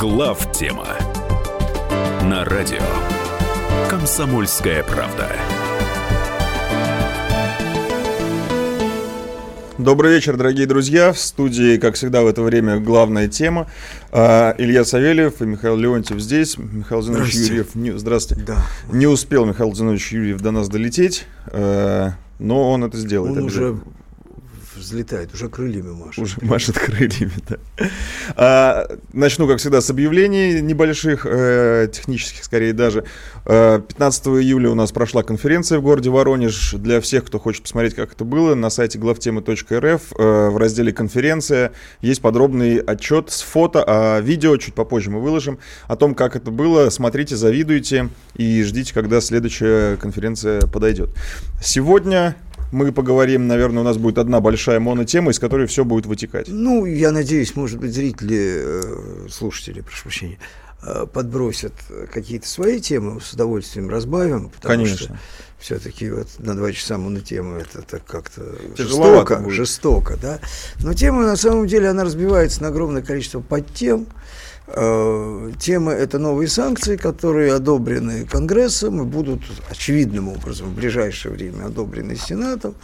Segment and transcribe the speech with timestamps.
[0.00, 0.96] Глав тема
[2.22, 2.80] на радио
[3.90, 5.28] Комсомольская правда.
[9.76, 11.12] Добрый вечер, дорогие друзья.
[11.12, 13.66] В студии, как всегда, в это время главная тема.
[14.10, 16.56] А, Илья Савельев и Михаил Леонтьев здесь.
[16.56, 17.74] Михаил Зинович Юрьев.
[17.74, 18.42] Не, здравствуйте.
[18.46, 18.62] Да.
[18.90, 23.36] Не успел Михаил Зинович Юрьев до нас долететь, э, но он это сделает.
[23.36, 23.76] Он уже
[24.90, 26.18] взлетает, уже крыльями машет.
[26.18, 27.56] Уже машет крыльями, да.
[28.36, 33.04] А, начну, как всегда, с объявлений небольших, э, технических скорее даже.
[33.46, 36.74] Э, 15 июля у нас прошла конференция в городе Воронеж.
[36.74, 41.72] Для всех, кто хочет посмотреть, как это было, на сайте главтемы.рф э, в разделе «Конференция»
[42.00, 46.50] есть подробный отчет с фото, а видео чуть попозже мы выложим о том, как это
[46.50, 46.90] было.
[46.90, 51.10] Смотрите, завидуйте и ждите, когда следующая конференция подойдет.
[51.62, 52.36] Сегодня
[52.72, 56.46] мы поговорим, наверное, у нас будет одна большая монотема, из которой все будет вытекать.
[56.48, 60.38] Ну, я надеюсь, может быть, зрители, э, слушатели, прошу прощения,
[60.82, 61.72] э, подбросят
[62.12, 64.96] какие-то свои темы, с удовольствием разбавим, потому Конечно.
[64.96, 65.18] что
[65.58, 68.42] все-таки вот на два часа монотема это, это как-то
[68.76, 69.54] жестоко, будет.
[69.54, 70.40] жестоко, да.
[70.82, 74.06] Но тема, на самом деле, она разбивается на огромное количество подтем.
[74.08, 74.40] Э,
[74.72, 82.16] Тема– это новые санкции, которые одобрены Конгрессом и будут очевидным образом в ближайшее время одобрены
[82.16, 82.74] Сенатом.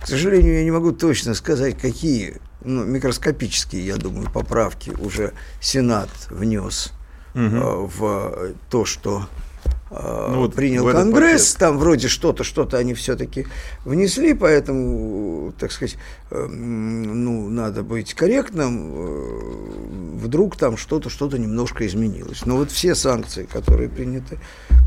[0.00, 6.10] К сожалению, я не могу точно сказать, какие ну, микроскопические, я думаю, поправки уже Сенат
[6.30, 6.92] внес
[7.34, 9.26] э, в то, что
[9.90, 11.52] э, Ну вот принял Конгресс.
[11.52, 11.60] пакет.
[11.60, 13.46] Там вроде что-то, что-то они все-таки
[13.84, 18.92] внесли, поэтому, так сказать, э, ну, надо быть корректным.
[18.94, 22.46] э, Вдруг там что-то, что-то немножко изменилось.
[22.46, 24.38] Но вот все санкции, которые приняты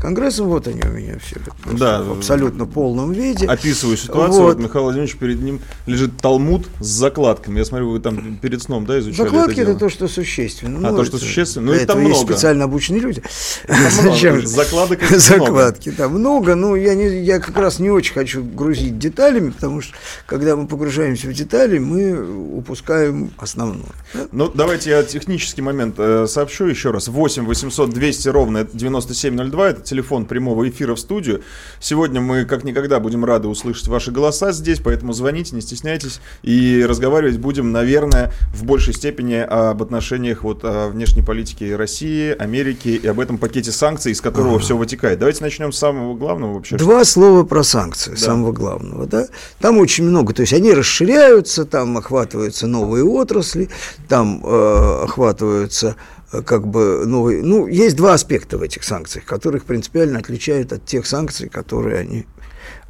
[0.02, 1.36] Конгрессом, вот они у меня все
[1.72, 2.02] Да.
[2.02, 3.46] в абсолютно полном виде.
[3.46, 4.42] Описываю ситуацию.
[4.42, 4.56] Вот.
[4.56, 4.62] Вот.
[4.64, 7.58] Михаил Владимирович, перед ним лежит талмуд с закладками.
[7.58, 10.88] Я смотрю, вы там перед сном, да, изучали Закладки это это, то, что существенно.
[10.88, 11.66] А, Ну, то, что существенно?
[11.66, 12.32] Ну, их там этого есть много.
[12.34, 13.22] специально обученные люди.
[13.68, 13.90] Много.
[14.12, 14.46] Зачем?
[14.46, 15.18] Закладок много.
[15.18, 16.54] Закладки там много.
[16.54, 19.94] Ну, я, не, я как раз не очень хочу грузить деталями, потому что,
[20.26, 23.92] когда мы погружаемся в детали, мы упускаем основное.
[24.14, 24.26] да?
[24.32, 27.08] Ну, давайте я технический момент э, сообщу еще раз.
[27.08, 31.42] 8 800 200 ровно 9702, это телефон прямого эфира в студию.
[31.80, 36.20] Сегодня мы, как никогда, будем рады услышать ваши голоса здесь, поэтому звоните, не стесняйтесь.
[36.42, 42.88] И разговаривать будем, наверное, в большей степени об отношениях вот, о внешней политике России, Америки
[43.02, 45.18] и об этом пакете санкций, из которого все вытекает.
[45.18, 46.76] Давайте начнем с самого главного вообще.
[46.76, 49.06] Два слова про санкции, самого главного.
[49.06, 49.26] Да?
[49.60, 50.72] Там очень много, то есть они
[51.20, 53.68] расширяются, там охватываются новые отрасли,
[54.08, 55.96] там э, охватываются
[56.32, 57.42] э, как бы новые...
[57.42, 62.26] Ну, есть два аспекта в этих санкциях, которых принципиально отличают от тех санкций, которые они...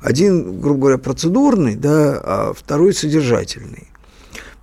[0.00, 3.88] Один, грубо говоря, процедурный, да, а второй содержательный.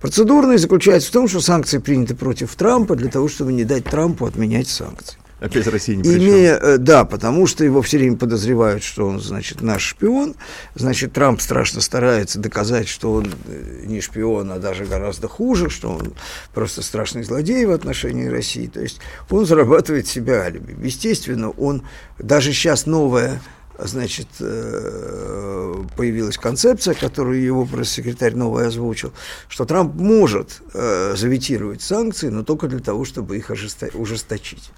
[0.00, 4.26] Процедурный заключается в том, что санкции приняты против Трампа для того, чтобы не дать Трампу
[4.26, 5.17] отменять санкции.
[5.40, 6.16] Опять Россия чем.
[6.16, 10.34] Имея, э, да, потому что его все время подозревают, что он, значит, наш шпион.
[10.74, 15.90] Значит, Трамп страшно старается доказать, что он э, не шпион, а даже гораздо хуже, что
[15.90, 16.12] он
[16.52, 18.66] просто страшный злодей в отношении России.
[18.66, 18.98] То есть
[19.30, 20.76] он зарабатывает себе алиби.
[20.84, 21.82] Естественно, он
[22.18, 23.40] даже сейчас новая
[23.78, 29.12] значит, э, появилась концепция, которую его пресс-секретарь новый озвучил,
[29.48, 33.52] что Трамп может заветировать санкции, но только для того, чтобы их
[33.94, 34.72] ужесточить.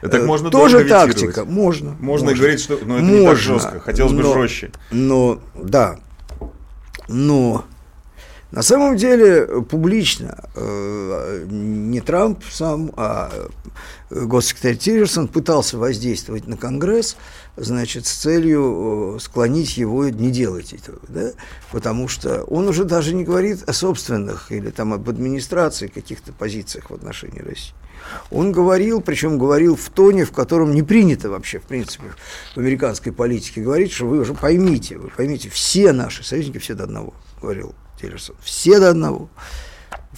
[0.00, 1.96] Так Э, можно Тоже тактика, можно.
[2.00, 3.80] Можно и говорить, что ну, это не так Можно, жестко.
[3.80, 4.72] Хотелось бы но- жестче.
[4.90, 6.00] Но, да,
[7.08, 7.64] но
[8.52, 13.30] на самом деле э, публично э, не Трамп сам, а
[14.10, 17.16] э, госсекретарь Тиллерсон пытался воздействовать на Конгресс,
[17.56, 21.30] значит, с целью склонить его не делать этого, да,
[21.70, 26.90] потому что он уже даже не говорит о собственных или там об администрации каких-то позициях
[26.90, 27.72] в отношении России.
[28.30, 32.12] Он говорил, причем говорил в тоне, в котором не принято вообще, в принципе,
[32.54, 36.84] в американской политике говорить, что вы уже поймите, вы поймите, все наши союзники, все до
[36.84, 39.28] одного, говорил Тиллерсон, все до одного,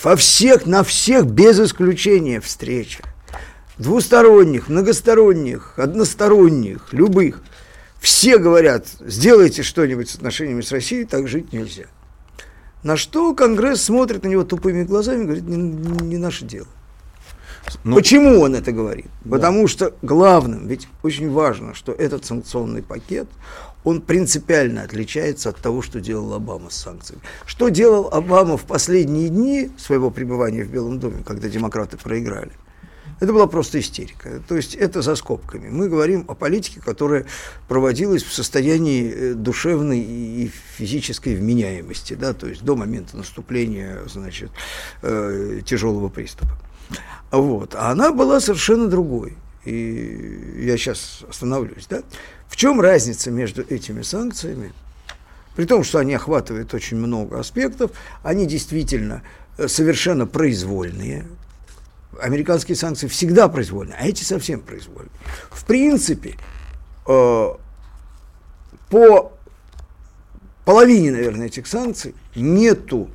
[0.02, 3.06] во всех, на всех без исключения встречах,
[3.78, 7.42] двусторонних, многосторонних, односторонних, любых,
[8.00, 11.84] все говорят, сделайте что-нибудь с отношениями с Россией, так жить нельзя.
[12.82, 16.68] На что Конгресс смотрит на него тупыми глазами и говорит, не, не наше дело.
[17.84, 19.06] Ну, Почему он это говорит?
[19.28, 23.28] Потому что главным, ведь очень важно, что этот санкционный пакет,
[23.84, 27.22] он принципиально отличается от того, что делал Обама с санкциями.
[27.44, 32.52] Что делал Обама в последние дни своего пребывания в Белом доме, когда демократы проиграли?
[33.20, 34.42] Это была просто истерика.
[34.48, 35.68] То есть это за скобками.
[35.68, 37.26] Мы говорим о политике, которая
[37.68, 44.50] проводилась в состоянии э, душевной и физической вменяемости, да, то есть до момента наступления, значит,
[45.02, 46.58] э, тяжелого приступа.
[47.36, 47.74] Вот.
[47.74, 49.36] А она была совершенно другой.
[49.64, 51.86] И я сейчас остановлюсь.
[51.88, 52.02] Да?
[52.48, 54.72] В чем разница между этими санкциями?
[55.56, 57.92] При том, что они охватывают очень много аспектов,
[58.22, 59.22] они действительно
[59.56, 61.26] э, совершенно произвольные.
[62.20, 65.12] Американские санкции всегда произвольные, а эти совсем произвольные.
[65.50, 66.36] В принципе,
[67.06, 67.48] э,
[68.90, 69.32] по
[70.64, 73.08] половине, наверное, этих санкций нету,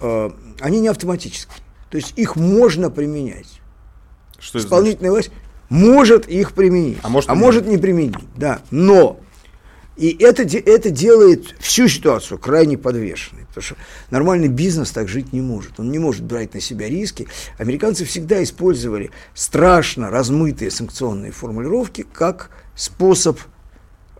[0.00, 0.30] э,
[0.60, 1.62] они не автоматические.
[1.90, 3.60] То есть их можно применять.
[4.38, 5.30] Что Исполнительная власть
[5.68, 8.14] может их применить, а может, а может не применить.
[8.36, 8.60] Да.
[8.70, 9.20] Но
[9.98, 13.76] и это, это делает всю ситуацию крайне подвешенной, потому что
[14.10, 15.80] нормальный бизнес так жить не может.
[15.80, 17.26] Он не может брать на себя риски.
[17.58, 23.40] Американцы всегда использовали страшно размытые санкционные формулировки как способ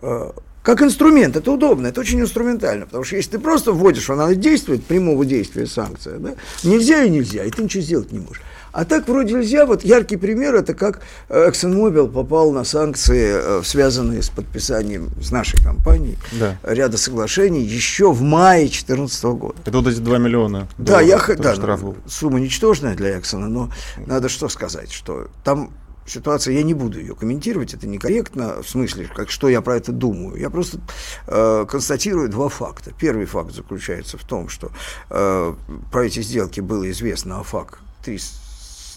[0.01, 0.31] э,
[0.69, 4.83] как инструмент, это удобно, это очень инструментально, потому что если ты просто вводишь, она действует,
[4.83, 8.43] прямого действия санкция, да, нельзя и нельзя, и ты ничего сделать не можешь.
[8.71, 9.65] А так вроде нельзя.
[9.65, 15.31] Вот яркий пример это как э, ExxonMobil попал на санкции, э, связанные с подписанием с
[15.31, 16.59] нашей компанией да.
[16.61, 19.55] ряда соглашений еще в мае 2014 года.
[19.65, 20.67] Это вот эти 2 миллиона.
[20.77, 21.97] Да, я да, штраф был.
[22.07, 23.71] сумма ничтожная для Exxon, но
[24.05, 25.71] надо что сказать, что там
[26.09, 29.91] ситуация, я не буду ее комментировать, это некорректно, в смысле, как что я про это
[29.91, 30.37] думаю.
[30.37, 30.79] Я просто
[31.27, 32.91] э, констатирую два факта.
[32.99, 34.71] Первый факт заключается в том, что
[35.09, 35.53] э,
[35.91, 38.19] про эти сделки было известно АФАК 3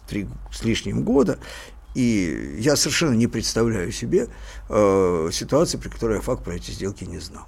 [0.07, 1.39] три с лишним года,
[1.95, 4.29] и я совершенно не представляю себе
[4.69, 7.47] э, ситуации, при которой ФАК про эти сделки не знал.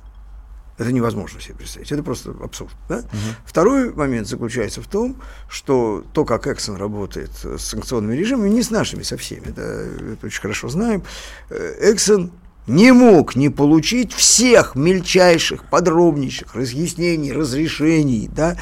[0.76, 1.92] Это невозможно себе представить.
[1.92, 2.72] Это просто абсурд.
[2.88, 2.98] Да?
[2.98, 3.04] Угу.
[3.46, 5.16] Второй момент заключается в том,
[5.48, 10.26] что то, как Эксон работает с санкционными режимами, не с нашими, со всеми, да, это
[10.26, 11.04] очень хорошо знаем.
[11.50, 12.32] Эксон
[12.66, 18.56] не мог не получить всех мельчайших, подробнейших разъяснений, разрешений, да,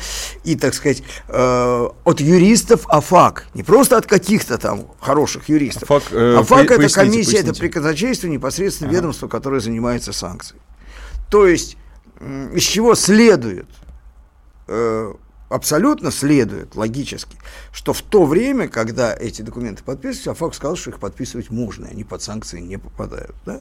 [0.44, 5.91] и, так сказать, э, от юристов АФАК, не просто от каких-то там хороших юристов.
[5.91, 7.38] АФАК, э, АФАК это комиссия, поясните.
[7.38, 8.99] это при казначействе непосредственно ага.
[8.99, 10.61] ведомство, которое занимается санкцией.
[11.31, 11.76] То есть,
[12.52, 13.66] из чего следует
[14.69, 15.12] э,
[15.48, 17.36] абсолютно следует логически,
[17.72, 22.04] что в то время, когда эти документы подписывались, Афак сказал, что их подписывать можно, они
[22.04, 23.34] под санкции не попадают.
[23.44, 23.60] Да?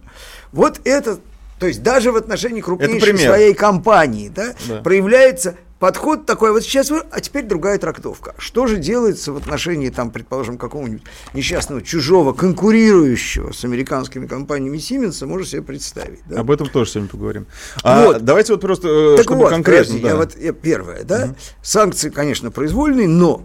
[0.52, 1.20] Вот это,
[1.60, 4.82] то есть даже в отношении крупнейшей своей компании да, да.
[4.82, 8.36] проявляется подход такой, вот сейчас вы, а теперь другая трактовка.
[8.38, 11.02] Что же делается в отношении, там, предположим, какого-нибудь
[11.34, 16.20] несчастного чужого, конкурирующего с американскими компаниями Сименса, можно себе представить.
[16.28, 16.42] Да?
[16.42, 17.48] Об этом тоже сегодня поговорим.
[17.82, 18.24] А, вот.
[18.24, 19.96] Давайте вот просто, э, так чтобы вот, конкретно.
[19.96, 20.10] Подожди, да.
[20.10, 21.36] я вот, я, первое, да, угу.
[21.64, 23.44] санкции, конечно, произвольные, но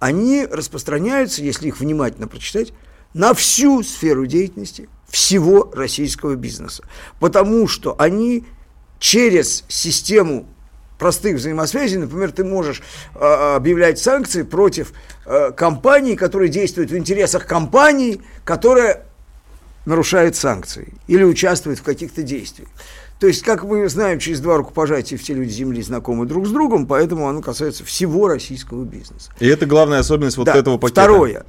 [0.00, 2.74] они распространяются, если их внимательно прочитать,
[3.14, 6.84] на всю сферу деятельности всего российского бизнеса.
[7.20, 8.44] Потому что они
[8.98, 10.46] через систему
[11.00, 11.98] простых взаимосвязей.
[11.98, 12.82] Например, ты можешь
[13.14, 14.92] э, объявлять санкции против
[15.26, 19.06] э, компании, которые действуют в интересах компании, которая
[19.86, 22.68] нарушает санкции или участвует в каких-то действиях.
[23.18, 26.86] То есть, как мы знаем, через два рукопожатия все люди Земли знакомы друг с другом,
[26.86, 29.32] поэтому оно касается всего российского бизнеса.
[29.40, 30.54] И это главная особенность вот да.
[30.54, 31.02] этого пакета.
[31.02, 31.44] Второе.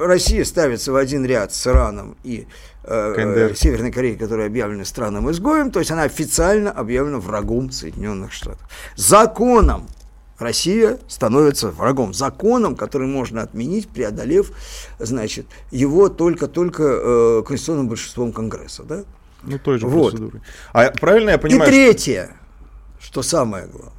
[0.00, 2.46] Россия ставится в один ряд с Ираном и
[2.88, 8.68] э, Северной Кореей, которая объявлена страном изгоем, то есть она официально объявлена врагом Соединенных Штатов.
[8.96, 9.88] Законом
[10.38, 14.52] Россия становится врагом, законом, который можно отменить, преодолев,
[14.98, 19.02] значит, его только-только э, конституционным большинством Конгресса, да?
[19.42, 20.10] Ну, той же вот.
[20.10, 20.42] процедурой.
[20.72, 21.70] А правильно я понимаю?
[21.70, 22.36] И третье,
[23.00, 23.92] что самое главное,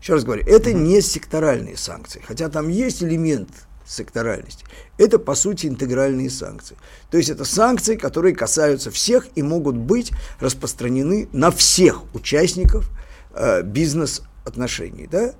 [0.00, 0.78] еще раз говорю, это угу.
[0.78, 3.50] не секторальные санкции, хотя там есть элемент
[3.92, 4.64] секторальности.
[4.98, 6.76] Это, по сути, интегральные санкции.
[7.10, 12.90] То есть это санкции, которые касаются всех и могут быть распространены на всех участников
[13.34, 15.06] э, бизнес-отношений.
[15.10, 15.34] Да?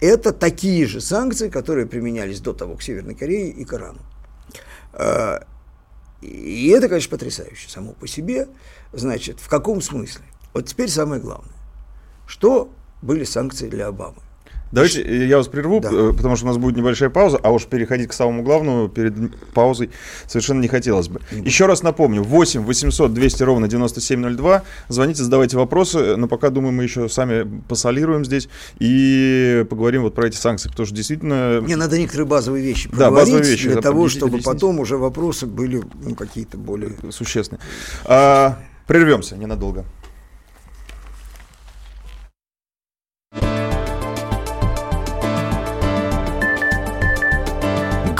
[0.00, 4.00] Это такие же санкции, которые применялись до того к Северной Корее и к Ирану.
[4.92, 5.40] Э,
[6.20, 8.48] и это, конечно, потрясающе само по себе.
[8.92, 10.24] Значит, в каком смысле?
[10.52, 11.52] Вот теперь самое главное.
[12.26, 12.70] Что
[13.02, 14.22] были санкции для Обамы?
[14.72, 15.88] Давайте я вас прерву, да.
[15.92, 19.14] Э, потому что у нас будет небольшая пауза, а уж переходить к самому главному перед
[19.52, 19.90] паузой
[20.26, 21.20] совершенно не хотелось бы.
[21.30, 26.72] Не Еще раз напомню, 8 800 200 ровно 9702, звоните, задавайте вопросы, но пока, думаю,
[26.72, 31.60] мы еще сами посолируем здесь и поговорим вот про эти санкции, потому что действительно...
[31.62, 35.82] Мне надо некоторые базовые вещи да, базовые вещи, для того, чтобы потом уже вопросы были
[36.02, 36.92] ну, какие-то более...
[37.10, 37.60] Существенные.
[38.04, 39.84] А, прервемся ненадолго.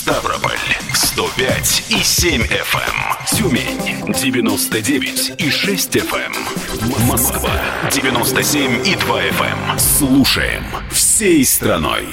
[0.00, 0.14] Эм.
[0.14, 0.58] Ставрополь
[0.94, 2.46] 105 и 7 FM.
[2.46, 3.36] Эм.
[3.36, 6.32] Тюмень 99 и 6 FM.
[6.32, 7.06] Эм.
[7.06, 7.50] Москва
[7.90, 9.78] 97 и 2 FM.
[9.78, 12.06] Слушаем всей страной.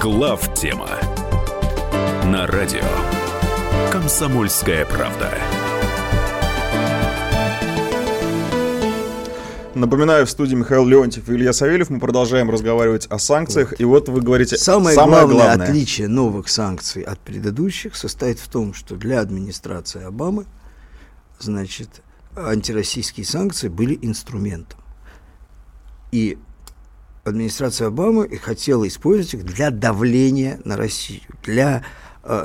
[0.00, 0.90] Глав тема
[2.24, 2.84] на радио
[3.90, 5.32] Комсомольская правда.
[9.74, 11.90] Напоминаю, в студии Михаил Леонтьев и Илья Савельев.
[11.90, 13.70] Мы продолжаем разговаривать о санкциях.
[13.70, 13.80] Вот.
[13.80, 14.56] И вот вы говорите...
[14.56, 20.04] Самое, самое главное, главное отличие новых санкций от предыдущих состоит в том, что для администрации
[20.04, 20.46] Обамы,
[21.40, 22.02] значит,
[22.36, 24.78] антироссийские санкции были инструментом.
[26.12, 26.38] И
[27.24, 31.82] администрация Обамы хотела использовать их для давления на Россию, для,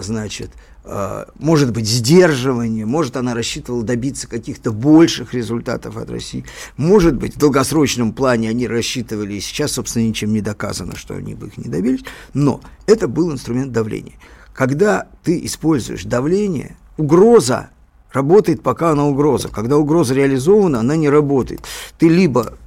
[0.02, 0.52] значит,
[0.84, 6.46] а, может быть, сдерживания, может, она рассчитывала добиться каких-то больших результатов от России,
[6.78, 11.36] может быть, в долгосрочном плане они рассчитывали, и сейчас, собственно, ничем не доказано, что они
[11.36, 14.16] бы их не добились, но это был инструмент давления.
[14.54, 17.70] Когда ты используешь давление, угроза
[18.12, 19.50] работает, пока она угроза.
[19.50, 21.62] Когда угроза реализована, она не работает.
[21.98, 22.58] Ты либо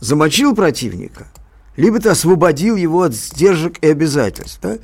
[0.00, 1.26] замочил противника,
[1.76, 4.58] либо ты освободил его от сдержек и обязательств.
[4.62, 4.78] Да?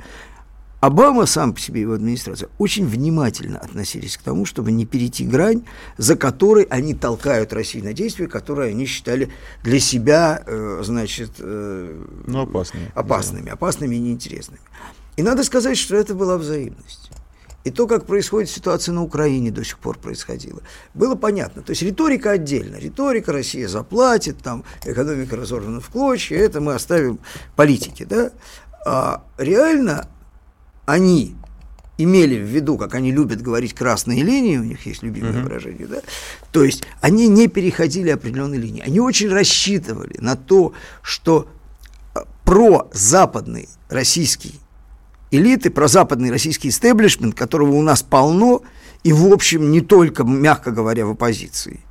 [0.79, 5.63] Обама сам по себе, его администрация, очень внимательно относились к тому, чтобы не перейти грань,
[5.97, 9.29] за которой они толкают Россию на действия, которые они считали
[9.63, 12.91] для себя, э, значит, э, ну, опасными.
[12.93, 14.61] опасными, опасными и неинтересными.
[15.15, 17.09] И надо сказать, что это была взаимность.
[17.63, 20.61] И то, как происходит ситуация на Украине до сих пор происходила,
[20.93, 21.63] было понятно.
[21.63, 22.77] То есть риторика отдельно.
[22.77, 27.19] Риторика Россия заплатит, там экономика разорвана в клочья, это мы оставим
[27.55, 28.05] политике.
[28.05, 28.31] Да?
[28.85, 30.07] А реально
[30.87, 31.35] они
[31.97, 35.43] имели в виду, как они любят говорить, красные линии, у них есть любимое uh-huh.
[35.43, 35.97] выражение, да,
[36.51, 38.83] то есть они не переходили определенные линии.
[38.85, 41.47] Они очень рассчитывали на то, что
[42.13, 44.59] а, прозападный российский
[45.29, 48.61] элиты, прозападный российский истеблишмент, которого у нас полно,
[49.03, 51.81] и, в общем, не только, мягко говоря, в оппозиции,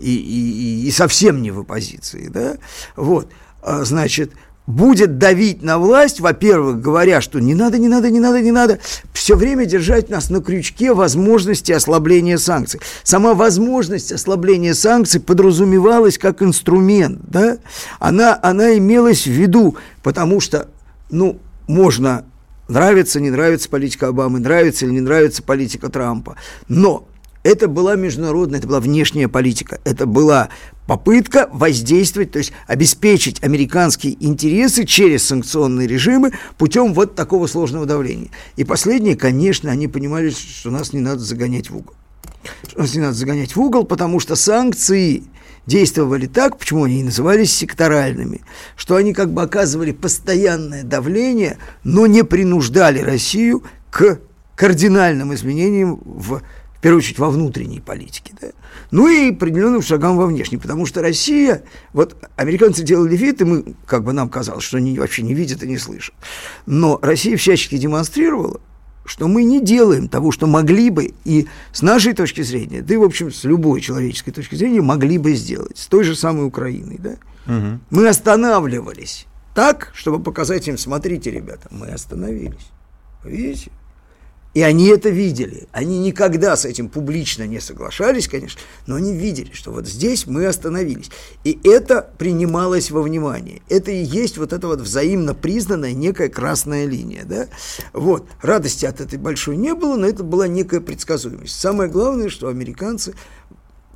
[0.00, 2.56] и, и, и совсем не в оппозиции, да,
[2.96, 3.30] вот,
[3.62, 4.32] а, значит,
[4.70, 8.78] будет давить на власть, во-первых, говоря, что не надо, не надо, не надо, не надо,
[9.12, 12.80] все время держать нас на крючке возможности ослабления санкций.
[13.02, 17.58] Сама возможность ослабления санкций подразумевалась как инструмент, да?
[17.98, 20.68] Она, она имелась в виду, потому что,
[21.10, 22.24] ну, можно
[22.68, 26.36] нравится, не нравится политика Обамы, нравится или не нравится политика Трампа,
[26.68, 27.06] но
[27.42, 30.50] это была международная, это была внешняя политика, это была
[30.90, 38.30] попытка воздействовать, то есть обеспечить американские интересы через санкционные режимы путем вот такого сложного давления.
[38.56, 41.94] И последнее, конечно, они понимали, что нас не надо загонять в угол.
[42.66, 45.22] Что нас не надо загонять в угол, потому что санкции
[45.64, 48.40] действовали так, почему они и назывались секторальными,
[48.74, 54.18] что они как бы оказывали постоянное давление, но не принуждали Россию к
[54.56, 56.42] кардинальным изменениям в
[56.80, 58.48] в первую очередь, во внутренней политике, да?
[58.90, 63.74] ну и определенным шагам во внешней, потому что Россия, вот американцы делали вид, и мы,
[63.84, 66.14] как бы нам казалось, что они вообще не видят и не слышат,
[66.64, 68.62] но Россия всячески демонстрировала,
[69.04, 72.96] что мы не делаем того, что могли бы, и с нашей точки зрения, да и,
[72.96, 76.96] в общем, с любой человеческой точки зрения, могли бы сделать, с той же самой Украиной,
[76.98, 77.16] да?
[77.46, 77.80] Угу.
[77.90, 82.70] Мы останавливались так, чтобы показать им, смотрите, ребята, мы остановились.
[83.22, 83.70] Видите?
[84.52, 85.68] И они это видели.
[85.70, 90.46] Они никогда с этим публично не соглашались, конечно, но они видели, что вот здесь мы
[90.46, 91.10] остановились.
[91.44, 93.62] И это принималось во внимание.
[93.68, 97.24] Это и есть вот эта вот взаимно признанная некая красная линия.
[97.24, 97.46] Да?
[97.92, 98.26] Вот.
[98.42, 101.58] Радости от этой большой не было, но это была некая предсказуемость.
[101.58, 103.14] Самое главное, что американцы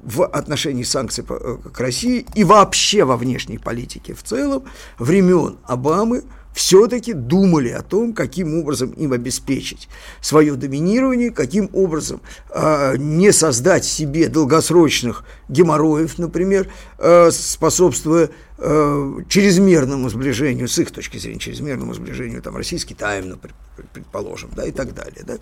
[0.03, 4.65] в отношении санкций э, к России и вообще во внешней политике в целом
[4.99, 6.23] времен Обамы–
[6.55, 9.89] все-таки думали о том, каким образом им обеспечить
[10.21, 12.21] свое доминирование, каким образом
[12.51, 16.69] э, не создать себе долгосрочных геморроев, например,
[16.99, 23.31] э, способствуя э, чрезмерному сближению, с их точки зрения, чрезмерному сближению там, России с Китаем,
[23.31, 23.57] например,
[23.93, 25.25] предположим, да, и так далее.
[25.27, 25.39] Да.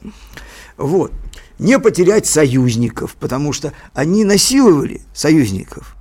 [0.78, 1.12] Вот.
[1.58, 5.94] Не потерять союзников, потому что они насиловали союзников.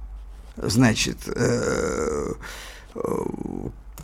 [0.56, 2.34] Значит, э,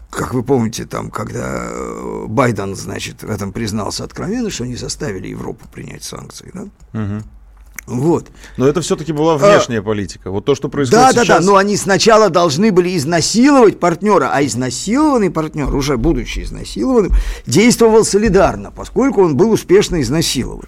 [0.09, 5.27] как вы помните, там, когда э, Байден, значит, в этом признался откровенно, что они заставили
[5.27, 6.63] Европу принять санкции, да?
[6.99, 7.23] Угу.
[7.87, 8.27] Вот.
[8.57, 10.29] Но это все-таки была внешняя а, политика.
[10.29, 11.27] Вот то, что происходит да, сейчас...
[11.27, 17.13] Да, да, но они сначала должны были изнасиловать партнера, а изнасилованный партнер, уже будучи изнасилованным,
[17.45, 20.67] действовал солидарно, поскольку он был успешно изнасилован.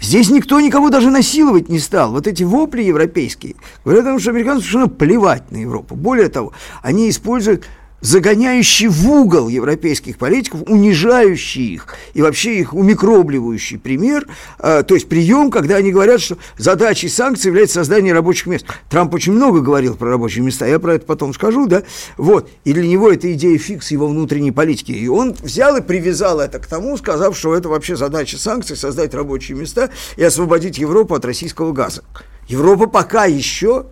[0.00, 2.10] Здесь никто никого даже насиловать не стал.
[2.12, 5.94] Вот эти вопли европейские говорят о том, что американцам совершенно плевать на Европу.
[5.94, 7.66] Более того, они используют
[8.00, 14.26] загоняющий в угол европейских политиков, унижающий их и вообще их умикробливающий пример,
[14.58, 18.66] э, то есть прием, когда они говорят, что задачей санкций является создание рабочих мест.
[18.88, 21.82] Трамп очень много говорил про рабочие места, я про это потом скажу, да,
[22.16, 26.40] вот, и для него это идея фикс его внутренней политики, и он взял и привязал
[26.40, 31.14] это к тому, сказав, что это вообще задача санкций, создать рабочие места и освободить Европу
[31.14, 32.02] от российского газа.
[32.48, 33.86] Европа пока еще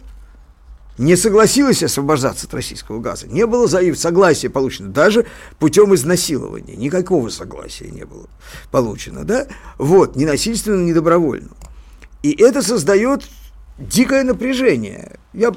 [0.98, 3.26] не согласилась освобождаться от российского газа.
[3.28, 5.26] Не было согласия получено, даже
[5.58, 6.76] путем изнасилования.
[6.76, 8.28] Никакого согласия не было
[8.70, 9.46] получено, да?
[9.78, 11.50] Вот, ни насильственно, ни добровольно.
[12.22, 13.24] И это создает
[13.78, 15.18] дикое напряжение.
[15.32, 15.52] Я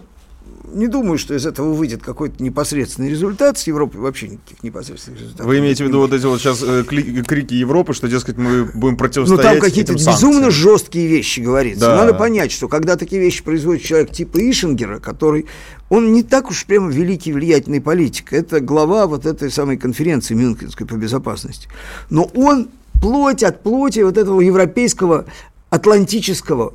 [0.74, 3.58] не думаю, что из этого выйдет какой-то непосредственный результат.
[3.58, 5.46] С Европой вообще никаких непосредственных результатов.
[5.46, 8.98] Вы имеете в виду вот эти вот сейчас э, крики Европы, что, дескать, мы будем
[8.98, 11.88] противостоять Ну, там какие-то безумно жесткие вещи говорится.
[11.88, 11.96] Да.
[11.98, 15.46] Надо понять, что когда такие вещи производит человек типа Ишингера, который
[15.90, 18.32] он не так уж прямо великий влиятельный политик.
[18.32, 21.68] Это глава вот этой самой конференции Мюнхенской по безопасности.
[22.10, 22.70] Но он
[23.02, 25.26] плоть от плоти вот этого европейского
[25.70, 26.74] атлантического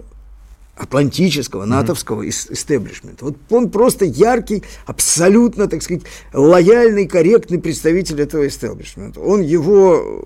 [0.77, 2.53] атлантического, натовского mm-hmm.
[2.53, 3.25] истеблишмента.
[3.25, 6.03] Вот он просто яркий, абсолютно, так сказать,
[6.35, 9.21] лояльный, корректный представитель этого истеблишмента.
[9.21, 10.23] Он его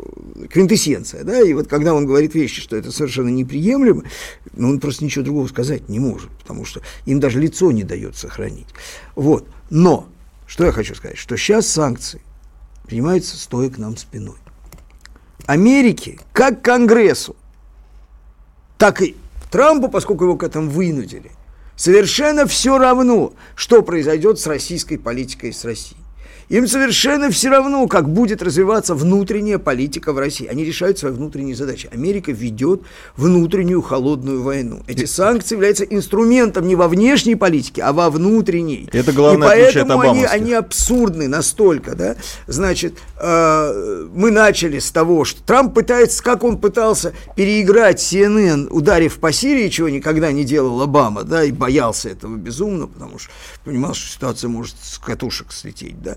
[0.50, 4.02] квинтэссенция, да, и вот когда он говорит вещи, что это совершенно неприемлемо,
[4.54, 8.16] ну, он просто ничего другого сказать не может, потому что им даже лицо не дает
[8.16, 8.68] сохранить.
[9.14, 9.46] Вот.
[9.70, 10.08] Но,
[10.48, 12.20] что я хочу сказать, что сейчас санкции
[12.86, 14.36] принимаются стоя к нам спиной.
[15.46, 17.36] Америке, как Конгрессу,
[18.78, 19.14] так и
[19.50, 21.32] Трампу, поскольку его к этому вынудили,
[21.76, 25.99] совершенно все равно, что произойдет с российской политикой и с Россией.
[26.50, 30.48] Им совершенно все равно, как будет развиваться внутренняя политика в России.
[30.48, 31.88] Они решают свои внутренние задачи.
[31.92, 32.82] Америка ведет
[33.16, 34.82] внутреннюю холодную войну.
[34.88, 38.88] Эти санкции являются инструментом не во внешней политике, а во внутренней.
[38.92, 41.94] Это главное И поэтому они, они абсурдны настолько.
[41.94, 42.16] Да?
[42.48, 49.20] Значит, э, мы начали с того, что Трамп пытается, как он пытался переиграть CNN, ударив
[49.20, 53.30] по Сирии, чего никогда не делал Обама, да, и боялся этого безумно, потому что
[53.64, 56.16] понимал, что ситуация может с катушек слететь, да.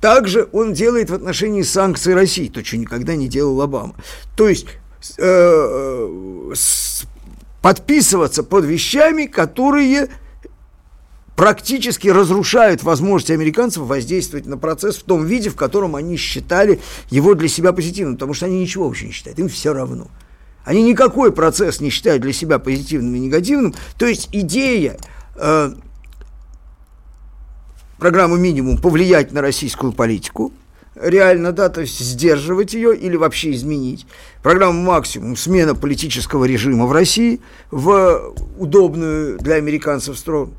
[0.00, 3.94] Также он делает в отношении санкций России, то, что никогда не делал Обама.
[4.36, 4.66] То есть
[5.18, 6.52] э,
[7.62, 10.08] подписываться под вещами, которые
[11.36, 17.34] практически разрушают возможность американцев воздействовать на процесс в том виде, в котором они считали его
[17.34, 20.08] для себя позитивным, потому что они ничего вообще не считают, им все равно.
[20.64, 23.74] Они никакой процесс не считают для себя позитивным и негативным.
[23.98, 24.98] То есть идея
[25.36, 25.74] э,
[28.04, 30.52] программу минимум повлиять на российскую политику,
[30.94, 34.04] реально, да, то есть сдерживать ее или вообще изменить.
[34.42, 37.40] Программу максимум смена политического режима в России
[37.70, 40.52] в удобную для американцев сторону.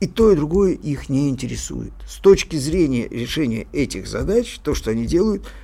[0.00, 1.92] И то, и другое их не интересует.
[2.08, 5.44] С точки зрения решения этих задач, то, что они делают–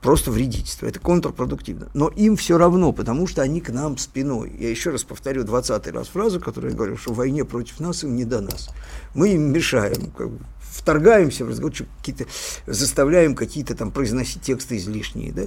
[0.00, 1.88] просто вредительство, это контрпродуктивно.
[1.94, 4.52] Но им все равно, потому что они к нам спиной.
[4.58, 8.02] Я еще раз повторю двадцатый раз фразу, которую я говорю, что в войне против нас
[8.04, 8.70] им не до нас.
[9.14, 12.26] Мы им мешаем, как бы, вторгаемся в разговор, какие-то,
[12.66, 15.32] заставляем какие-то там произносить тексты излишние.
[15.32, 15.42] Да?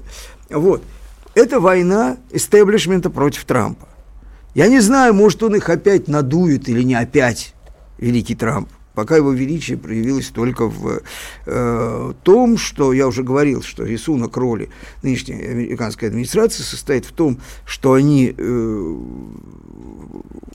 [0.50, 0.84] Вот.
[1.36, 3.88] Это война истеблишмента против Трампа.
[4.54, 7.56] Я не знаю, может, он их опять надует или не опять,
[7.98, 11.02] великий Трамп пока его величие проявилось только в
[11.46, 14.70] э, том, что я уже говорил, что рисунок роли
[15.02, 18.96] нынешней американской администрации состоит в том, что они э,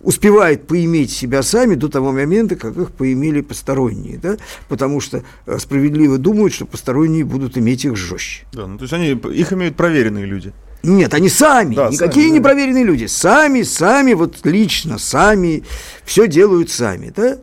[0.01, 4.37] успевают поиметь себя сами до того момента, как их поимели посторонние, да?
[4.69, 8.47] потому что э, справедливо думают, что посторонние будут иметь их жестче.
[8.53, 10.53] Да, ну то есть они, их имеют проверенные люди.
[10.85, 12.91] Нет, они сами, да, никакие сами, непроверенные да.
[12.91, 15.65] люди, сами, сами, вот лично, сами,
[16.05, 17.39] все делают сами, да?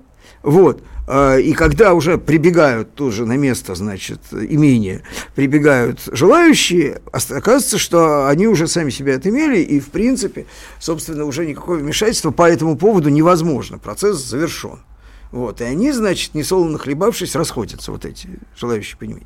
[0.45, 0.83] Вот.
[1.07, 5.01] А, и когда уже прибегают тоже на место, значит, имения,
[5.33, 10.45] прибегают желающие, оказывается, что они уже сами себя отымели, и, в принципе,
[10.79, 13.79] собственно, уже никакого вмешательства по этому поводу невозможно.
[13.79, 14.79] Процесс завершен.
[15.31, 19.25] Вот, и они, значит, несолоно хлебавшись, расходятся, вот эти желающие понимать.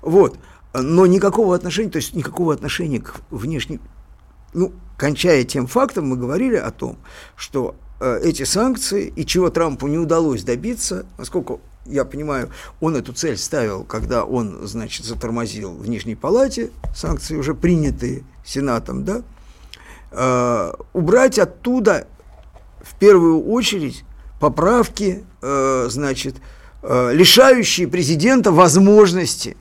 [0.00, 0.38] Вот.
[0.72, 3.80] Но никакого отношения, то есть никакого отношения к внешней...
[4.54, 6.98] Ну, кончая тем фактом, мы говорили о том,
[7.34, 7.74] что
[8.22, 13.84] эти санкции, и чего Трампу не удалось добиться, насколько я понимаю, он эту цель ставил,
[13.84, 19.22] когда он, значит, затормозил в Нижней Палате, санкции уже принятые Сенатом, да,
[20.10, 22.06] э, убрать оттуда
[22.82, 24.04] в первую очередь
[24.40, 26.36] поправки, э, значит,
[26.82, 29.56] э, лишающие президента возможности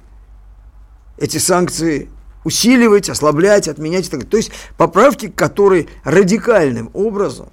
[1.17, 2.10] эти санкции
[2.43, 4.25] усиливать, ослаблять, отменять так.
[4.25, 7.49] То есть поправки, которые радикальным образом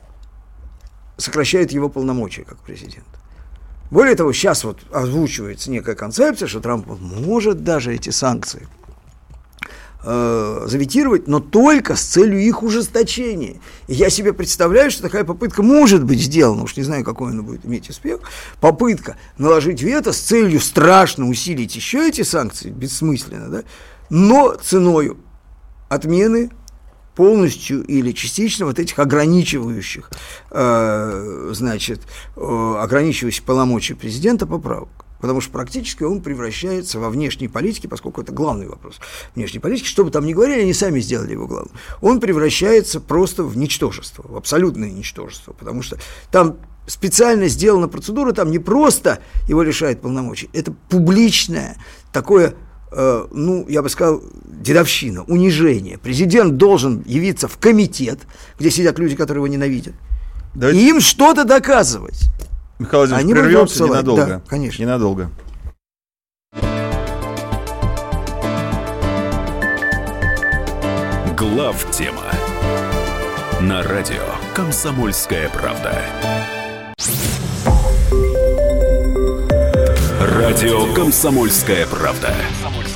[1.19, 3.19] сокращают его полномочия как президента.
[3.91, 8.69] Более того, сейчас вот озвучивается некая концепция, что Трамп может даже эти санкции
[10.05, 13.61] э, заветировать, но только с целью их ужесточения.
[13.87, 17.43] И я себе представляю, что такая попытка может быть сделана, уж не знаю, какой она
[17.43, 18.21] будет иметь успех,
[18.61, 23.63] попытка наложить вето с целью страшно усилить еще эти санкции, бессмысленно, да,
[24.11, 25.17] но ценой
[25.89, 26.51] отмены
[27.19, 30.09] полностью или частично вот этих ограничивающих,
[30.53, 32.03] э, значит,
[32.37, 34.89] э, ограничивающих полномочий президента поправок.
[35.21, 39.01] Потому что практически он превращается во внешней политике, поскольку это главный вопрос
[39.35, 39.89] внешней политики.
[39.89, 41.75] Что бы там ни говорили, они сами сделали его главным.
[42.01, 45.55] Он превращается просто в ничтожество, в абсолютное ничтожество.
[45.55, 45.99] Потому что
[46.31, 51.77] там специально сделана процедура, там не просто его лишает полномочий, это публичное
[52.13, 52.55] такое
[52.91, 55.99] Э, ну, я бы сказал, дедовщина, унижение.
[55.99, 58.21] Президент должен явиться в комитет,
[58.59, 59.95] где сидят люди, которые его ненавидят,
[60.55, 60.81] Давайте...
[60.81, 62.31] и им что-то доказывать.
[62.79, 64.27] Михаил Владимирович, Они прервемся ненадолго.
[64.27, 64.83] Да, конечно.
[64.83, 65.31] Ненадолго.
[71.37, 72.25] Глав тема
[73.61, 74.23] на радио
[74.55, 76.03] Комсомольская правда.
[80.21, 82.35] Радио Комсомольская правда.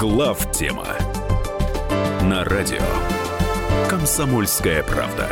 [0.00, 0.86] Глав тема
[2.22, 2.80] на радио
[3.86, 5.28] Комсомольская правда.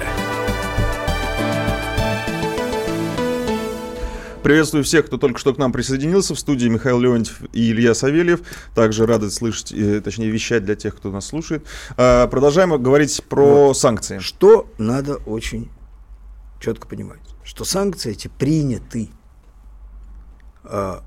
[4.42, 6.34] Приветствую всех, кто только что к нам присоединился.
[6.34, 8.40] В студии Михаил Леонтьев и Илья Савельев.
[8.74, 11.66] Также рады слышать, э, точнее, вещать для тех, кто нас слушает.
[11.96, 13.78] А, продолжаем говорить про вот.
[13.78, 14.18] санкции.
[14.18, 15.70] Что надо очень
[16.60, 17.20] четко понимать?
[17.42, 19.08] Что санкции эти приняты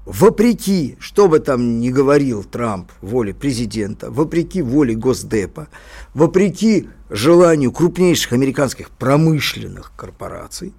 [0.05, 5.67] вопреки, что бы там ни говорил Трамп, воле президента, вопреки воле Госдепа,
[6.13, 10.73] вопреки желанию крупнейших американских промышленных корпораций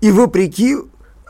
[0.00, 0.76] и вопреки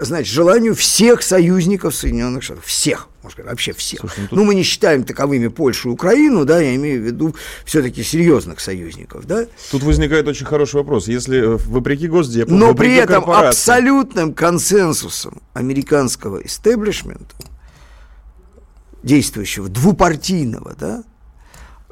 [0.04, 4.00] значит, желанию всех союзников Соединенных Штатов, всех, можно сказать, вообще всех.
[4.00, 4.38] Слушай, ну, тут...
[4.38, 7.34] ну, мы не считаем таковыми Польшу и Украину, да, я имею в виду
[7.64, 9.46] все-таки серьезных союзников, да.
[9.70, 11.08] Тут возникает очень хороший вопрос.
[11.08, 17.34] Если э, вопреки Госдепу, Но при этом абсолютным консенсусом американского истеблишмента,
[19.02, 21.04] действующего, двупартийного, да,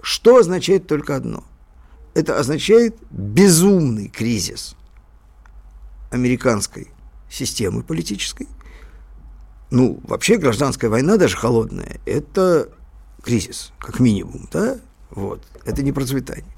[0.03, 1.45] что означает только одно?
[2.15, 4.75] Это означает безумный кризис
[6.11, 6.89] американской
[7.31, 8.49] системы политической.
[9.71, 12.69] Ну, вообще гражданская война, даже холодная, это
[13.23, 14.79] кризис, как минимум, да?
[15.11, 15.43] Вот.
[15.65, 16.53] Это не процветание.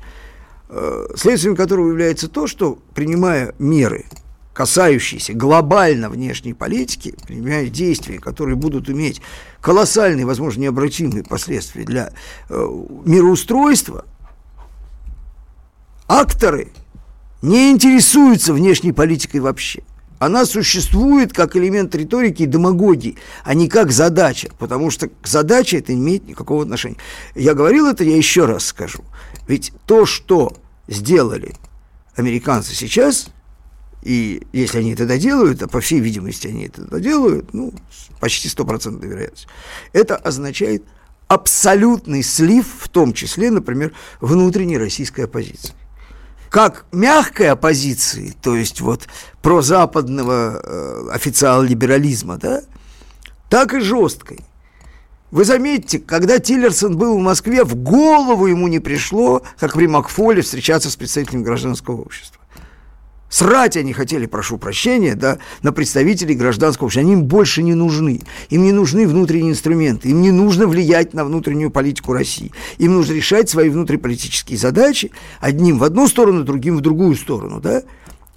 [0.69, 4.07] Э, следствием которого является то, что, принимая меры,
[4.55, 9.21] касающиеся глобально внешней политики, принимая действия, которые будут иметь
[9.61, 12.13] колоссальные, возможно, необратимые последствия для
[12.49, 12.55] э,
[13.05, 14.07] мироустройства,
[16.07, 16.73] акторы
[17.43, 19.83] не интересуются внешней политикой вообще
[20.23, 25.79] она существует как элемент риторики и демагогии, а не как задача, потому что к задаче
[25.79, 26.97] это не имеет никакого отношения.
[27.35, 29.03] Я говорил это, я еще раз скажу.
[29.49, 30.57] Ведь то, что
[30.87, 31.57] сделали
[32.15, 33.31] американцы сейчас,
[34.05, 37.75] и если они это доделают, а по всей видимости они это доделают, ну,
[38.21, 39.49] почти стопроцентная вероятность,
[39.93, 40.85] это означает
[41.27, 45.75] абсолютный слив, в том числе, например, внутренней российской оппозиции
[46.53, 49.09] как мягкой оппозиции, то есть вот
[49.41, 52.61] прозападного э, официал-либерализма, да,
[53.49, 54.41] так и жесткой.
[55.31, 60.43] Вы заметите, когда Тиллерсон был в Москве, в голову ему не пришло, как при Макфоле,
[60.43, 62.42] встречаться с представителями гражданского общества.
[63.33, 67.01] Срать они хотели, прошу прощения, да, на представителей гражданского общества.
[67.01, 68.21] Они им больше не нужны.
[68.51, 70.11] Им не нужны внутренние инструменты.
[70.11, 72.53] Им не нужно влиять на внутреннюю политику России.
[72.77, 77.59] Им нужно решать свои внутриполитические задачи одним в одну сторону, другим в другую сторону.
[77.59, 77.83] Да?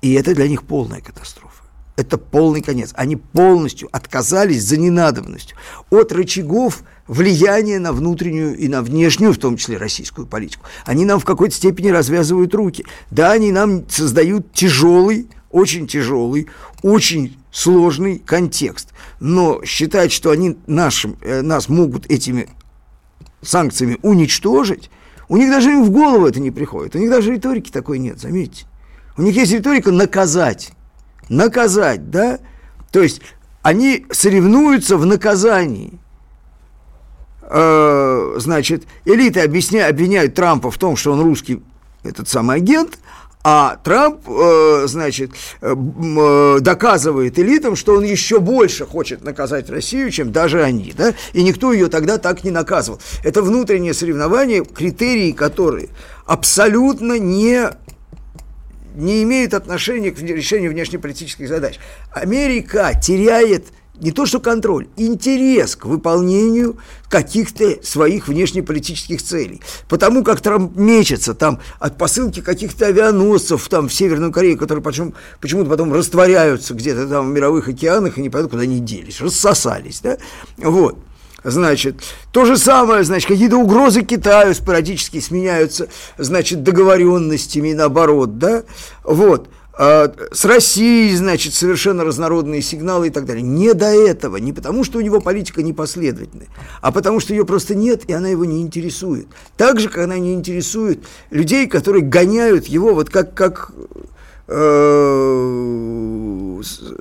[0.01, 1.54] И это для них полная катастрофа.
[1.95, 2.91] Это полный конец.
[2.95, 5.57] Они полностью отказались за ненадобностью
[5.89, 10.65] от рычагов– влияние на внутреннюю и на внешнюю, в том числе российскую политику.
[10.85, 12.85] Они нам в какой-то степени развязывают руки.
[13.11, 16.47] Да, они нам создают тяжелый, очень тяжелый,
[16.81, 18.89] очень сложный контекст.
[19.19, 22.49] Но считать, что они нашим, э, нас могут этими
[23.41, 24.89] санкциями уничтожить,
[25.27, 26.95] у них даже в голову это не приходит.
[26.95, 28.65] У них даже риторики такой нет, заметьте.
[29.17, 30.71] У них есть риторика наказать.
[31.29, 32.39] Наказать, да?
[32.91, 33.21] То есть
[33.61, 35.99] они соревнуются в наказании.
[37.41, 41.61] Э, значит, элиты объясняют, обвиняют Трампа в том, что он русский,
[42.03, 42.99] этот самый агент,
[43.47, 50.31] а Трамп, э, значит, э, доказывает элитам, что он еще больше хочет наказать Россию, чем
[50.31, 52.99] даже они, да, и никто ее тогда так не наказывал.
[53.23, 55.89] Это внутреннее соревнование, критерии которые
[56.25, 57.69] абсолютно не
[58.95, 61.79] не имеют отношения к решению внешнеполитических задач.
[62.11, 63.65] Америка теряет
[63.99, 66.77] не то что контроль, интерес к выполнению
[67.09, 69.61] каких-то своих внешнеполитических целей.
[69.87, 75.13] Потому как Трамп мечется там от посылки каких-то авианосцев там в Северную Корею, которые почему,
[75.39, 80.01] почему-то потом растворяются где-то там в мировых океанах и не понятно, куда они делись, рассосались,
[80.01, 80.17] да,
[80.57, 80.97] вот.
[81.45, 88.63] Значит, то же самое, значит, какие-то угрозы Китаю спорадически сменяются, значит, договоренностями, наоборот, да,
[89.03, 89.47] вот.
[89.77, 93.43] А с Россией, значит, совершенно разнородные сигналы и так далее.
[93.43, 96.47] Не до этого, не потому, что у него политика непоследовательная,
[96.81, 99.27] а потому, что ее просто нет, и она его не интересует.
[99.55, 103.71] Так же, как она не интересует людей, которые гоняют его, вот как, как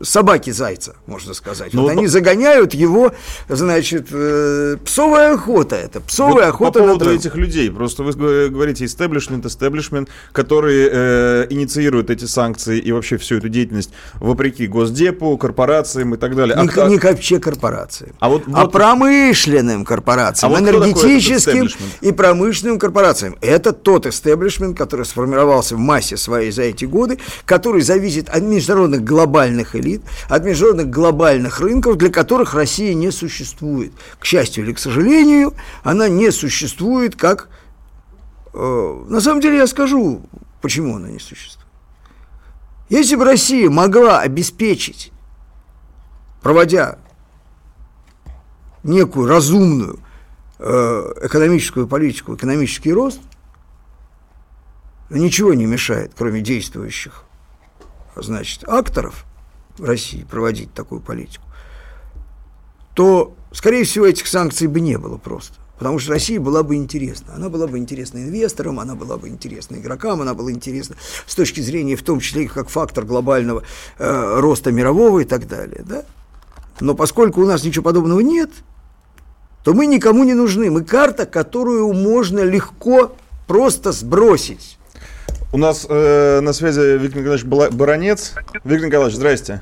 [0.03, 1.73] собаки зайца, можно сказать.
[1.73, 3.13] Ну, вот они загоняют его,
[3.49, 6.79] значит, э, псовая охота это, псовая вот охота.
[6.79, 12.93] По поводу этих людей, просто вы говорите истеблишмент, истеблишмент, который э, инициирует эти санкции и
[12.93, 16.57] вообще всю эту деятельность вопреки Госдепу, корпорациям и так далее.
[16.57, 21.69] Не, а, не вообще корпорациям, а, вот, а вот, промышленным корпорациям, а вот энергетическим
[22.01, 23.37] и промышленным корпорациям.
[23.41, 29.05] Это тот истеблишмент, который сформировался в массе своей за эти годы, который зависит от международных
[29.05, 33.93] глобальных элит, от международных глобальных рынков, для которых Россия не существует.
[34.19, 37.49] К счастью или к сожалению, она не существует как...
[38.53, 40.23] Э, на самом деле я скажу,
[40.61, 41.67] почему она не существует.
[42.89, 45.11] Если бы Россия могла обеспечить,
[46.43, 46.99] проводя
[48.83, 49.99] некую разумную
[50.59, 53.21] э, экономическую политику, экономический рост–
[55.11, 57.25] ничего не мешает, кроме действующих,
[58.17, 59.25] значит, акторов
[59.79, 61.45] в России проводить такую политику,
[62.95, 65.55] то, скорее всего, этих санкций бы не было просто.
[65.79, 67.35] Потому что Россия была бы интересна.
[67.35, 70.95] Она была бы интересна инвесторам, она была бы интересна игрокам, она была интересна
[71.27, 73.65] с точки зрения, в том числе, как фактор глобального
[73.99, 75.83] э, роста мирового и так далее.
[75.85, 76.05] Да?
[76.79, 78.51] Но поскольку у нас ничего подобного нет,
[79.65, 80.71] то мы никому не нужны.
[80.71, 83.17] Мы карта, которую можно легко
[83.49, 84.79] просто сбросить.
[85.55, 88.35] У нас э, на связи Виктор Николаевич Баранец.
[88.65, 89.61] Виктор Николаевич, здрасте.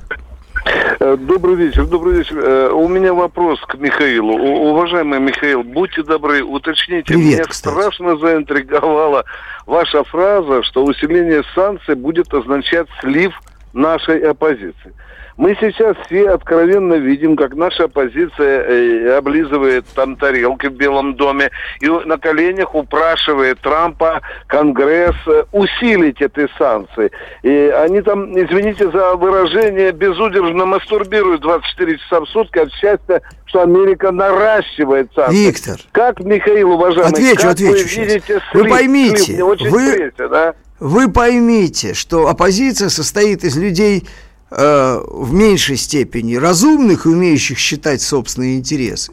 [0.99, 2.39] Э, добрый вечер, добрый вечер.
[2.39, 4.33] Э, у меня вопрос к Михаилу.
[4.71, 7.13] Уважаемый Михаил, будьте добры, уточните.
[7.13, 7.75] Привет, меня кстати.
[7.75, 9.25] страшно заинтриговала
[9.67, 13.31] ваша фраза, что усиление санкций будет означать слив
[13.73, 14.95] нашей оппозиции.
[15.37, 21.49] Мы сейчас все откровенно видим, как наша оппозиция э, облизывает там тарелки в Белом доме
[21.81, 27.11] и на коленях упрашивает Трампа, Конгресс э, усилить эти санкции.
[27.41, 33.63] И они там, извините за выражение, безудержно мастурбируют 24 часа в сутки от счастья, что
[33.63, 35.47] Америка наращивает санкции.
[35.47, 35.75] Виктор.
[35.91, 38.63] Как, Михаил, уважаемый, отвечу, как отвечу вы видите слив?
[38.63, 39.45] Вы поймите, слив?
[39.45, 40.53] Очень вы, третье, да?
[40.79, 44.07] вы поймите, что оппозиция состоит из людей
[44.55, 49.11] в меньшей степени разумных и умеющих считать собственные интересы,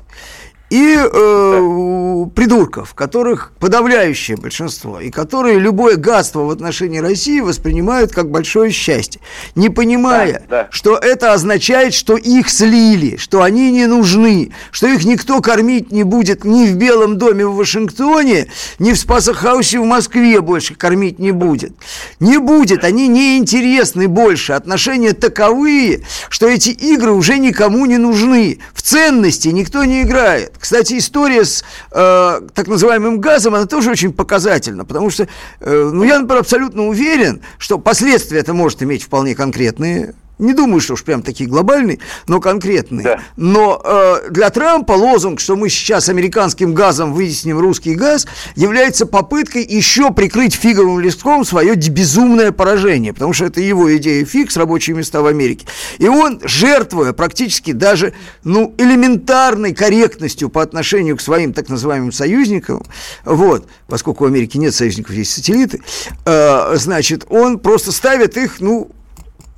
[0.70, 8.30] и э, придурков, которых подавляющее большинство, и которые любое гадство в отношении России воспринимают как
[8.30, 9.20] большое счастье,
[9.56, 10.68] не понимая, да, да.
[10.70, 16.04] что это означает, что их слили, что они не нужны, что их никто кормить не
[16.04, 18.46] будет ни в Белом доме в Вашингтоне,
[18.78, 21.72] ни в Спасахаусе в Москве больше кормить не будет.
[22.20, 28.60] Не будет, они не интересны больше, отношения таковые, что эти игры уже никому не нужны,
[28.72, 30.59] в ценности никто не играет.
[30.60, 35.26] Кстати, история с э, так называемым газом, она тоже очень показательна, потому что,
[35.60, 40.80] э, ну, я, например, абсолютно уверен, что последствия это может иметь вполне конкретные, не думаю,
[40.80, 43.04] что уж прям такие глобальные, но конкретные.
[43.04, 43.20] Да.
[43.36, 48.26] Но э, для Трампа лозунг, что мы сейчас американским газом вытесним русский газ,
[48.56, 54.50] является попыткой еще прикрыть фиговым листком свое безумное поражение, потому что это его идея фиг
[54.50, 55.66] с рабочие места в Америке.
[55.98, 62.84] И он, жертвуя практически даже ну, элементарной корректностью по отношению к своим так называемым союзникам,
[63.24, 65.82] вот, поскольку в Америке нет союзников, есть сателлиты,
[66.24, 68.90] э, значит, он просто ставит их, ну,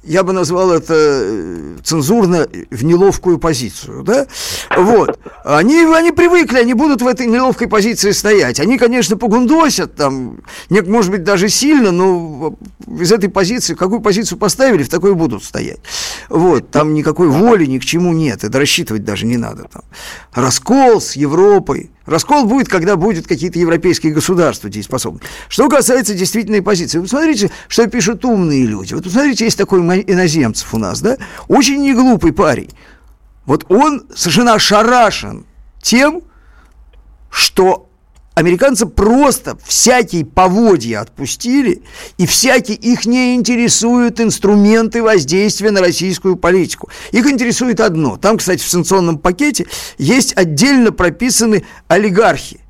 [0.03, 4.27] я бы назвал это э, цензурно в неловкую позицию, да,
[4.77, 10.41] вот, они, они привыкли, они будут в этой неловкой позиции стоять, они, конечно, погундосят там,
[10.69, 12.57] может быть, даже сильно, но
[12.99, 15.81] из этой позиции, какую позицию поставили, в такой будут стоять,
[16.29, 19.83] вот, там никакой воли ни к чему нет, это рассчитывать даже не надо, там,
[20.33, 25.21] раскол с Европой, Раскол будет, когда будут какие-то европейские государства дееспособны.
[25.49, 28.95] Что касается действительной позиции, вы посмотрите, что пишут умные люди.
[28.95, 31.17] Вот посмотрите, есть такой иноземцев у нас, да,
[31.49, 32.71] очень неглупый парень.
[33.45, 35.47] Вот он совершенно ошарашен
[35.81, 36.23] тем,
[37.31, 37.89] что
[38.35, 41.83] Американцы просто всякие поводья отпустили,
[42.17, 46.89] и всякие их не интересуют инструменты воздействия на российскую политику.
[47.11, 48.17] Их интересует одно.
[48.17, 49.67] Там, кстати, в санкционном пакете
[49.99, 52.61] есть отдельно прописаны олигархи.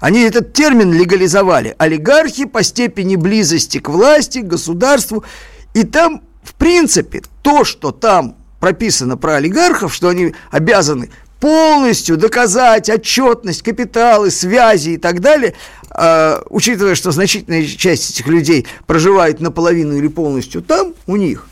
[0.00, 1.76] Они этот термин легализовали.
[1.78, 5.24] Олигархи по степени близости к власти, к государству.
[5.72, 12.88] И там, в принципе, то, что там прописано про олигархов, что они обязаны полностью доказать
[12.88, 15.54] отчетность, капиталы, связи и так далее,
[15.90, 21.46] э, учитывая, что значительная часть этих людей проживает наполовину или полностью там, у них,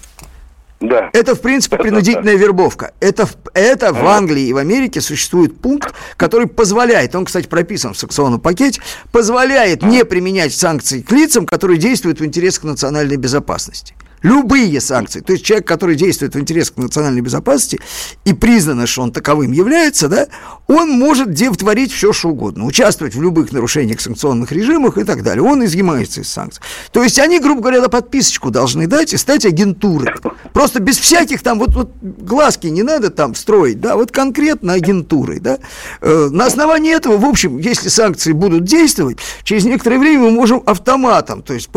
[0.80, 1.10] да.
[1.12, 2.92] Это, в принципе, принудительная вербовка.
[3.00, 7.98] Это, это в Англии и в Америке существует пункт, который позволяет, он, кстати, прописан в
[7.98, 13.94] санкционном пакете, позволяет не применять санкции к лицам, которые действуют в интересах национальной безопасности.
[14.22, 15.20] Любые санкции.
[15.20, 17.80] То есть человек, который действует в интересах национальной безопасности
[18.24, 20.26] и признано, что он таковым является, да,
[20.66, 25.42] он может творить все, что угодно, участвовать в любых нарушениях санкционных режимах и так далее.
[25.42, 26.62] Он изъимается из санкций.
[26.92, 30.14] То есть они, грубо говоря, на подписочку должны дать и стать агентурой.
[30.52, 35.40] Просто без всяких там, вот, вот глазки не надо там строить, да, вот конкретно агентурой,
[35.40, 35.58] да.
[36.00, 40.62] Э, на основании этого, в общем, если санкции будут действовать, через некоторое время мы можем
[40.66, 41.70] автоматом, то есть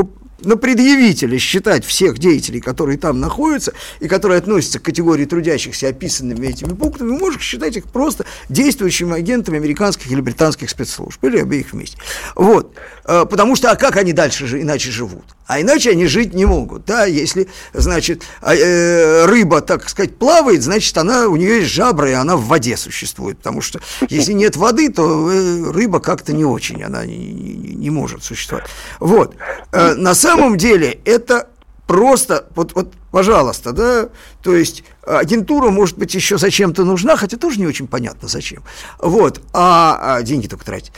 [0.46, 6.48] на предъявителя считать всех деятелей, которые там находятся и которые относятся к категории трудящихся, описанными
[6.48, 11.98] этими пунктами, можешь считать их просто действующими агентами американских или британских спецслужб, или обеих вместе.
[12.36, 12.76] Вот.
[13.06, 15.24] Э, потому что, а как они дальше же иначе живут?
[15.48, 16.86] А иначе они жить не могут.
[16.86, 22.12] Да, если, значит, а, э, рыба, так сказать, плавает, значит, она, у нее есть жабры,
[22.12, 23.38] и она в воде существует.
[23.38, 27.90] Потому что если нет воды, то э, рыба как-то не очень, она не, не, не
[27.90, 28.68] может существовать.
[29.00, 29.36] Вот.
[29.72, 31.48] На самом деле это
[31.88, 34.10] просто, вот, вот, пожалуйста, да,
[34.42, 38.64] то есть агентура, может быть, еще зачем-то нужна, хотя тоже не очень понятно зачем.
[39.00, 40.94] Вот, а, а деньги только тратить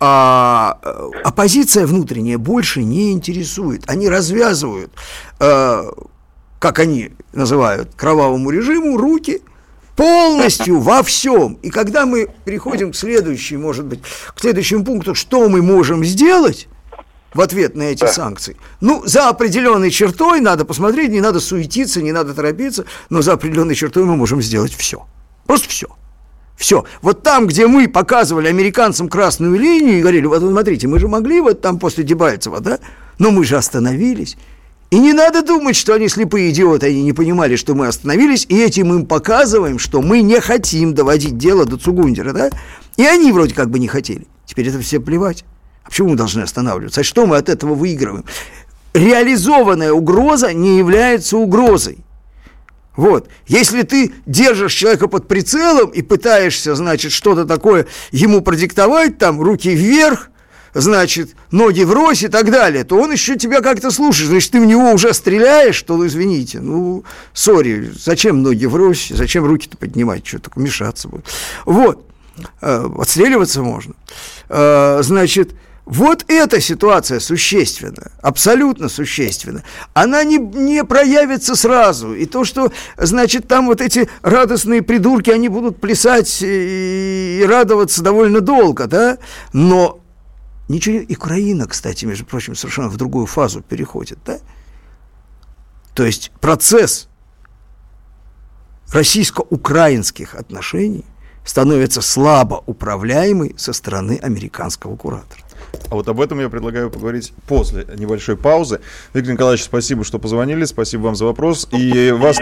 [0.00, 0.78] а
[1.24, 3.82] оппозиция внутренняя больше не интересует.
[3.86, 4.92] Они развязывают,
[5.40, 5.90] э,
[6.58, 9.42] как они называют, кровавому режиму руки
[9.96, 11.54] полностью во всем.
[11.62, 16.68] И когда мы переходим к следующему, может быть, к следующему пункту, что мы можем сделать
[17.38, 18.56] в ответ на эти санкции.
[18.80, 23.76] Ну, за определенной чертой надо посмотреть, не надо суетиться, не надо торопиться, но за определенной
[23.76, 25.06] чертой мы можем сделать все.
[25.46, 25.86] Просто все.
[26.56, 26.84] Все.
[27.00, 31.40] Вот там, где мы показывали американцам красную линию и говорили, вот смотрите, мы же могли
[31.40, 32.80] вот там после Дебальцева, да?
[33.20, 34.36] Но мы же остановились.
[34.90, 38.60] И не надо думать, что они слепые идиоты, они не понимали, что мы остановились, и
[38.60, 42.50] этим им показываем, что мы не хотим доводить дело до Цугундера, да?
[42.96, 44.26] И они вроде как бы не хотели.
[44.44, 45.44] Теперь это все плевать.
[45.88, 47.00] А почему мы должны останавливаться?
[47.00, 48.26] А что мы от этого выигрываем?
[48.92, 52.04] Реализованная угроза не является угрозой.
[52.94, 53.28] Вот.
[53.46, 59.70] Если ты держишь человека под прицелом и пытаешься, значит, что-то такое ему продиктовать, там, руки
[59.70, 60.28] вверх,
[60.74, 64.28] значит, ноги врозь и так далее, то он еще тебя как-то слушает.
[64.28, 69.46] Значит, ты в него уже стреляешь, то, ну, извините, ну, сори, зачем ноги врозь, зачем
[69.46, 71.24] руки-то поднимать, что такое, мешаться будет.
[71.64, 72.04] Вот,
[72.60, 73.94] э, отстреливаться можно.
[74.50, 75.52] Э, значит,
[75.88, 79.64] вот эта ситуация существенна, абсолютно существенна.
[79.94, 82.14] Она не, не проявится сразу.
[82.14, 88.02] И то, что, значит, там вот эти радостные придурки, они будут плясать и, и радоваться
[88.02, 89.16] довольно долго, да?
[89.54, 90.00] Но
[90.68, 90.98] ничего...
[90.98, 94.40] И Украина, кстати, между прочим, совершенно в другую фазу переходит, да?
[95.94, 97.08] То есть процесс
[98.92, 101.06] российско-украинских отношений
[101.46, 105.47] становится слабо управляемый со стороны американского куратора.
[105.90, 108.80] А вот об этом я предлагаю поговорить после небольшой паузы.
[109.14, 111.68] Виктор Николаевич, спасибо, что позвонили, спасибо вам за вопрос.
[111.72, 112.38] И вас,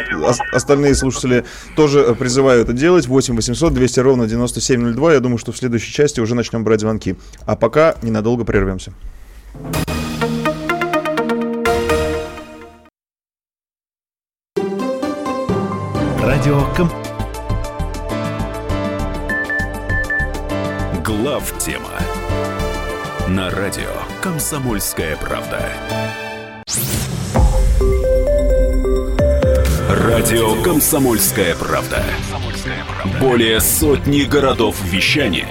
[0.53, 1.45] остальные слушатели,
[1.77, 3.07] тоже призываю это делать.
[3.07, 5.13] 8 800 200 ровно 9702.
[5.15, 7.17] Я думаю, что в следующей части уже начнем брать звонки.
[7.45, 8.93] А пока ненадолго прервемся.
[16.21, 16.91] Радио Ком...
[21.05, 22.06] Глав тема
[23.29, 23.91] на радио
[24.23, 25.69] «Комсомольская правда».
[29.91, 32.05] Радио «Комсомольская правда».
[33.21, 35.49] Более сотни городов вещания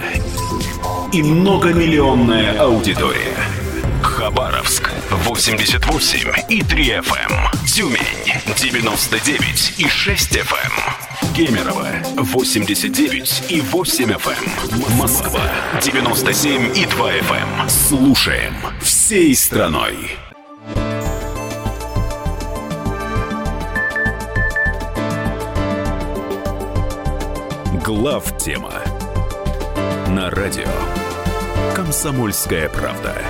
[1.11, 3.36] и многомиллионная аудитория.
[4.01, 4.84] Хабаровск
[5.36, 7.67] 88 и 3 FM.
[7.67, 7.99] Тюмень
[8.55, 11.36] 99 и 6 FM.
[11.36, 14.95] Кемерово 89 и 8 FM.
[14.95, 15.41] Москва
[15.81, 17.69] 97 и 2 FM.
[17.69, 20.17] Слушаем всей страной.
[27.83, 28.81] Глав тема
[30.07, 30.71] на радио
[31.75, 33.21] Комсомольская правда.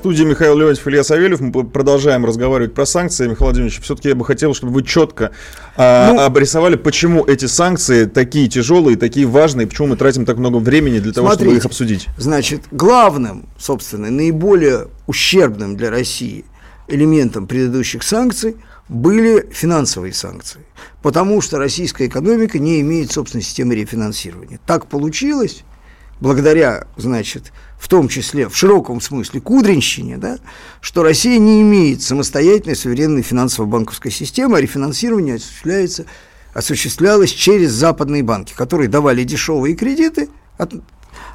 [0.00, 1.40] Студии Михаил Леонтьев, Илья Савельев.
[1.40, 3.28] Мы продолжаем разговаривать про санкции.
[3.28, 5.32] Михаил Владимирович, все-таки я бы хотел, чтобы вы четко
[5.76, 10.56] а, ну, обрисовали, почему эти санкции такие тяжелые, такие важные, почему мы тратим так много
[10.56, 12.06] времени для того, смотрите, чтобы их обсудить.
[12.16, 16.46] Значит, главным, собственно, наиболее ущербным для России
[16.88, 18.56] элементом предыдущих санкций–
[18.90, 20.62] были финансовые санкции,
[21.00, 24.58] потому что российская экономика не имеет собственной системы рефинансирования.
[24.66, 25.62] Так получилось,
[26.20, 30.38] благодаря, значит, в том числе в широком смысле кудринщине, да,
[30.80, 36.04] что Россия не имеет самостоятельной суверенной финансово-банковской системы, а рефинансирование осуществляется,
[36.52, 40.74] осуществлялось через западные банки, которые давали дешевые кредиты от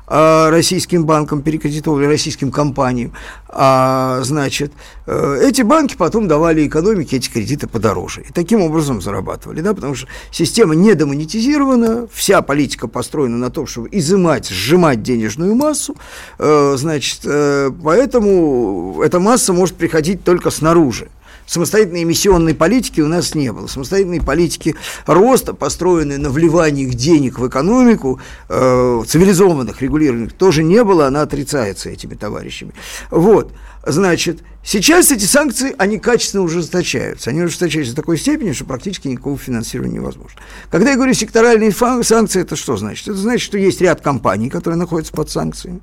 [0.07, 3.13] российским банкам, перекредитовали российским компаниям,
[3.57, 4.73] а, значит,
[5.07, 8.21] э, эти банки потом давали экономике эти кредиты подороже.
[8.21, 13.65] И таким образом зарабатывали, да, потому что система не демонетизирована, вся политика построена на том,
[13.65, 15.95] чтобы изымать, сжимать денежную массу,
[16.37, 21.07] э, значит, э, поэтому эта масса может приходить только снаружи
[21.45, 23.67] самостоятельной эмиссионной политики у нас не было.
[23.67, 24.75] Самостоятельной политики
[25.05, 28.19] роста, построенной на вливании денег в экономику,
[28.49, 32.73] э, цивилизованных, регулированных, тоже не было, она отрицается этими товарищами.
[33.11, 33.51] Вот,
[33.85, 37.29] значит, сейчас эти санкции, они качественно ужесточаются.
[37.29, 40.39] Они ужесточаются до такой степени, что практически никакого финансирования невозможно.
[40.69, 43.07] Когда я говорю секторальные санкции, это что значит?
[43.07, 45.81] Это значит, что есть ряд компаний, которые находятся под санкциями.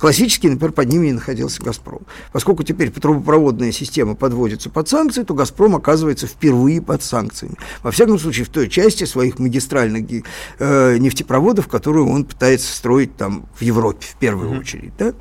[0.00, 2.00] Классически, например, под ними не находился «Газпром».
[2.32, 7.56] Поскольку теперь трубопроводная система подводится под санкции, то «Газпром» оказывается впервые под санкциями.
[7.82, 10.24] Во всяком случае, в той части своих магистральных
[10.58, 14.60] э, нефтепроводов, которую он пытается строить там в Европе в первую mm-hmm.
[14.60, 14.92] очередь.
[14.98, 15.12] Да?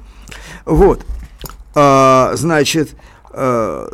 [0.64, 1.06] Вот.
[1.76, 2.96] А, значит,
[3.32, 3.90] а,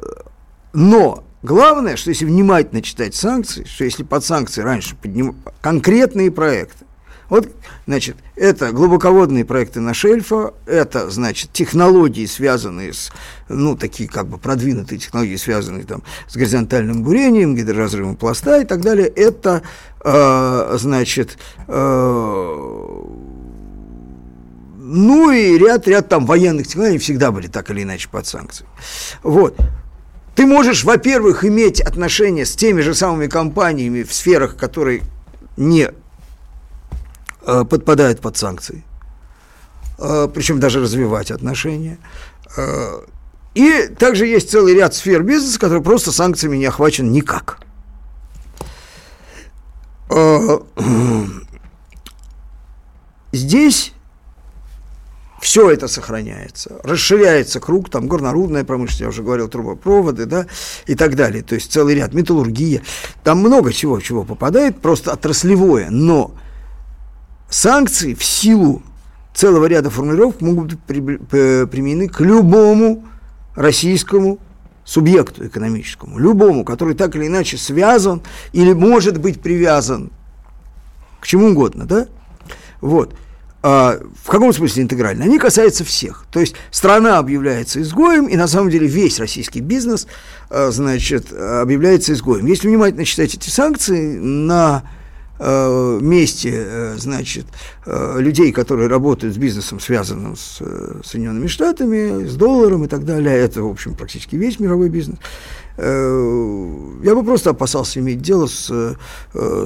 [0.74, 5.36] но главное, что если внимательно читать санкции, что если под санкции раньше подним...
[5.62, 6.85] конкретные проекты,
[7.30, 7.50] вот,
[7.88, 13.12] значит, это глубоководные проекты на шельфа, это, значит, технологии, связанные с,
[13.50, 18.82] ну, такие как бы продвинутые технологии, связанные там с горизонтальным бурением, гидроразрывом пласта и так
[18.82, 19.08] далее.
[19.08, 19.64] Это,
[20.04, 23.02] э, значит, э,
[24.88, 28.70] ну и ряд, ряд там военных технологий всегда были так или иначе под санкциями.
[29.24, 29.58] Вот.
[30.36, 35.02] Ты можешь, во-первых, иметь отношения с теми же самыми компаниями в сферах, которые
[35.58, 35.92] не
[37.48, 38.84] Э, подпадает под санкции,
[40.00, 42.00] э, причем даже развивать отношения.
[42.58, 43.02] Э,
[43.54, 47.60] и также есть целый ряд сфер бизнеса, которые просто санкциями не охвачен никак.
[53.32, 53.94] Здесь
[55.40, 60.48] все это сохраняется, расширяется круг, там горнорудная промышленность, я уже говорил, трубопроводы, да,
[60.88, 62.82] и так далее, то есть целый ряд, металлургия,
[63.24, 66.34] там много чего, чего попадает, просто отраслевое, но
[67.56, 68.84] санкции в силу
[69.34, 73.06] целого ряда формулировок могут быть применены к любому
[73.56, 74.40] российскому
[74.84, 80.12] субъекту экономическому, любому, который так или иначе связан или может быть привязан
[81.22, 82.08] к чему угодно, да?
[82.82, 83.16] Вот.
[83.64, 85.24] А, в каком смысле интегрально?
[85.24, 86.26] Они касаются всех.
[86.32, 90.08] То есть страна объявляется изгоем, и на самом деле весь российский бизнес,
[90.50, 92.46] а, значит, объявляется изгоем.
[92.46, 94.84] Если внимательно читать эти санкции на
[95.40, 97.46] месте, э, значит,
[97.86, 100.62] э, людей, которые работают с бизнесом, связанным с
[101.04, 105.18] Соединенными Штатами, с долларом и так далее, это, в общем, практически весь мировой бизнес,
[105.78, 108.96] я бы просто опасался иметь дело с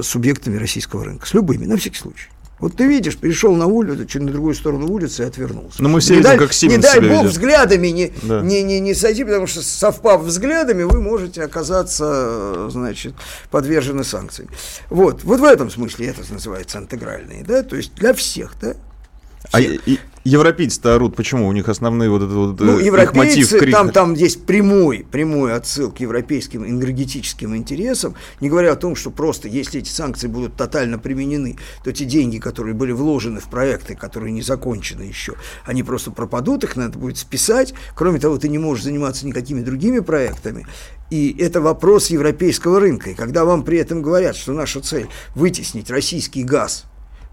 [0.02, 2.28] субъектами российского рынка, с любыми, на всякий случай.
[2.60, 5.82] Вот ты видишь, перешел на улицу, чуть на другую сторону улицы и отвернулся.
[5.82, 7.32] Но мы все не видим, дай, как Сименс Не дай бог ведет.
[7.32, 8.42] взглядами не, да.
[8.42, 13.14] не, не, не сойти, потому что совпав взглядами, вы можете оказаться, значит,
[13.50, 14.50] подвержены санкциям.
[14.90, 18.74] Вот, вот в этом смысле это называется интегральные, да, то есть для всех, да.
[19.52, 19.98] А и,
[20.30, 21.48] европейцы-то орут, почему?
[21.48, 23.72] У них основные вот это вот ну, европейцы, мотив крик.
[23.72, 29.10] Там, там есть прямой, прямой отсыл к европейским энергетическим интересам, не говоря о том, что
[29.10, 33.94] просто если эти санкции будут тотально применены, то те деньги, которые были вложены в проекты,
[33.96, 37.74] которые не закончены еще, они просто пропадут, их надо будет списать.
[37.94, 40.66] Кроме того, ты не можешь заниматься никакими другими проектами.
[41.10, 43.10] И это вопрос европейского рынка.
[43.10, 46.86] И когда вам при этом говорят, что наша цель вытеснить российский газ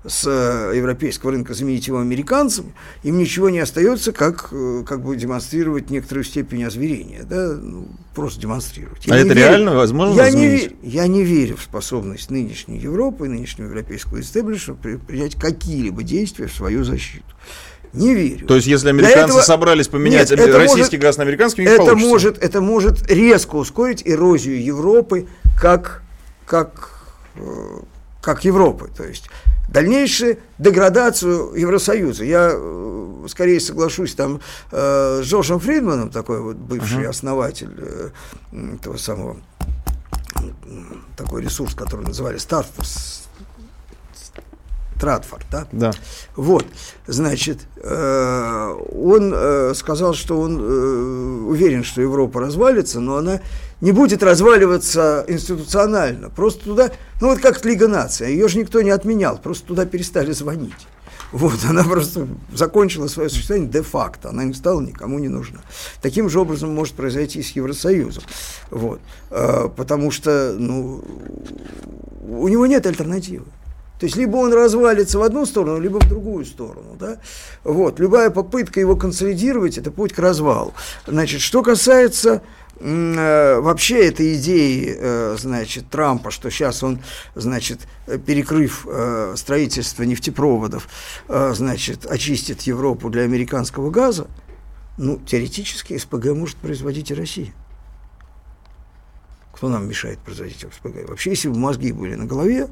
[0.08, 5.16] с э, европейского рынка, заменить его американцам, им ничего не остается, как, э, как бы
[5.16, 9.06] демонстрировать некоторую степень озверения, да, ну, просто демонстрировать.
[9.06, 13.28] Я а это верю, реально возможно я не, я не верю в способность нынешней Европы
[13.28, 17.26] нынешнего европейского истеблиша принять какие-либо действия в свою защиту.
[17.94, 18.46] Не верю.
[18.48, 19.42] То есть, если американцы этого...
[19.42, 21.02] собрались поменять Нет, российский может...
[21.02, 22.08] газ на американский, это получится.
[22.08, 25.28] может, это может резко ускорить эрозию Европы
[25.60, 26.04] как,
[26.46, 26.92] как,
[27.36, 27.40] э,
[28.22, 28.90] как Европы.
[28.96, 29.30] То есть
[29.68, 32.24] дальнейшую деградацию Евросоюза.
[32.24, 34.40] Я э, скорее соглашусь там
[34.72, 37.10] э, с Джорджем Фридманом, такой вот бывший uh-huh.
[37.10, 38.10] основатель э,
[38.76, 39.38] этого самого
[41.16, 43.27] такой ресурс, который называли Стартфорс,
[45.00, 45.68] Тратфорд, да?
[45.72, 45.92] Да.
[46.36, 46.66] Вот,
[47.06, 53.42] значит, э, он э, сказал, что он э, уверен, что Европа развалится, но она
[53.82, 56.30] не будет разваливаться институционально.
[56.30, 56.92] Просто туда,
[57.22, 60.88] ну вот как Лига наций, ее же никто не отменял, просто туда перестали звонить.
[61.34, 65.60] Вот, она просто закончила свое существование де-факто, она не стала никому не нужна.
[66.02, 68.24] Таким же образом может произойти и с Евросоюзом.
[68.72, 71.04] Вот, потому что, ну,
[72.30, 73.46] у него нет альтернативы.
[74.00, 76.96] То есть либо он развалится в одну сторону, либо в другую сторону.
[77.00, 77.20] Да?
[77.64, 78.00] Вот.
[78.00, 80.74] Любая попытка его консолидировать– это путь к развалу.
[81.08, 82.44] Значит, что касается
[82.80, 87.00] э, вообще этой идеи, э, значит, Трампа, что сейчас он,
[87.34, 87.88] значит,
[88.26, 90.88] перекрыв э, строительство нефтепроводов,
[91.28, 94.28] значит, очистит Европу для американского газа,
[94.98, 97.54] ну, теоретически СПГ может производить и Россия.
[99.54, 101.10] Кто нам мешает производить СПГ?
[101.10, 102.68] Вообще, если бы мозги были на голове,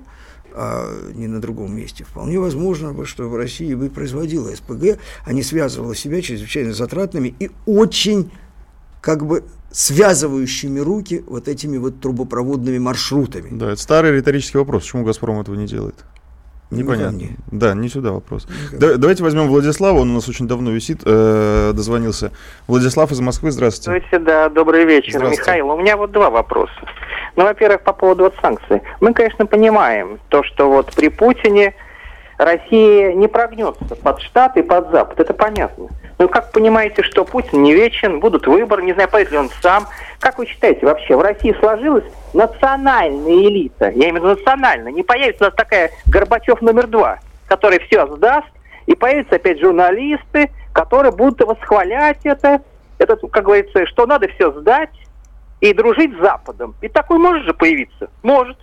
[0.56, 2.04] а не на другом месте.
[2.04, 7.52] Вполне возможно, что в России бы производила СПГ, а не связывала себя чрезвычайно затратными и
[7.66, 8.32] очень
[9.02, 13.50] как бы связывающими руки вот этими вот трубопроводными маршрутами.
[13.52, 16.06] Да, это старый риторический вопрос, почему «Газпром» этого не делает?
[16.72, 17.18] Непонятно.
[17.18, 18.48] Не да, не сюда вопрос.
[18.72, 22.32] Да, давайте возьмем Владислава, он у нас очень давно висит, э, дозвонился.
[22.68, 24.00] Владислав из Москвы, здравствуйте.
[24.00, 25.24] Здравствуйте, да, добрый вечер.
[25.24, 26.74] Михаил, у меня вот два вопроса.
[27.36, 28.82] Ну, во-первых, по поводу вот санкций.
[29.02, 31.74] Мы, конечно, понимаем то, что вот при Путине
[32.38, 35.20] Россия не прогнется под Штаты и под Запад.
[35.20, 35.88] Это понятно.
[36.18, 39.88] Ну, как понимаете, что Путин не вечен, будут выборы, не знаю, поедет ли он сам.
[40.20, 43.90] Как вы считаете, вообще в России сложилась национальная элита?
[43.90, 44.94] Я имею в виду национальная.
[44.94, 48.48] Не появится у нас такая Горбачев номер два, который все сдаст,
[48.86, 52.62] и появятся опять журналисты, которые будут восхвалять это,
[52.98, 54.92] это, как говорится, что надо все сдать,
[55.70, 56.76] и дружить с Западом.
[56.82, 58.10] И такой может же появиться?
[58.24, 58.58] Может.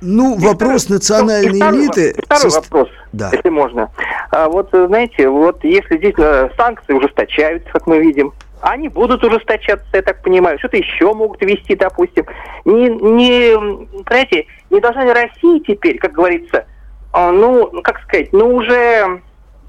[0.00, 2.12] Ну, и вопрос второй, национальной и элиты...
[2.12, 2.60] Второй, второй со...
[2.60, 3.30] вопрос, да.
[3.32, 3.90] если можно.
[4.30, 8.32] А вот, знаете, вот если действительно санкции ужесточаются, как мы видим,
[8.62, 10.58] они будут ужесточаться, я так понимаю.
[10.58, 12.26] Что-то еще могут вести, допустим.
[12.64, 13.56] Не, не,
[14.04, 16.66] понимаете, не должна ли Россия теперь, как говорится,
[17.12, 19.20] а, ну, как сказать, ну, уже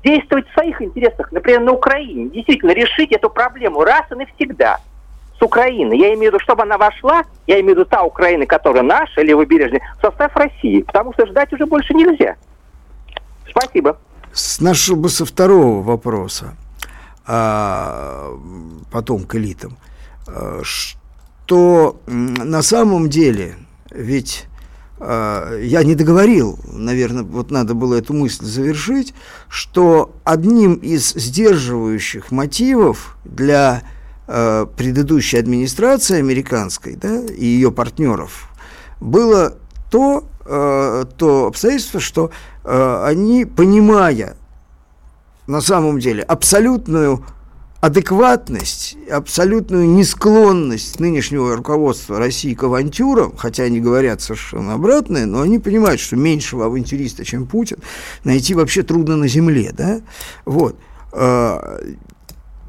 [0.03, 4.79] действовать в своих интересах, например, на Украине, действительно решить эту проблему раз и навсегда–
[5.41, 5.93] Украины.
[5.93, 9.21] Я имею в виду, чтобы она вошла, я имею в виду та Украина, которая наша,
[9.21, 10.81] левобережная, в состав России.
[10.81, 12.35] Потому что ждать уже больше нельзя.
[13.49, 13.97] Спасибо.
[14.59, 16.55] Начал бы со второго вопроса,
[17.27, 18.31] а
[18.91, 19.77] потом к элитам.
[20.27, 23.55] А, что на самом деле,
[23.89, 24.45] ведь
[24.99, 29.13] а, я не договорил, наверное, вот надо было эту мысль завершить,
[29.49, 33.81] что одним из сдерживающих мотивов для
[34.33, 38.47] Э, предыдущей администрации американской да, и ее партнеров
[39.01, 39.57] было
[39.89, 42.31] то, э, то обстоятельство, что
[42.63, 44.37] э, они, понимая
[45.47, 47.25] на самом деле абсолютную
[47.81, 55.59] адекватность, абсолютную несклонность нынешнего руководства России к авантюрам, хотя они говорят совершенно обратное, но они
[55.59, 57.79] понимают, что меньшего авантюриста, чем Путин,
[58.23, 59.99] найти вообще трудно на земле, да,
[60.45, 60.77] вот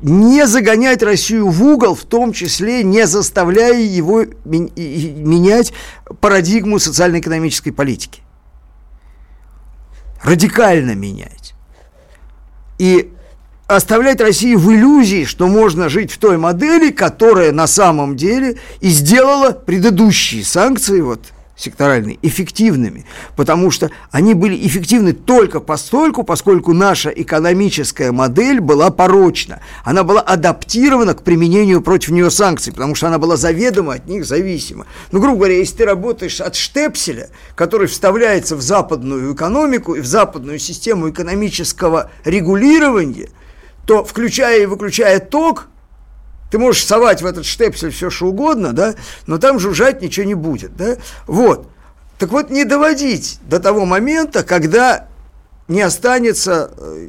[0.02, 5.72] не загонять Россию в угол, в том числе не заставляя его менять
[6.20, 8.22] парадигму социально-экономической политики.
[10.22, 11.54] Радикально менять.
[12.78, 13.12] И
[13.66, 18.88] оставлять Россию в иллюзии, что можно жить в той модели, которая на самом деле и
[18.88, 21.20] сделала предыдущие санкции, вот
[21.56, 23.04] секторальные эффективными,
[23.36, 29.60] потому что они были эффективны только постольку, поскольку наша экономическая модель была порочна.
[29.84, 34.24] Она была адаптирована к применению против нее санкций, потому что она была заведомо от них
[34.24, 34.86] зависима.
[35.10, 40.06] Ну, грубо говоря, если ты работаешь от штепселя, который вставляется в западную экономику и в
[40.06, 43.28] западную систему экономического регулирования,
[43.86, 45.68] то, включая и выключая ток,
[46.52, 48.94] ты можешь совать в этот штепсель все что угодно, да,
[49.26, 50.98] но там жужжать ничего не будет, да.
[51.26, 51.66] Вот.
[52.18, 55.08] Так вот, не доводить до того момента, когда
[55.66, 57.08] не останется, э,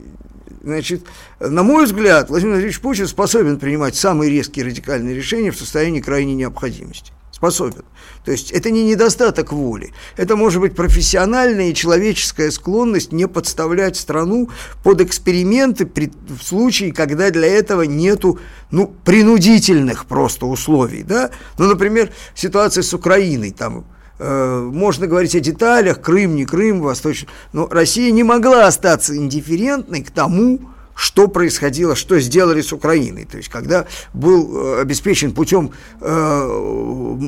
[0.64, 1.04] значит,
[1.41, 6.36] на мой взгляд, Владимир Владимирович Путин способен принимать самые резкие радикальные решения в состоянии крайней
[6.36, 7.12] необходимости.
[7.44, 7.84] Способен.
[8.24, 13.98] То есть это не недостаток воли, это может быть профессиональная и человеческая склонность не подставлять
[13.98, 14.50] страну
[14.82, 18.39] под эксперименты при, в случае, когда для этого нету
[18.72, 21.04] ну, принудительных просто условий.
[21.04, 21.32] Да?
[21.58, 23.84] Ну, например, ситуация с Украиной, там
[24.20, 30.02] э, можно говорить о деталях, Крым, не Крым, Восточный, но Россия не могла остаться индифферентной
[30.02, 30.62] к тому,
[30.96, 33.26] что происходило, что сделали с Украиной.
[33.26, 35.72] То есть, когда был э, обеспечен путем
[36.02, 37.20] э,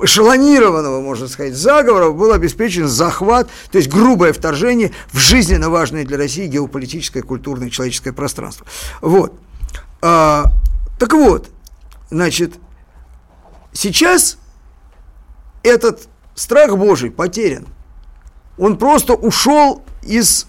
[0.00, 6.18] эшелонированного, можно сказать, заговора был обеспечен захват, то есть грубое вторжение в жизненно важное для
[6.18, 8.66] России геополитическое, культурное, человеческое пространство.
[9.00, 9.38] Вот.
[10.02, 10.46] А,
[10.98, 11.48] так вот,
[12.10, 12.54] значит,
[13.72, 14.38] сейчас
[15.62, 17.66] этот страх Божий потерян.
[18.58, 20.46] Он просто ушел из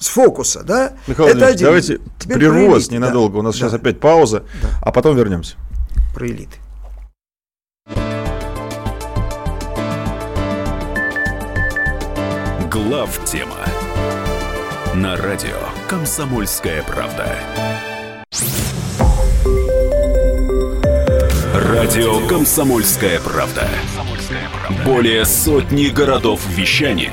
[0.00, 0.94] с фокуса, да?
[1.06, 1.66] Михаил Это один.
[1.66, 3.34] давайте Теперь прерву вас ненадолго.
[3.34, 3.38] Да.
[3.38, 3.60] У нас да.
[3.60, 4.68] сейчас опять пауза, да.
[4.80, 5.56] а потом вернемся.
[6.14, 6.56] Про элиты.
[12.70, 13.56] Глав тема
[14.94, 15.56] на радио
[15.88, 17.36] Комсомольская правда.
[21.54, 23.68] Радио Комсомольская правда.
[24.84, 27.12] Более сотни городов вещания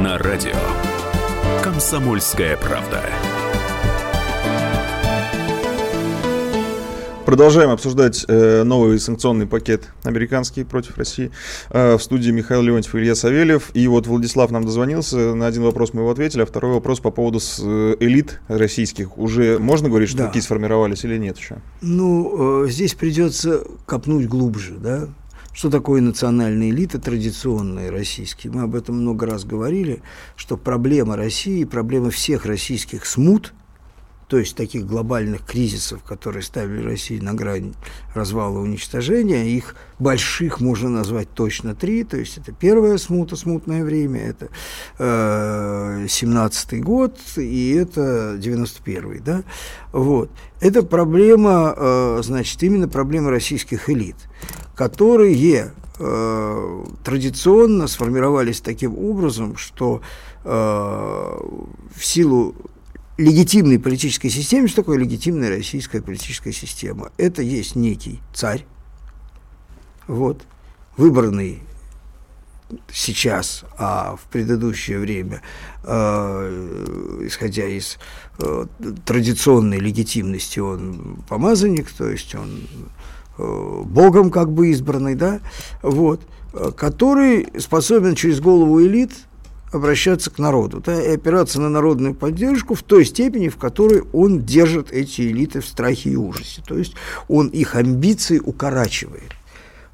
[0.00, 0.56] на радио.
[1.62, 3.04] Комсомольская правда.
[7.26, 11.30] Продолжаем обсуждать э, новый санкционный пакет американский против России.
[11.68, 13.70] Э, в студии Михаил Леонтьев и Илья Савельев.
[13.74, 15.34] И вот Владислав нам дозвонился.
[15.34, 19.18] На один вопрос мы его ответили, а второй вопрос по поводу с, э, элит российских.
[19.18, 20.26] Уже можно говорить, что да.
[20.28, 21.58] такие сформировались или нет еще?
[21.82, 25.08] Ну, э, здесь придется копнуть глубже, да.
[25.52, 28.52] Что такое национальная элита, традиционная российские?
[28.52, 30.02] Мы об этом много раз говорили,
[30.36, 33.52] что проблема России, проблема всех российских смут–
[34.30, 37.74] то есть таких глобальных кризисов, которые ставили Россию на грань
[38.14, 43.82] развала и уничтожения, их больших можно назвать точно три, то есть это первая смута, смутное
[43.82, 44.48] время, это
[45.00, 49.42] э, 17-й год и это 91-й, да,
[49.90, 50.30] вот.
[50.60, 54.16] Это проблема, э, значит, именно проблема российских элит,
[54.74, 60.00] которые э, традиционно сформировались таким образом, что
[60.44, 62.54] э, в силу
[63.18, 67.12] легитимной политической системе, что такое легитимная российская политическая система?
[67.18, 68.64] Это есть некий царь,
[70.06, 70.42] вот,
[70.96, 71.62] выбранный
[72.92, 75.42] сейчас, а в предыдущее время,
[75.84, 77.98] э, исходя из
[78.38, 78.66] э,
[79.04, 82.62] традиционной легитимности, он помазанник, то есть он
[83.84, 85.40] Богом как бы избранный, да,
[85.82, 86.20] вот,
[86.52, 89.12] э, который способен через голову элит
[89.72, 94.40] обращаться к народу да, и опираться на народную поддержку в той степени, в которой он
[94.40, 96.62] держит эти элиты в страхе и ужасе.
[96.66, 96.94] То есть
[97.28, 99.32] он их амбиции укорачивает.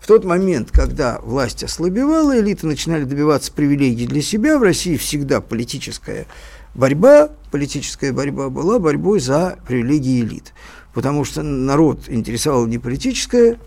[0.01, 5.41] В тот момент, когда власть ослабевала, элиты начинали добиваться привилегий для себя, в России всегда
[5.41, 6.27] политическая
[6.75, 10.53] борьба, политическая борьба была борьбой за привилегии элит.
[10.97, 13.59] Потому что народ интересовал не политическое,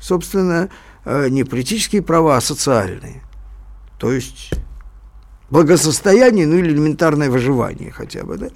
[0.00, 0.68] собственно,
[1.04, 3.22] э, не политические права, а социальные.
[4.00, 4.50] То есть
[5.48, 8.36] благосостояние, ну или элементарное выживание хотя бы.
[8.36, 8.48] Да?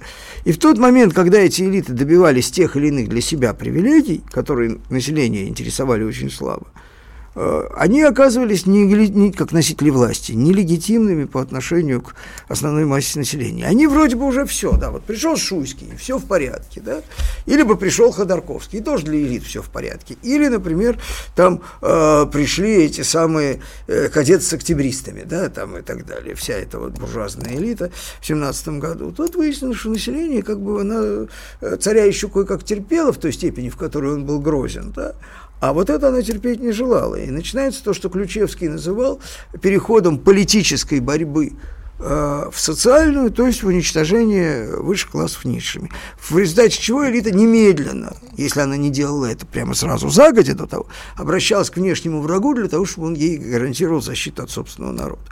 [0.43, 4.79] И в тот момент, когда эти элиты добивались тех или иных для себя привилегий, которые
[4.89, 6.67] население интересовали очень слабо,
[7.75, 12.15] они оказывались не, не как носители власти, нелегитимными по отношению к
[12.47, 13.65] основной массе населения.
[13.65, 17.01] Они вроде бы уже все, да, вот пришел Шуйский, все в порядке, да,
[17.45, 20.17] или бы пришел Ходорковский, тоже для элит все в порядке.
[20.23, 20.99] Или, например,
[21.35, 26.53] там э, пришли эти самые э, кадеты с октябристами, да, там и так далее, вся
[26.53, 29.11] эта вот буржуазная элита в семнадцатом году.
[29.11, 31.27] Тут выяснилось, что население, как бы, она,
[31.61, 35.13] э, царя еще кое-как терпело в той степени, в которой он был грозен, да,
[35.59, 37.15] а вот это она терпеть не желала.
[37.15, 39.19] И начинается то, что Ключевский называл
[39.59, 41.53] переходом политической борьбы
[41.99, 45.89] э, в социальную, то есть в уничтожение высших классов низшими.
[46.19, 50.87] В результате чего элита немедленно, если она не делала это прямо сразу загодя до того,
[51.15, 55.23] обращалась к внешнему врагу для того, чтобы он ей гарантировал защиту от собственного народа.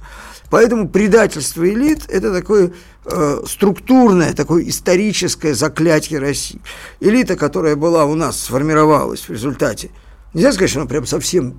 [0.50, 2.72] Поэтому предательство элит– это такое
[3.06, 6.62] э, структурное, такое историческое заклятие России.
[7.00, 9.92] Элита, которая была у нас, сформировалась в результате–
[10.36, 11.56] Нельзя сказать, что она прям совсем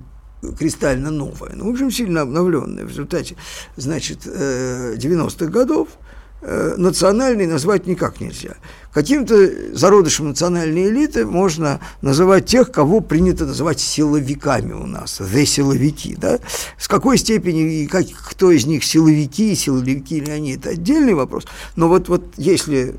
[0.57, 2.85] кристально новая, но, в общем, сильно обновленная.
[2.85, 3.35] В результате,
[3.75, 5.89] значит, 90-х э, годов
[6.43, 8.53] э, национальной назвать никак нельзя.
[8.93, 16.15] Каким-то зародышем национальной элиты можно называть тех, кого принято называть силовиками у нас, the силовики,
[16.15, 16.37] да?
[16.77, 21.47] С какой степени и как, кто из них силовики, силовики ли они, это отдельный вопрос.
[21.75, 22.93] Но вот, вот если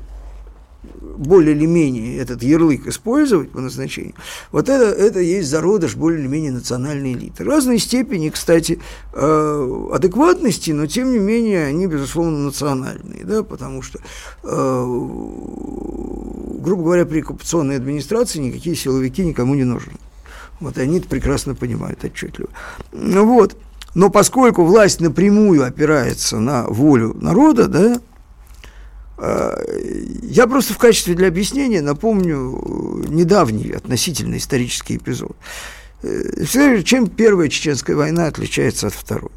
[1.01, 4.13] более или менее этот ярлык использовать по назначению,
[4.51, 7.43] вот это, это есть зародыш более или менее национальной элиты.
[7.43, 8.79] Разной степени, кстати,
[9.13, 13.99] э, адекватности, но тем не менее они, безусловно, национальные, да, потому что,
[14.43, 14.83] э,
[16.59, 19.93] грубо говоря, при оккупационной администрации никакие силовики никому не нужны.
[20.59, 22.49] Вот они это прекрасно понимают отчетливо.
[22.91, 23.55] Ну вот.
[23.95, 27.99] Но поскольку власть напрямую опирается на волю народа, да,
[29.21, 35.35] я просто в качестве для объяснения напомню э, недавний относительно исторический эпизод.
[36.03, 39.31] Э, чем Первая Чеченская война отличается от Второй?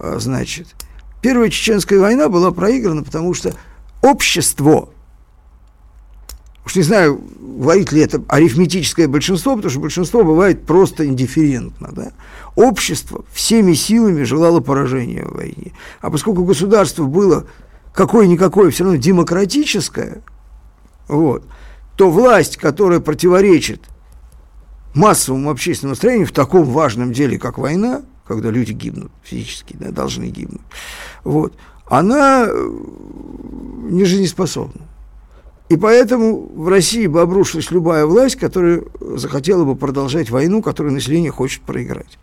[0.00, 0.68] А, значит,
[1.22, 3.54] Первая Чеченская война была проиграна, потому что
[4.02, 4.88] общество,
[6.66, 12.12] уж не знаю, говорит ли это арифметическое большинство, потому что большинство бывает просто индифферентно, да?
[12.56, 15.72] Общество всеми силами желало поражения в войне.
[16.00, 17.46] А поскольку государство было
[17.94, 20.22] какое-никакое, все равно демократическое,
[21.08, 21.44] вот,
[21.96, 23.82] то власть, которая противоречит
[24.94, 30.24] массовому общественному настроению в таком важном деле, как война, когда люди гибнут физически, да, должны
[30.24, 30.62] гибнуть,
[31.22, 31.54] вот,
[31.86, 32.70] она э,
[33.90, 34.82] не жизнеспособна.
[35.68, 41.30] И поэтому в России бы обрушилась любая власть, которая захотела бы продолжать войну, которую население
[41.30, 42.18] хочет проиграть.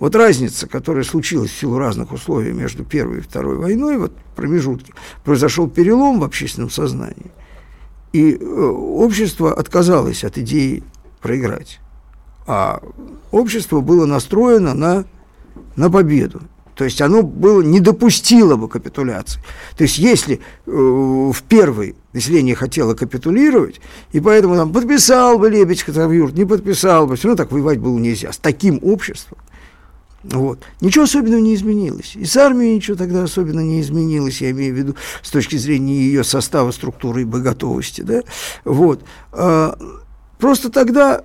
[0.00, 4.34] Вот разница, которая случилась в силу разных условий между Первой и Второй войной, вот в
[4.34, 4.94] промежутке,
[5.24, 7.30] произошел перелом в общественном сознании,
[8.14, 10.82] и э, общество отказалось от идеи
[11.20, 11.80] проиграть.
[12.46, 12.82] А
[13.30, 15.04] общество было настроено на,
[15.76, 16.40] на победу.
[16.74, 19.42] То есть оно было, не допустило бы капитуляции.
[19.76, 23.82] То есть если э, в первой население хотело капитулировать,
[24.12, 27.98] и поэтому там подписал бы Лебедь Хатавюрт, не подписал бы, все равно так воевать было
[27.98, 28.32] нельзя.
[28.32, 29.36] С таким обществом
[30.22, 30.64] вот.
[30.80, 32.14] Ничего особенного не изменилось.
[32.14, 35.94] И с армией ничего тогда особенно не изменилось, я имею в виду с точки зрения
[35.94, 38.02] ее состава, структуры и боеготовости.
[38.02, 38.22] Да?
[38.64, 39.02] Вот.
[39.32, 39.78] А,
[40.38, 41.24] просто тогда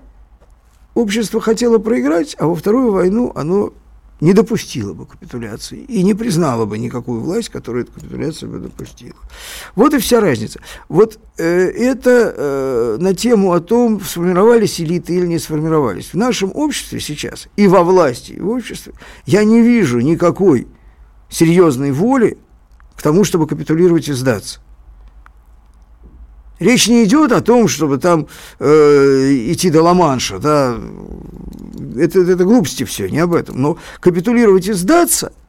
[0.94, 3.74] общество хотело проиграть, а во Вторую войну оно
[4.22, 9.16] не допустила бы капитуляции и не признала бы никакую власть, которая эту капитуляцию бы допустила.
[9.76, 10.62] Вот и вся разница.
[10.88, 16.14] Вот э, это э, на тему о том, сформировались элиты или не сформировались.
[16.14, 18.94] В нашем обществе сейчас, и во власти, и в обществе,
[19.26, 20.68] я не вижу никакой
[21.30, 22.38] серьезной воли
[22.96, 24.62] к тому, чтобы капитулировать и сдаться.
[26.60, 28.28] Речь не идет о том, чтобы там
[28.60, 30.78] э, идти до Ла-Манша, да,
[31.98, 33.62] это, это глупости все, не об этом.
[33.62, 35.34] Но капитулировать и сдаться–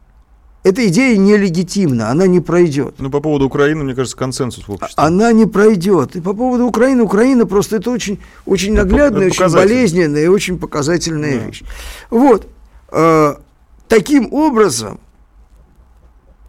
[0.67, 2.97] эта идея нелегитимна, она не пройдет.
[2.99, 4.95] Ну, по поводу Украины, мне кажется, консенсус в обществе.
[4.97, 6.17] Она не пройдет.
[6.17, 11.39] И по поводу Украины, Украина просто это очень, очень наглядная, очень болезненная и очень показательная
[11.39, 11.47] да.
[11.47, 11.63] вещь.
[12.11, 12.49] Вот.
[12.91, 13.37] Э,
[13.87, 14.99] таким образом,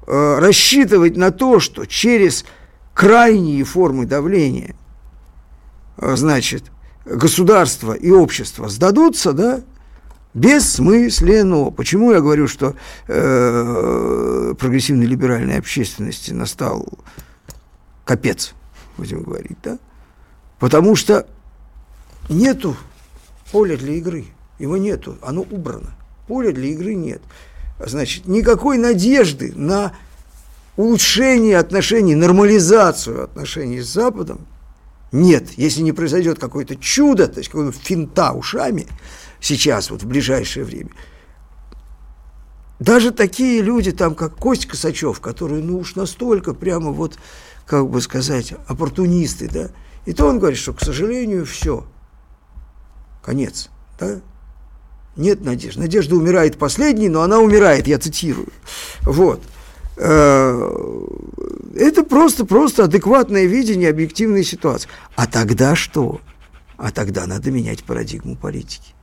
[0.08, 2.44] э, рассчитывать на то, что через
[2.98, 4.76] крайние формы давления,
[5.98, 6.64] э, значит,
[7.06, 9.62] государство и общество сдадутся, да,
[10.34, 11.70] бессмысленно.
[11.70, 12.74] Почему я говорю, что
[13.08, 16.88] э, прогрессивной либеральной общественности настал
[18.04, 18.54] капец,
[18.98, 19.78] будем говорить, да?
[20.58, 21.28] Потому что
[22.30, 22.76] нету
[23.52, 24.26] поля для игры,
[24.58, 25.92] его нету, оно убрано.
[26.28, 27.22] Поля для игры нет.
[27.78, 29.94] Значит, никакой надежды на
[30.78, 34.48] улучшение отношений, нормализацию отношений с Западом
[35.12, 35.52] нет.
[35.58, 38.88] Если не произойдет какое-то чудо, то есть какое-то финта ушами,
[39.42, 40.92] сейчас, вот в ближайшее время.
[42.80, 47.18] Даже такие люди, там, как Костя Косачев, которые, ну уж настолько прямо вот,
[47.66, 49.72] как бы сказать, оппортунисты, да,
[50.06, 51.86] и то он говорит, что, к сожалению, все,
[53.24, 53.70] конец,
[54.00, 54.22] да,
[55.16, 55.82] нет надежды.
[55.82, 58.50] Надежда умирает последней, но она умирает, я цитирую.
[59.02, 59.42] Вот.
[59.98, 60.70] Э,
[61.76, 64.90] это просто, просто адекватное видение объективной ситуации.
[65.16, 66.22] А тогда что?
[66.78, 68.94] А тогда надо менять парадигму политики.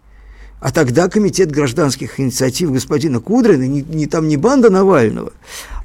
[0.60, 5.32] А тогда комитет гражданских инициатив господина Кудрина, не, не там не банда Навального,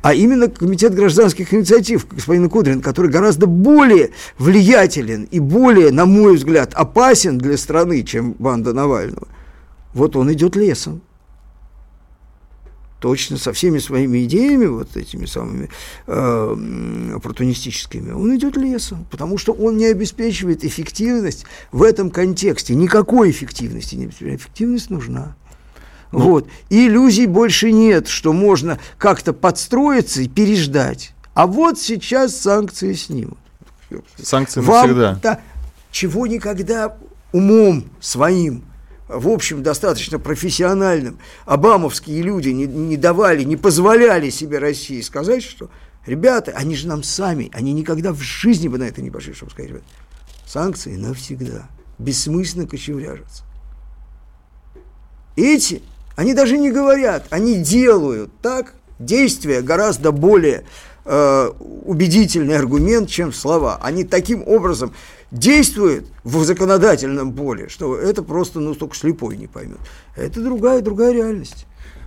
[0.02, 6.38] а именно комитет гражданских инициатив господина Кудрина, который гораздо более влиятелен и более, на мой
[6.38, 9.28] взгляд, опасен для страны, чем банда Навального,
[9.94, 11.02] вот он идет лесом
[13.00, 15.70] точно со всеми своими идеями, вот этими самыми
[16.08, 22.76] э, оппортунистическими, он идет лесом, потому что он не обеспечивает эффективность в этом контексте.
[22.76, 24.42] Никакой эффективности не обеспечивает.
[24.42, 25.36] Эффективность нужна.
[26.12, 26.48] Ну, вот.
[26.70, 31.14] И иллюзий больше нет, что можно как-то подстроиться и переждать.
[31.34, 33.38] А вот сейчас санкции снимут.
[34.22, 35.20] Санкции Вам, навсегда.
[35.22, 35.40] Да,
[35.92, 36.98] чего никогда
[37.32, 38.64] умом своим
[39.10, 45.70] в общем, достаточно профессиональным, обамовские люди не, не давали, не позволяли себе России сказать, что
[46.06, 49.52] ребята, они же нам сами, они никогда в жизни бы на это не пошли, чтобы
[49.52, 49.86] сказать, ребята,
[50.46, 53.44] санкции навсегда, бессмысленно кочевряжутся.
[55.36, 55.82] Эти,
[56.16, 60.66] они даже не говорят, они делают так, действия гораздо более
[61.06, 61.52] э,
[61.86, 63.80] убедительный аргумент, чем слова.
[63.82, 64.94] Они таким образом
[65.32, 69.80] действует в законодательном поле, что это просто, ну, только слепой не поймет.
[70.16, 71.66] Это другая, другая реальность.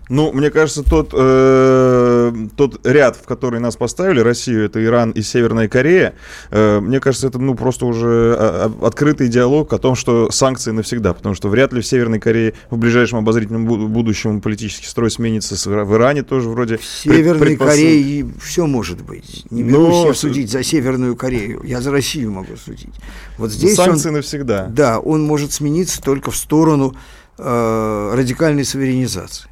[0.08, 5.22] Ну, мне кажется, тот, э, тот ряд, в который нас поставили, Россию, это Иран и
[5.22, 6.14] Северная Корея,
[6.50, 10.72] э, мне кажется, это ну, просто уже а, а, открытый диалог о том, что санкции
[10.72, 15.54] навсегда, потому что вряд ли в Северной Корее в ближайшем обозрительном будущем политический строй сменится,
[15.68, 16.78] в Иране тоже вроде...
[16.78, 17.72] В Северной предпосыл...
[17.72, 19.46] Корее все может быть.
[19.50, 20.06] Не берусь Но...
[20.08, 22.94] я судить за Северную Корею, я за Россию могу судить.
[23.38, 24.66] Вот здесь Санкции он, навсегда.
[24.68, 26.94] Да, он может смениться только в сторону
[27.38, 29.48] э, радикальной суверенизации.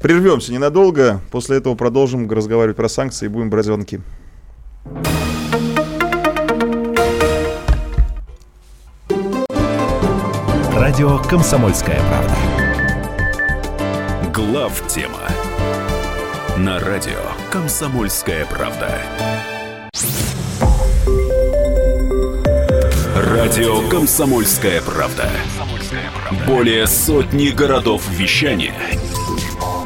[0.00, 4.00] Прервемся ненадолго, после этого продолжим разговаривать про санкции и будем брать звонки.
[10.74, 12.36] Радио «Комсомольская правда».
[14.32, 15.20] Глав тема
[16.56, 17.20] на радио
[17.50, 19.02] «Комсомольская правда».
[23.14, 25.30] Радио «Комсомольская правда».
[26.46, 28.74] Более сотни городов вещания–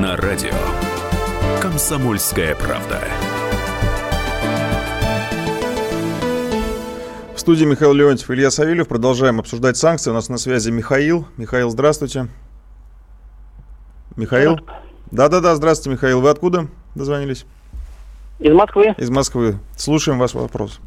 [0.00, 0.54] на радио
[1.60, 3.00] «Комсомольская правда».
[7.34, 8.88] В студии Михаил Леонтьев, Илья Савельев.
[8.88, 10.10] Продолжаем обсуждать санкции.
[10.10, 11.26] У нас на связи Михаил.
[11.36, 12.28] Михаил, здравствуйте.
[14.16, 14.60] Михаил?
[15.10, 16.22] Да-да-да, здравствуйте, Михаил.
[16.22, 17.44] Вы откуда дозвонились?
[18.38, 18.94] Из Москвы.
[18.96, 19.58] Из Москвы.
[19.76, 20.80] Слушаем ваш вопрос.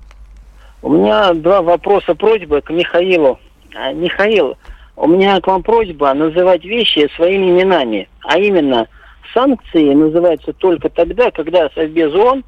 [0.82, 3.38] У меня два вопроса, просьбы к Михаилу.
[3.76, 4.58] А, Михаил,
[4.96, 8.88] у меня к вам просьба называть вещи своими именами, а именно–
[9.34, 12.44] санкции называются только тогда, когда Совбез ООН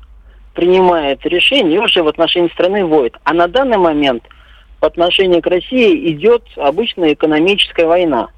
[0.53, 3.15] принимает решение уже в отношении страны вводит.
[3.23, 4.23] А на данный момент
[4.79, 8.29] по отношению к России идет обычная экономическая война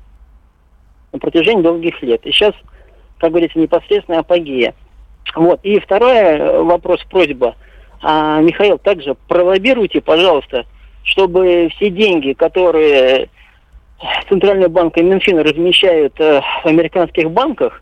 [1.11, 2.25] на протяжении долгих лет.
[2.25, 2.53] И сейчас,
[3.19, 4.73] как говорится, непосредственная апогея.
[5.35, 5.59] Вот.
[5.63, 7.55] И второй э, вопрос, просьба.
[8.01, 10.65] А, Михаил, также пролоббируйте, пожалуйста,
[11.03, 13.29] чтобы все деньги, которые
[14.29, 17.81] Центральный банк и Минфин размещают э, в американских банках,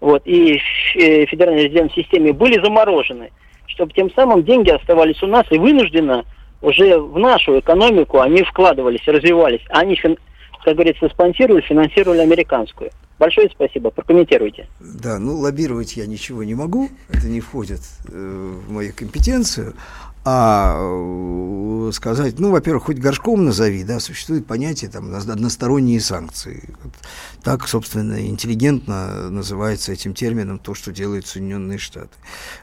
[0.00, 3.30] вот, и в э, федеральной резервной системе были заморожены,
[3.66, 6.24] чтобы тем самым деньги оставались у нас и вынужденно
[6.62, 9.62] уже в нашу экономику они вкладывались, развивались.
[9.68, 12.90] Они, как говорится, спонсировали, финансировали американскую.
[13.18, 13.90] Большое спасибо.
[13.90, 14.66] Прокомментируйте.
[14.80, 19.74] Да, ну лоббировать я ничего не могу, это не входит э, в мою компетенцию.
[20.22, 26.74] А э, сказать, ну, во-первых, хоть горшком назови, да, существует понятие там односторонние санкции.
[26.82, 26.92] Вот
[27.42, 32.10] так, собственно, интеллигентно называется этим термином то, что делают Соединенные Штаты.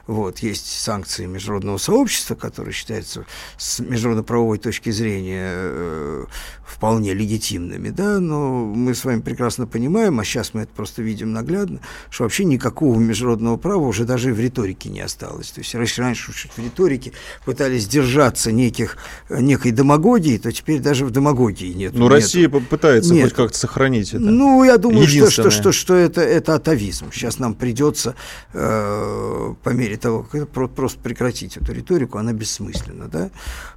[0.06, 6.26] Вот, есть санкции международного сообщества, которые считаются с международно-правовой точки зрения э,
[6.64, 11.32] вполне легитимными, да, но мы с вами прекрасно понимаем, а сейчас мы это просто видим
[11.32, 11.80] наглядно,
[12.10, 15.50] что вообще никакого международного права уже даже в риторике не осталось.
[15.50, 17.12] То есть раньше в риторике
[17.48, 18.98] пытались держаться неких,
[19.30, 21.94] некой демагогии, то теперь даже в демагогии нет.
[21.94, 23.24] Но Россия пытается нет.
[23.24, 24.20] хоть как-то сохранить это.
[24.20, 27.10] Ну, я думаю, что, что, что, что это, это атовизм.
[27.10, 28.16] Сейчас нам придется
[28.52, 33.30] э, по мере того, как просто прекратить эту риторику, она бессмысленна, да,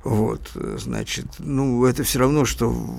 [0.04, 2.98] вот, значит, ну, это все равно, что в,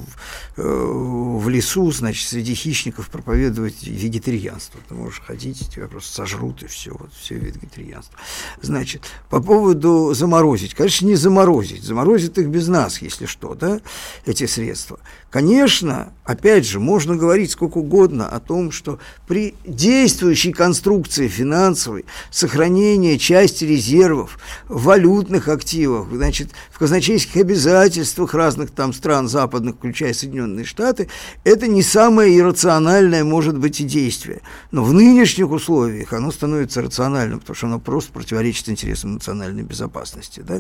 [0.56, 4.80] э, в лесу, значит, среди хищников проповедовать вегетарианство.
[4.88, 8.18] Ты можешь ходить, тебя просто сожрут, и все, вот, все вегетарианство.
[8.62, 10.14] Значит, по поводу
[10.62, 10.74] заморозить.
[10.74, 11.82] Конечно, не заморозить.
[11.82, 13.80] Заморозит их без нас, если что, да,
[14.26, 14.98] эти средства.
[15.30, 23.18] Конечно, опять же, можно говорить сколько угодно о том, что при действующей конструкции финансовой сохранение
[23.18, 24.38] части резервов
[24.68, 31.08] в валютных активах, значит, в казначейских обязательствах разных там стран западных, включая Соединенные Штаты,
[31.44, 34.42] это не самое иррациональное может быть и действие.
[34.70, 40.40] Но в нынешних условиях оно становится рациональным, потому что оно просто противоречит интересам национальной безопасности.
[40.40, 40.51] Да?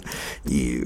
[0.44, 0.82] И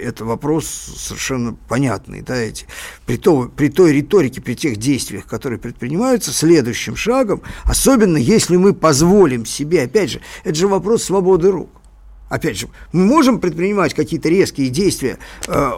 [0.00, 2.22] это вопрос совершенно понятный.
[2.22, 2.66] Да, эти
[3.06, 8.72] при, то, при той риторике, при тех действиях, которые предпринимаются, следующим шагом, особенно если мы
[8.72, 11.79] позволим себе, опять же, это же вопрос свободы рук.
[12.30, 15.18] Опять же, мы можем предпринимать какие-то резкие действия
[15.48, 15.72] э,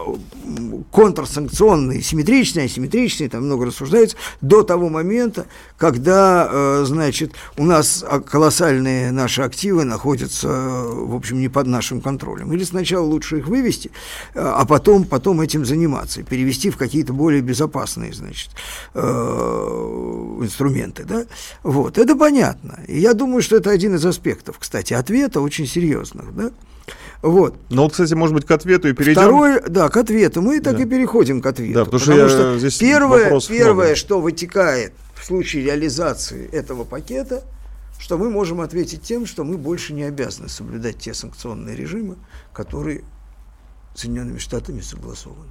[0.91, 5.47] контрсанкционные, симметричные, асимметричные, там много рассуждается, до того момента,
[5.77, 12.53] когда, э, значит, у нас колоссальные наши активы находятся, в общем, не под нашим контролем.
[12.53, 13.89] Или сначала лучше их вывести,
[14.35, 18.51] э, а потом, потом этим заниматься, перевести в какие-то более безопасные, значит,
[18.93, 19.01] э,
[20.41, 21.25] инструменты, да?
[21.63, 22.79] Вот, это понятно.
[22.87, 26.42] И я думаю, что это один из аспектов, кстати, ответа очень серьезных, да?
[27.21, 27.55] Вот.
[27.69, 29.21] Ну, вот, кстати, может быть, к ответу и перейдем.
[29.21, 30.41] Второе, да, к ответу.
[30.41, 30.83] Мы так да.
[30.83, 31.73] и переходим к ответу.
[31.73, 37.43] Да, потому, потому что, что здесь первое, первое что вытекает в случае реализации этого пакета,
[37.97, 42.17] что мы можем ответить тем, что мы больше не обязаны соблюдать те санкционные режимы,
[42.51, 43.03] которые
[43.95, 45.49] Соединенными Штатами согласованы.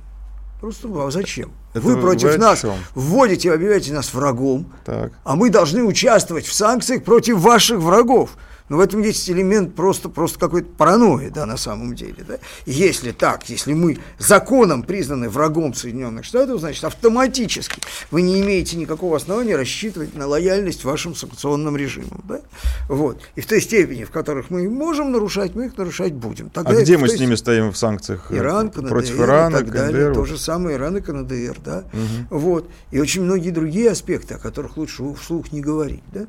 [0.61, 1.51] Просто а зачем?
[1.73, 2.65] Это вы против вы нас
[2.95, 5.13] вводите, объявляете нас врагом, так.
[5.25, 8.37] а мы должны участвовать в санкциях против ваших врагов.
[8.73, 12.25] Но в этом есть элемент просто, просто какой-то паранойи, да, на самом деле.
[12.27, 12.39] Да?
[12.65, 19.19] Если так, если мы законом признаны врагом Соединенных Штатов, значит, автоматически вы не имеете никакого
[19.19, 22.23] основания рассчитывать на лояльность вашим санкционным режимам.
[22.27, 22.41] Да?
[22.89, 23.21] Вот.
[23.35, 26.49] И в той степени, в которых мы можем нарушать, мы их нарушать будем.
[26.49, 28.33] Тогда а где мы с ними стоим в санкциях?
[28.33, 30.07] Иран, КНДР против Ирана, и так далее.
[30.07, 30.15] КНДР.
[30.15, 31.59] То же самое Иран и КНДР.
[31.63, 31.85] Да?
[31.93, 32.39] Угу.
[32.39, 32.71] Вот.
[32.91, 36.05] И очень многие другие аспекты, о которых лучше вслух не говорить.
[36.11, 36.27] Да?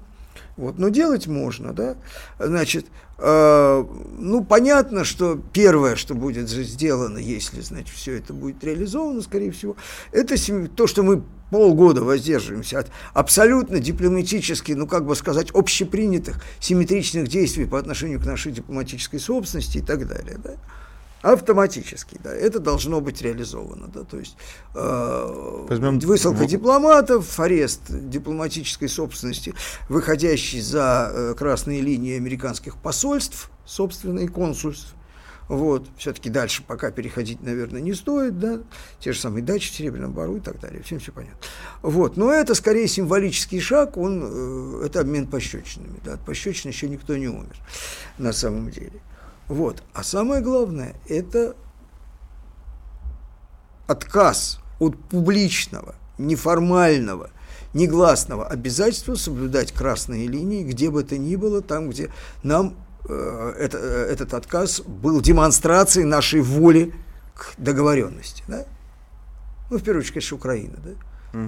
[0.55, 1.95] Вот, но делать можно, да.
[2.37, 2.85] Значит,
[3.17, 3.85] э,
[4.19, 9.75] ну, понятно, что первое, что будет сделано, если, значит, все это будет реализовано, скорее всего,
[10.11, 10.35] это
[10.75, 17.65] то, что мы полгода воздерживаемся от абсолютно дипломатически, ну, как бы сказать, общепринятых симметричных действий
[17.65, 20.55] по отношению к нашей дипломатической собственности и так далее, да
[21.23, 24.35] автоматически, да, это должно быть реализовано, да, то есть
[24.75, 25.97] э, Возьмем...
[25.99, 29.53] высылка дипломатов, арест дипломатической собственности,
[29.87, 34.93] выходящий за э, красные линии американских посольств, собственно, и консульств,
[35.47, 38.59] вот, все-таки дальше пока переходить, наверное, не стоит, да,
[38.99, 41.39] те же самые дачи в Серебряном Бару и так далее, всем все понятно.
[41.81, 46.89] Вот, но это скорее символический шаг, он, э, это обмен пощечинами, да, от пощечин еще
[46.89, 47.55] никто не умер,
[48.17, 48.99] на самом деле.
[49.47, 49.83] Вот.
[49.93, 51.55] А самое главное– это
[53.87, 57.29] отказ от публичного, неформального,
[57.73, 62.11] негласного обязательства соблюдать красные линии, где бы то ни было, там, где
[62.43, 62.75] нам
[63.07, 66.93] э, это, э, этот отказ был демонстрацией нашей воли
[67.35, 68.43] к договоренности.
[68.47, 68.65] Да?
[69.69, 70.77] Ну, в первую очередь, конечно, Украина.
[70.83, 70.91] Да?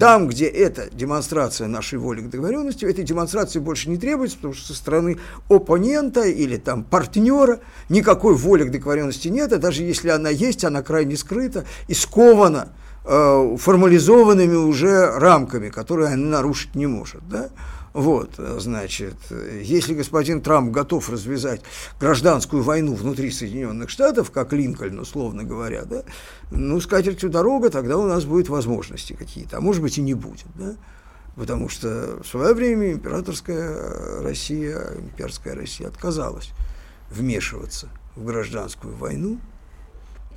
[0.00, 4.66] Там, где эта демонстрация нашей воли к договоренности, этой демонстрации больше не требуется, потому что
[4.66, 5.18] со стороны
[5.48, 10.82] оппонента или там партнера никакой воли к договоренности нет, а даже если она есть, она
[10.82, 12.70] крайне скрыта и скована
[13.04, 17.20] э, формализованными уже рамками, которые она нарушить не может.
[17.28, 17.50] Да?
[17.96, 21.62] Вот, значит, если господин Трамп готов развязать
[21.98, 26.02] гражданскую войну внутри Соединенных Штатов, как Линкольн, условно говоря, да,
[26.50, 30.12] ну, с катертью дорога, тогда у нас будут возможности какие-то, а может быть и не
[30.12, 30.76] будет, да,
[31.36, 36.50] потому что в свое время императорская Россия, имперская Россия отказалась
[37.10, 39.38] вмешиваться в гражданскую войну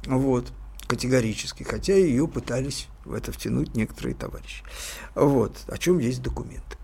[0.05, 0.45] Вот,
[0.87, 4.63] категорически, хотя ее пытались в это втянуть некоторые товарищи.
[5.13, 6.78] Вот, о чем есть документы.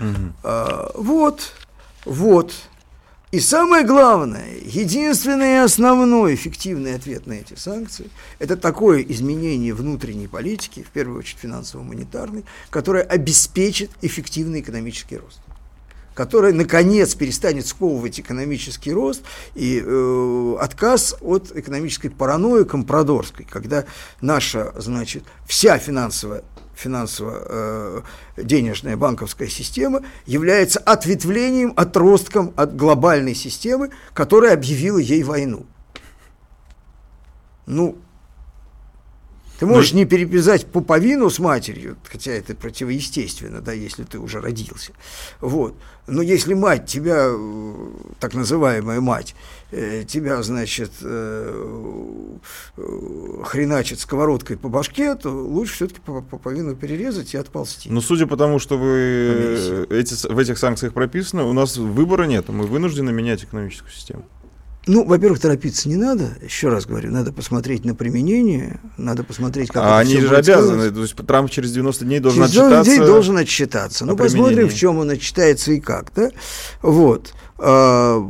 [0.00, 0.32] Угу.
[0.42, 1.52] А, вот,
[2.04, 2.54] вот.
[3.30, 10.28] И самое главное, единственный и основной эффективный ответ на эти санкции– это такое изменение внутренней
[10.28, 15.40] политики, в первую очередь финансово-монетарной, которое обеспечит эффективный экономический рост
[16.14, 19.22] которое, наконец, перестанет сковывать экономический рост
[19.54, 23.84] и э, отказ от экономической паранойи компрадорской, когда
[24.20, 26.42] наша, значит, вся финансовая
[26.78, 35.66] финансово-денежная э, банковская система является ответвлением, отростком от глобальной системы, которая объявила ей войну.
[37.66, 37.98] Ну,
[39.58, 44.40] ты можешь ну, не переписать пуповину с матерью, хотя это противоестественно, да, если ты уже
[44.40, 44.92] родился.
[45.40, 45.74] Вот.
[46.06, 47.90] Но если мать тебя, э,
[48.20, 49.34] так называемая мать,
[49.72, 52.38] э, тебя, значит, э,
[53.44, 57.90] хреначит сковородкой по башке, то лучше все-таки пуповину перерезать и отползти.
[57.90, 62.48] Ну, судя по тому, что вы эти, в этих санкциях прописано, у нас выбора нет,
[62.48, 64.24] мы вынуждены менять экономическую систему.
[64.88, 66.30] Ну, во-первых, торопиться не надо.
[66.42, 70.94] Еще раз говорю, надо посмотреть на применение, надо посмотреть, как а они же обязаны, сделать.
[70.94, 72.96] то есть Трамп через 90 дней должен через 90 отчитаться.
[72.96, 74.06] дней должен отчитаться.
[74.06, 76.30] Ну, посмотрим, в чем он отчитается и как, да.
[76.80, 77.34] Вот.
[77.58, 78.26] А,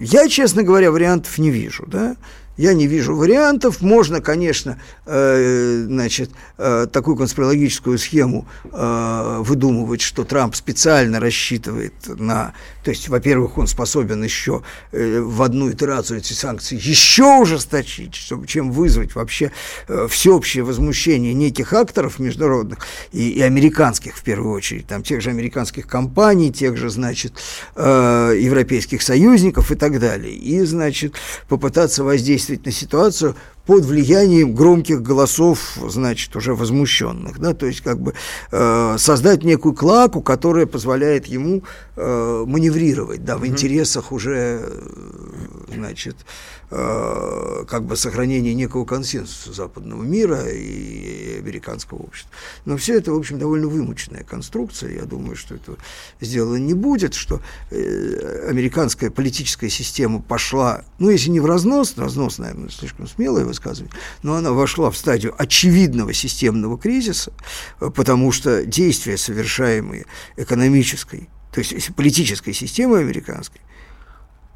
[0.00, 2.16] я, честно говоря, вариантов не вижу, да.
[2.58, 3.80] Я не вижу вариантов.
[3.80, 12.52] Можно, конечно, э, значит, э, такую конспирологическую схему э, выдумывать, что Трамп специально рассчитывает на...
[12.82, 18.48] То есть, во-первых, он способен еще э, в одну итерацию эти санкции еще ужесточить, чтобы
[18.48, 19.52] чем вызвать вообще
[19.86, 22.80] э, всеобщее возмущение неких акторов международных
[23.12, 27.34] и, и американских, в первую очередь, там, тех же американских компаний, тех же, значит,
[27.76, 30.34] э, европейских союзников и так далее.
[30.34, 31.14] И, значит,
[31.48, 33.34] попытаться воздействовать воздействовать на ситуацию
[33.66, 38.14] под влиянием громких голосов, значит, уже возмущенных, да, то есть как бы
[38.50, 41.62] э, создать некую клаку, которая позволяет ему
[41.96, 46.24] э, маневрировать, да, в интересах уже, э, значит, э,
[46.70, 52.30] как бы сохранения некого консенсуса западного мира и американского общества.
[52.64, 55.76] Но все это, в общем, довольно вымученная конструкция, я думаю, что это
[56.20, 57.40] сделано не будет, что
[57.70, 63.92] э, американская политическая система пошла, ну, если не в разнос, разнос, наверное, слишком смелое высказывать,
[64.22, 67.32] но она вошла в стадию очевидного системного кризиса,
[67.78, 70.04] потому что действия, совершаемые
[70.36, 73.60] экономической, то есть политической системой американской,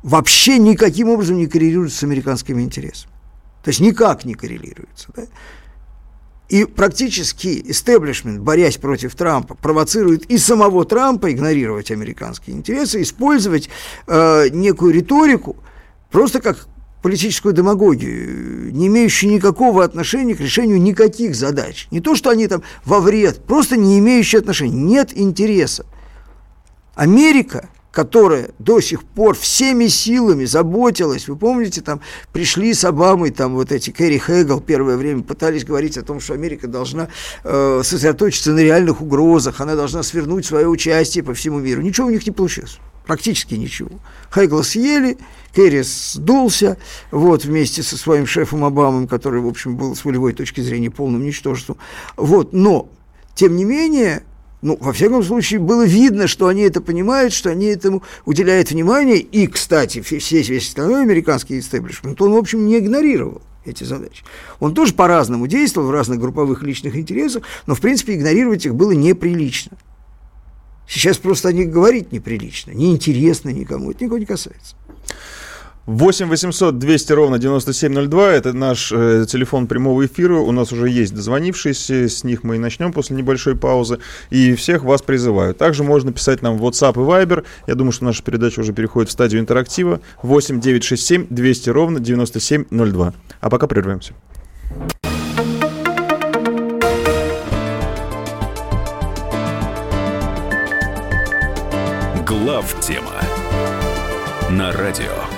[0.02, 3.12] вообще никаким образом не коррелируются с американскими интересами.
[3.62, 5.08] То есть никак не коррелируются.
[5.14, 5.22] Да?
[6.48, 13.70] И практически истеблишмент, борясь против Трампа, провоцирует и самого Трампа игнорировать американские интересы, использовать
[14.06, 15.56] э, некую риторику
[16.10, 16.66] просто как
[17.00, 21.88] политическую демагогию, не имеющую никакого отношения к решению никаких задач.
[21.90, 24.76] Не то, что они там во вред, просто не имеющие отношения.
[24.76, 25.86] Нет интереса.
[26.94, 31.28] Америка которая до сих пор всеми силами заботилась.
[31.28, 32.00] Вы помните, там
[32.32, 36.32] пришли с Обамой, там вот эти Кэрри Хэгл первое время пытались говорить о том, что
[36.32, 37.08] Америка должна
[37.44, 41.82] э, сосредоточиться на реальных угрозах, она должна свернуть свое участие по всему миру.
[41.82, 42.78] Ничего у них не получилось.
[43.04, 43.90] Практически ничего.
[44.30, 45.18] Хэгла съели,
[45.54, 46.78] Керри сдулся,
[47.10, 51.24] вот, вместе со своим шефом Обамом, который, в общем, был с волевой точки зрения полным
[51.24, 51.76] ничтожеством.
[52.16, 52.88] Вот, но,
[53.34, 54.22] тем не менее,
[54.62, 59.18] ну, во всяком случае, было видно, что они это понимают, что они этому уделяют внимание.
[59.18, 64.24] И, кстати, весь, весь остальной американский истеблишмент, он, в общем, не игнорировал эти задачи.
[64.60, 68.92] Он тоже по-разному действовал в разных групповых личных интересах, но, в принципе, игнорировать их было
[68.92, 69.76] неприлично.
[70.88, 74.76] Сейчас просто о них говорить неприлично, неинтересно никому, это никого не касается.
[75.86, 81.12] 8 800 200 ровно 9702, это наш э, телефон прямого эфира, у нас уже есть
[81.12, 83.98] дозвонившиеся, с них мы и начнем после небольшой паузы,
[84.30, 85.54] и всех вас призываю.
[85.54, 89.08] Также можно писать нам в WhatsApp и Viber, я думаю, что наша передача уже переходит
[89.08, 93.12] в стадию интерактива, 8 967 200 ровно 9702.
[93.40, 94.14] А пока прервемся.
[102.24, 103.20] Глав тема
[104.50, 105.21] на радио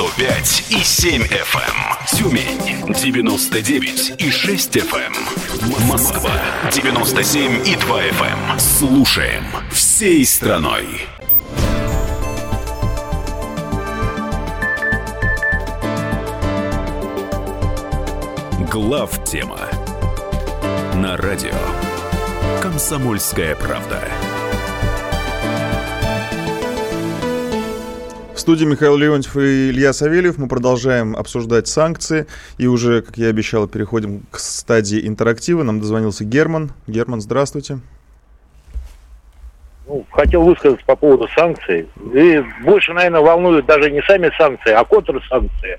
[0.00, 1.60] 105 и 7 FM.
[1.60, 2.16] Эм.
[2.16, 5.12] Тюмень 99 и 6 FM.
[5.12, 5.86] Эм.
[5.88, 6.32] Москва
[6.72, 8.52] 97 и 2 FM.
[8.52, 8.58] Эм.
[8.58, 10.86] Слушаем всей страной.
[18.70, 19.68] Глав тема
[20.94, 21.52] на радио.
[22.62, 24.08] Комсомольская правда.
[28.40, 30.38] В студии Михаил Леонтьев и Илья Савельев.
[30.38, 32.26] Мы продолжаем обсуждать санкции.
[32.56, 35.62] И уже, как я обещал, переходим к стадии интерактива.
[35.62, 36.72] Нам дозвонился Герман.
[36.86, 37.80] Герман, здравствуйте.
[39.86, 41.86] Ну, хотел высказаться по поводу санкций.
[42.14, 45.78] И больше, наверное, волнуют даже не сами санкции, а контрсанкции,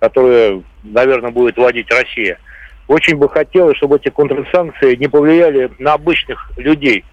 [0.00, 2.40] которые, наверное, будет вводить Россия.
[2.88, 7.04] Очень бы хотелось, чтобы эти контрсанкции не повлияли на обычных людей,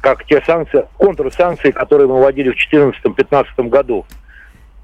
[0.00, 4.04] как те санкции, контрсанкции, которые мы вводили в 2014-2015 году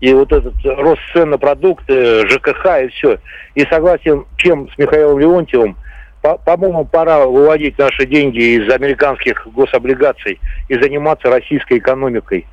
[0.00, 3.18] и вот этот рост цен на продукты, ЖКХ и все.
[3.54, 5.76] И согласен чем с Михаилом Леонтьевым,
[6.22, 12.46] по-моему, пора выводить наши деньги из американских гособлигаций и заниматься российской экономикой.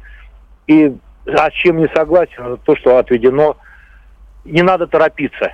[0.68, 0.96] И
[1.28, 3.58] а с чем не согласен, то, что отведено,
[4.44, 5.52] не надо торопиться.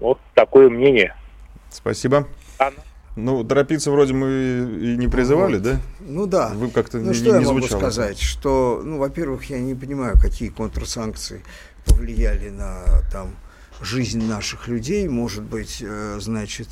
[0.00, 1.14] Вот такое мнение.
[1.68, 2.26] Спасибо.
[2.58, 2.78] Анна.
[3.14, 5.62] Ну, торопиться вроде мы и не призывали, вот.
[5.62, 5.80] да?
[6.00, 6.48] Ну да.
[6.54, 8.18] Вы как-то ну, не, что не я могу сказать?
[8.18, 11.42] Что, ну, во-первых, я не понимаю, какие контрсанкции
[11.84, 12.82] повлияли на
[13.12, 13.34] там
[13.82, 15.08] жизнь наших людей.
[15.08, 16.68] Может быть, э, значит,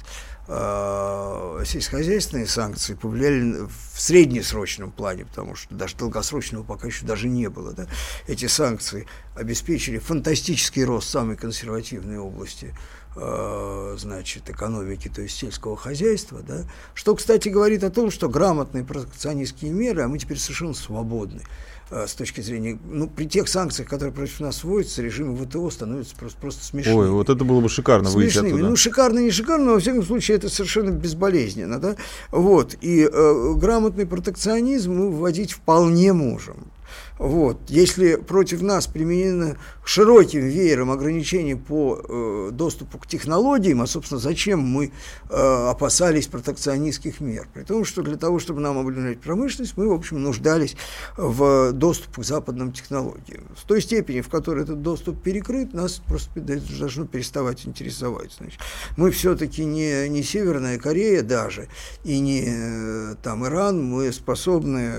[0.49, 7.51] э, сельскохозяйственные санкции повлияли в среднесрочном плане, потому что даже долгосрочного пока еще даже не
[7.51, 7.73] было.
[7.73, 7.87] Да?
[8.27, 12.75] Эти санкции обеспечили фантастический рост самой консервативной области
[13.17, 16.65] значит, экономики, то есть сельского хозяйства, да,
[16.95, 21.43] что, кстати, говорит о том, что грамотные протекционистские меры, а мы теперь совершенно свободны
[21.91, 26.15] э, с точки зрения, ну, при тех санкциях, которые против нас вводятся, режимы ВТО становятся
[26.15, 26.97] просто, просто смешными.
[26.97, 28.57] Ой, вот это было бы шикарно выйти оттуда.
[28.59, 31.97] Ну, шикарно, не шикарно, но, во всяком случае, это совершенно безболезненно, да,
[32.31, 36.71] вот, и э, грамотный протекционизм мы вводить вполне можем.
[37.19, 37.59] Вот.
[37.69, 44.61] Если против нас применено широким веером ограничений по э, доступу к технологиям, а, собственно, зачем
[44.61, 44.93] мы
[45.29, 47.49] э, опасались протекционистских мер?
[47.53, 50.77] При том, что для того, чтобы нам обновлять промышленность, мы, в общем, нуждались
[51.17, 53.45] в доступе к западным технологиям.
[53.57, 58.33] В той степени, в которой этот доступ перекрыт, нас просто должно переставать интересовать.
[58.39, 58.61] Значит,
[58.97, 61.69] мы все-таки не, не Северная Корея даже,
[62.05, 64.93] и не э, там Иран, мы способны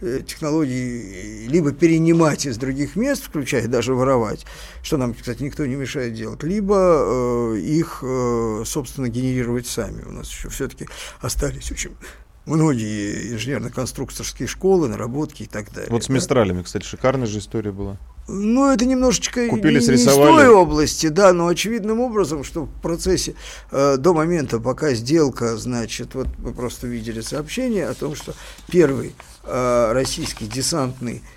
[0.00, 1.05] э, технологии
[1.46, 4.44] либо перенимать из других мест, включая даже воровать,
[4.82, 10.02] что нам, кстати, никто не мешает делать, либо э, их, э, собственно, генерировать сами.
[10.02, 10.88] У нас еще все-таки
[11.20, 11.92] остались очень
[12.46, 15.90] многие инженерно-конструкторские школы, наработки и так далее.
[15.90, 17.98] Вот с Мистралями, кстати, шикарная же история была.
[18.28, 22.80] Ну, это немножечко Купили, не, не из той области, да, но очевидным образом, что в
[22.80, 23.36] процессе
[23.70, 28.34] э, до момента, пока сделка, значит, вот мы просто видели сообщение о том, что
[28.68, 29.14] первый
[29.46, 31.35] российский десантный Э,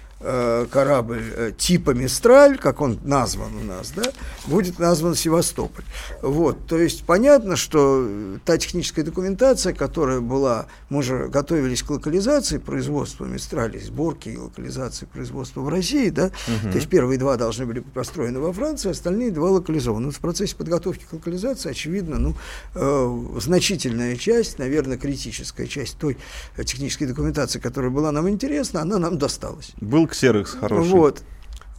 [0.69, 4.03] корабль э, типа «Мистраль», как он назван у нас, да,
[4.47, 5.85] будет назван «Севастополь».
[6.21, 12.57] Вот, то есть понятно, что та техническая документация, которая была, мы же готовились к локализации
[12.57, 16.71] производства «Мистрали», сборки и локализации производства в России, да, угу.
[16.71, 20.11] то есть первые два должны были быть построены во Франции, остальные два локализованы.
[20.11, 22.35] в процессе подготовки к локализации, очевидно, ну,
[22.75, 26.17] э, значительная часть, наверное, критическая часть той
[26.57, 29.71] технической документации, которая была нам интересна, она нам досталась.
[29.79, 30.89] Был ксерокс хороший.
[30.89, 31.23] Вот.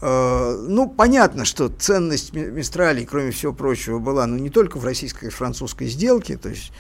[0.01, 5.27] Э, ну, понятно, что ценность Мистралей, кроме всего прочего, была ну, не только в российской
[5.27, 6.73] и французской сделке, то есть,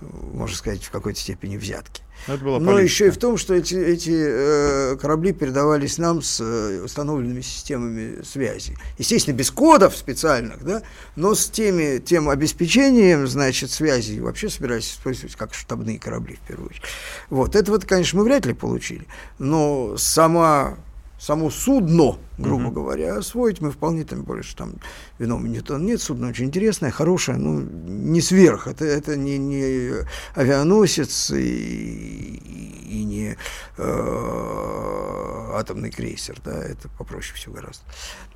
[0.00, 2.02] можно сказать, в какой-то степени взятки.
[2.26, 6.82] Но, но еще и в том, что эти, эти э, корабли передавались нам с э,
[6.82, 8.76] установленными системами связи.
[8.98, 10.82] Естественно, без кодов специальных, да,
[11.14, 16.70] но с теми, тем обеспечением, значит, связи вообще собирались использовать как штабные корабли, в первую
[16.70, 16.84] очередь.
[17.30, 19.06] Вот, это вот, конечно, мы вряд ли получили,
[19.38, 20.78] но сама
[21.18, 22.72] само судно, грубо uh-huh.
[22.72, 24.74] говоря, освоить мы вполне, там больше там
[25.18, 29.92] вином нет, нет, судно очень интересное, хорошее, ну, не сверх, это, это не, не
[30.34, 32.40] авианосец и,
[32.88, 33.36] и не
[33.78, 37.84] э, атомный крейсер, да, это попроще все гораздо.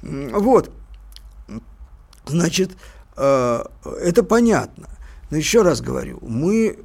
[0.03, 0.71] Вот,
[2.25, 2.77] значит,
[3.17, 3.65] э,
[4.01, 4.89] это понятно,
[5.31, 6.79] но еще раз говорю, мы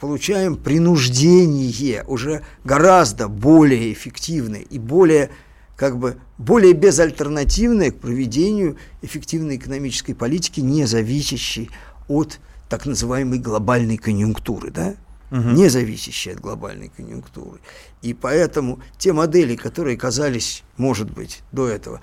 [0.00, 5.30] получаем принуждение уже гораздо более эффективное и более
[5.76, 11.70] как бы более безальтернативное к проведению эффективной экономической политики, не зависящей
[12.08, 14.94] от так называемой глобальной конъюнктуры, да?
[15.30, 15.50] угу.
[15.50, 17.60] не зависящей от глобальной конъюнктуры.
[18.02, 22.00] И поэтому те модели, которые казались, может быть, до этого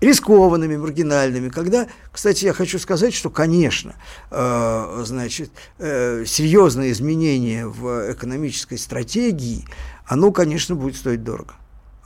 [0.00, 3.94] рискованными, маргинальными, когда, кстати, я хочу сказать, что, конечно,
[4.30, 9.64] э, значит, э, серьезное изменение в экономической стратегии,
[10.06, 11.54] оно, конечно, будет стоить дорого.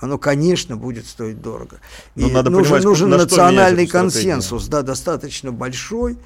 [0.01, 1.79] оно, конечно, будет стоить дорого.
[2.15, 6.19] Но и надо нужен, понимать, нужен национальный консенсус, да, достаточно большой,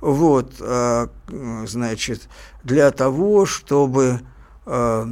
[0.00, 1.08] вот, э,
[1.66, 2.28] значит,
[2.64, 4.20] для того, чтобы,
[4.64, 5.04] э,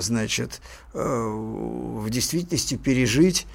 [0.00, 0.60] значит,
[0.92, 3.46] э, в действительности пережить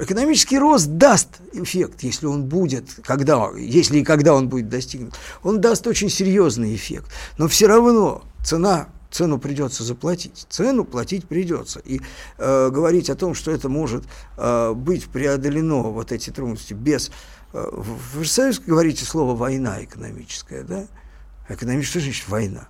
[0.00, 5.14] экономический рост даст эффект, если он будет, когда, если и когда он будет достигнут.
[5.42, 7.10] Он даст очень серьезный эффект.
[7.38, 10.46] Но все равно цена цену придется заплатить.
[10.48, 11.80] Цену платить придется.
[11.84, 12.00] И
[12.38, 14.04] э, говорить о том, что это может
[14.36, 17.10] э, быть преодолено, вот эти трудности, без...
[17.52, 20.86] Э, вы же сами говорите слово «война экономическая», да?
[21.48, 22.68] Экономическая, что значит война?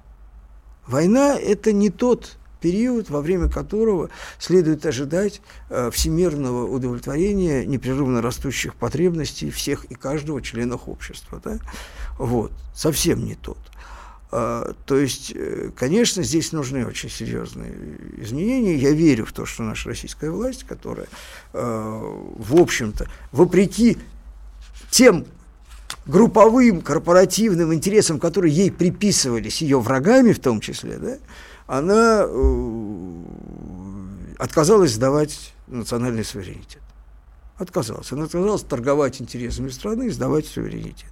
[0.86, 8.74] Война– это не тот период, во время которого следует ожидать э, всемирного удовлетворения непрерывно растущих
[8.74, 11.40] потребностей всех и каждого членов общества.
[11.44, 11.58] Да?
[12.18, 13.58] Вот, совсем не тот.
[14.32, 17.72] А, то есть, э, конечно, здесь нужны очень серьезные
[18.18, 18.76] изменения.
[18.76, 21.06] Я верю в то, что наша российская власть, которая,
[21.52, 22.00] а,
[22.36, 23.98] в общем-то, вопреки
[24.90, 25.26] тем
[26.06, 31.18] групповым корпоративным интересам, которые ей приписывались ее врагами в том числе, да,
[31.66, 33.22] она э,
[34.38, 36.82] отказалась сдавать национальный суверенитет.
[37.56, 38.12] Отказалась.
[38.12, 41.10] Она отказалась торговать интересами страны и сдавать суверенитет.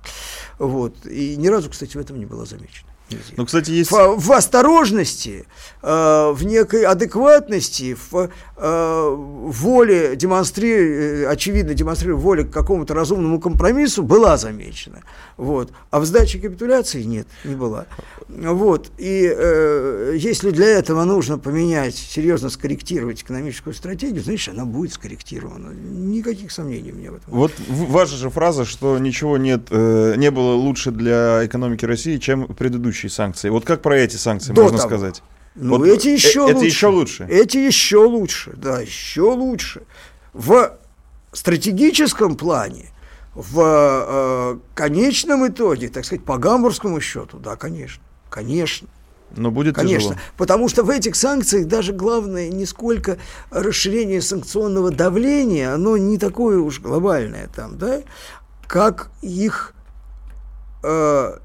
[0.58, 1.06] Вот.
[1.06, 2.93] И ни разу, кстати, в этом не было замечено.
[3.36, 3.90] Ну, кстати, есть...
[3.90, 5.46] В, в осторожности,
[5.82, 14.02] э, в некой адекватности, в э, воле демонстрируя, очевидно демонстрируя воле к какому-то разумному компромиссу
[14.02, 15.02] была замечена.
[15.36, 15.72] Вот.
[15.90, 17.86] А в сдаче капитуляции нет, не была.
[18.28, 18.90] Вот.
[18.98, 25.72] И э, если для этого нужно поменять, серьезно скорректировать экономическую стратегию, значит, она будет скорректирована.
[25.74, 27.34] Никаких сомнений у меня в этом.
[27.34, 32.46] Вот ваша же фраза, что ничего нет, э, не было лучше для экономики России, чем
[32.94, 33.48] предыдущие санкции.
[33.48, 34.88] Вот как про эти санкции До можно того.
[34.88, 35.22] сказать?
[35.54, 36.66] Ну, вот эти еще э, лучше.
[36.66, 37.26] еще лучше.
[37.28, 39.82] Эти еще лучше, да, еще лучше.
[40.32, 40.76] В
[41.32, 42.90] стратегическом плане,
[43.34, 48.88] в э, конечном итоге, так сказать, по гамбургскому счету, да, конечно, конечно.
[49.36, 50.20] Но будет Конечно, тяжело.
[50.36, 53.18] потому что в этих санкциях даже главное не сколько
[53.50, 58.02] расширение санкционного давления, оно не такое уж глобальное там, да,
[58.68, 59.74] как их,
[60.84, 61.38] э,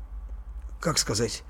[0.80, 1.44] как сказать,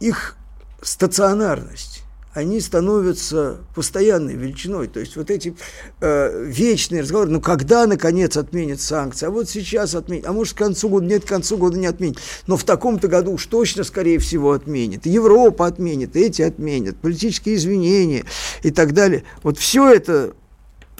[0.00, 0.36] их
[0.82, 2.02] стационарность
[2.36, 4.88] они становятся постоянной величиной.
[4.88, 5.56] То есть вот эти
[6.02, 10.58] э, вечные разговоры, ну когда, наконец, отменят санкции, а вот сейчас отменят, а может, к
[10.58, 14.18] концу года, нет, к концу года не отменят, но в таком-то году уж точно, скорее
[14.18, 15.06] всего, отменят.
[15.06, 18.26] Европа отменит, эти отменят, политические извинения
[18.62, 19.24] и так далее.
[19.42, 20.34] Вот все это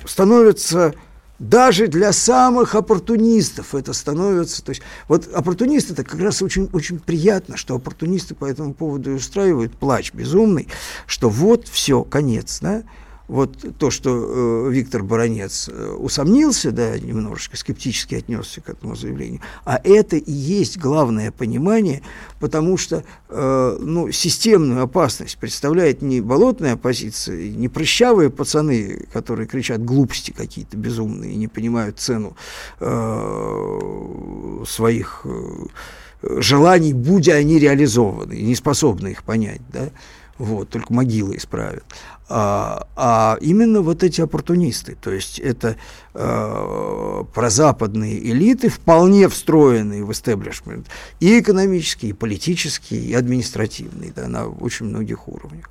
[0.06, 0.94] становится
[1.38, 4.64] даже для самых оппортунистов это становится...
[4.64, 9.12] То есть, вот оппортунисты это как раз очень, очень приятно, что оппортунисты по этому поводу
[9.12, 10.68] устраивают плач безумный,
[11.06, 12.82] что вот все, конец, да,
[13.28, 19.40] вот то, что э, Виктор Баранец э, усомнился, да, немножечко скептически отнесся к этому заявлению,
[19.64, 22.02] а это и есть главное понимание,
[22.40, 29.84] потому что э, ну, системную опасность представляет не болотная оппозиция, не прыщавые пацаны, которые кричат
[29.84, 32.36] глупости какие-то безумные и не понимают цену
[32.80, 39.90] э, своих э, желаний, будь они реализованы, не способны их понять, да,
[40.38, 41.84] вот, только могилы исправят
[42.28, 45.76] а, а именно вот эти оппортунисты, то есть это
[46.12, 50.88] э, прозападные элиты, вполне встроенные в истеблишмент,
[51.20, 55.70] и экономические, и политические, и административные, да, на очень многих уровнях.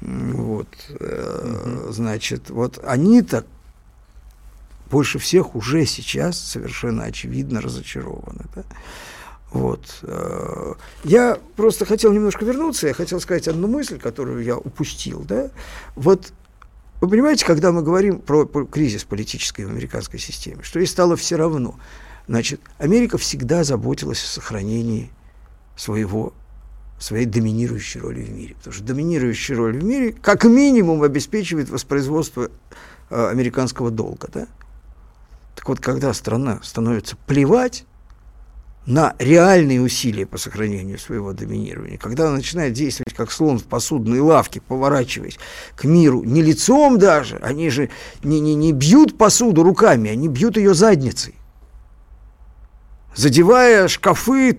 [0.00, 1.92] Вот, э, угу.
[1.92, 3.44] значит, вот они-то
[4.90, 8.46] больше всех уже сейчас совершенно очевидно разочарованы.
[8.56, 8.64] Да?
[9.52, 9.98] Вот.
[10.02, 10.74] Э,
[11.04, 15.24] я просто хотел немножко вернуться, я хотел сказать одну мысль, которую я упустил.
[15.26, 15.50] Да?
[15.96, 16.32] Вот
[17.00, 21.36] вы понимаете, когда мы говорим про, кризис политической в американской системе, что ей стало все
[21.36, 21.76] равно.
[22.28, 25.10] Значит, Америка всегда заботилась о сохранении
[25.76, 26.32] своего,
[26.98, 28.54] своей доминирующей роли в мире.
[28.54, 32.50] Потому что доминирующая роль в мире как минимум обеспечивает воспроизводство
[33.08, 34.28] э, американского долга.
[34.32, 34.46] Да?
[35.56, 37.84] Так вот, когда страна становится плевать
[38.90, 44.18] на реальные усилия по сохранению своего доминирования, когда она начинает действовать как слон в посудной
[44.18, 45.38] лавке, поворачиваясь
[45.76, 47.88] к миру, не лицом даже, они же
[48.24, 51.36] не, не, не бьют посуду руками, они бьют ее задницей,
[53.14, 54.58] задевая шкафы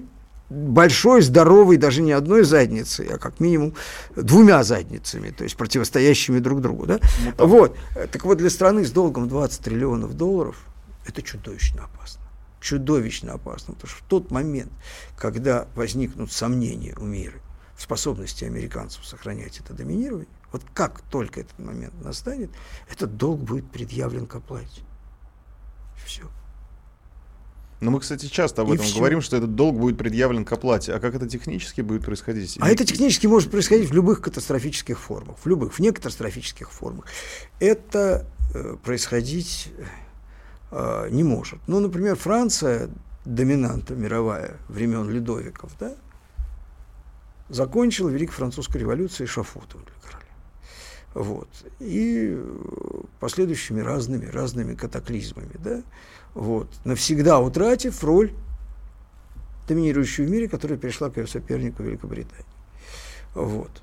[0.50, 3.74] большой, здоровой, даже не одной задницей, а как минимум
[4.16, 6.86] двумя задницами, то есть противостоящими друг другу.
[6.86, 7.00] Да?
[7.38, 7.76] Вот.
[8.14, 10.66] Так вот, для страны с долгом 20 триллионов долларов
[11.06, 12.21] это чудовищно опасно
[12.62, 14.72] чудовищно опасно, потому что в тот момент,
[15.18, 17.40] когда возникнут сомнения у мира
[17.76, 22.52] в способности американцев сохранять это доминирование, Вот как только этот момент настанет,
[22.90, 24.82] этот долг будет предъявлен к оплате.
[26.06, 26.30] Все.
[27.80, 28.98] Но мы, кстати, часто об и этом все.
[28.98, 30.94] говорим, что этот долг будет предъявлен к оплате.
[30.94, 32.58] А как это технически будет происходить?
[32.60, 35.38] А это технически может происходить в любых катастрофических формах.
[35.44, 37.06] В любых, в некатастрофических формах.
[37.60, 39.70] Это э, происходить
[40.72, 41.60] э, не может.
[41.68, 42.90] Ну, например, Франция,
[43.26, 45.94] доминанта мировая времен Ледовиков, да,
[47.50, 50.28] закончила Великой Французской революцией шафутом для короля.
[51.14, 51.50] Вот.
[51.80, 52.42] И
[53.20, 55.84] последующими разными, разными катаклизмами, да,
[56.34, 58.32] вот, навсегда утратив роль
[59.68, 62.46] доминирующую в мире, которая перешла к ее сопернику Великобритании.
[63.36, 63.82] Вот.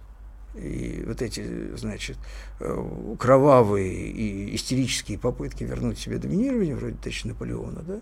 [0.54, 2.16] И вот эти, значит,
[2.60, 2.84] э,
[3.18, 8.00] кровавые и истерические попытки вернуть себе доминирование, вроде тысячи Наполеона, да,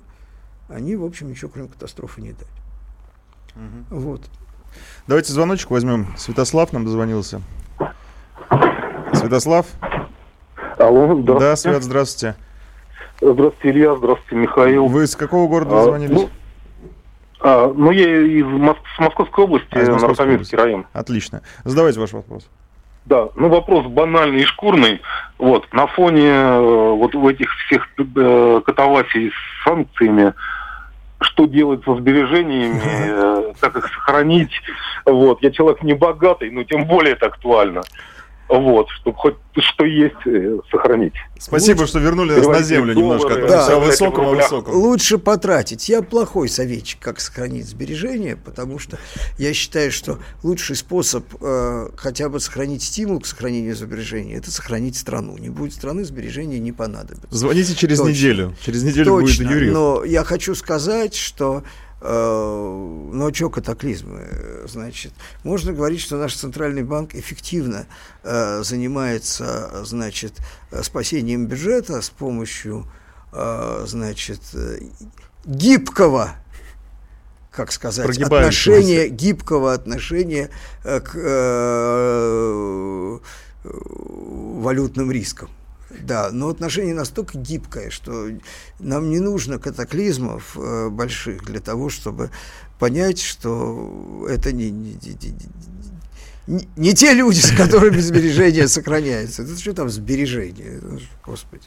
[0.69, 2.49] они, в общем, ничего кроме катастрофы не дали.
[3.57, 4.01] Угу.
[4.01, 4.23] Вот.
[5.07, 6.17] Давайте звоночек возьмем.
[6.17, 7.43] Святослав нам дозвонился.
[9.13, 9.67] Святослав?
[10.79, 11.41] Алло, здравствуйте.
[11.41, 12.37] Да, Свят, здравствуйте.
[13.21, 14.87] Здравствуйте, Илья, здравствуйте, Михаил.
[14.87, 16.15] Вы из какого города а, звонились?
[16.15, 16.29] Ну,
[17.41, 18.81] а, ну, я из Моск...
[18.97, 20.87] с Московской области, а, Новосибирский район.
[20.93, 21.43] Отлично.
[21.65, 22.49] Задавайте ваш вопрос.
[23.07, 25.01] Да, ну вопрос банальный и шкурный.
[25.39, 30.35] Вот, на фоне э, вот в этих всех э, катавасий с санкциями,
[31.21, 34.51] что делать со сбережениями, э, как их сохранить.
[35.05, 37.83] Вот, я человек не богатый, но тем более это актуально.
[38.49, 41.15] Вот, чтобы хоть что есть э, сохранить.
[41.39, 41.91] Спасибо, Лучше...
[41.91, 43.35] что вернули нас на землю немножко.
[43.35, 44.75] А да, все высоком, высоком.
[44.75, 45.89] Лучше потратить.
[45.89, 48.99] Я плохой советчик, как сохранить сбережения, потому что
[49.39, 54.97] я считаю, что лучший способ э, хотя бы сохранить стимул к сохранению сбережений, это сохранить
[54.97, 55.37] страну.
[55.39, 57.27] Не будет страны, сбережения не понадобится.
[57.31, 58.11] Звоните через Точно.
[58.11, 58.55] неделю.
[58.65, 59.45] Через неделю Точно.
[59.45, 59.71] будет Юрий.
[59.71, 61.63] Но я хочу сказать, что
[62.09, 64.65] но что катаклизмы?
[64.67, 65.13] Значит,
[65.43, 67.87] можно говорить, что наш центральный банк эффективно
[68.23, 70.35] э, занимается, значит,
[70.83, 72.87] спасением бюджета с помощью,
[73.33, 74.41] э, значит,
[75.45, 76.35] гибкого
[77.51, 80.51] как сказать, отношения, гибкого отношения
[80.85, 83.19] к э,
[83.65, 85.49] валютным рискам.
[86.03, 88.29] Да, но отношение настолько гибкое, что
[88.79, 92.31] нам не нужно катаклизмов э, больших для того, чтобы
[92.79, 95.35] понять, что это не, не, не,
[96.47, 99.43] не, не те люди, с которыми сбережения сохраняются.
[99.43, 100.81] Это что там сбережения?
[101.25, 101.65] Господи.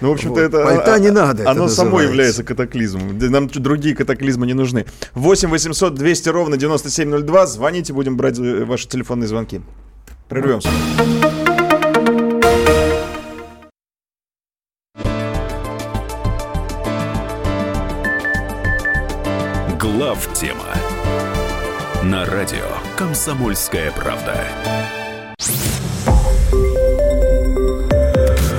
[0.00, 0.42] Ну, в общем-то, вот.
[0.42, 0.62] это...
[0.62, 1.50] Пальта не надо.
[1.50, 3.18] Оно само является катаклизмом.
[3.18, 4.86] Нам другие катаклизмы не нужны.
[5.14, 7.46] 8 800 200 ровно 9702.
[7.46, 9.60] Звоните, будем брать э, ваши телефонные звонки.
[10.28, 10.68] Прервемся.
[20.44, 20.66] Тема
[22.02, 22.66] на радио
[22.98, 24.46] Комсомольская правда.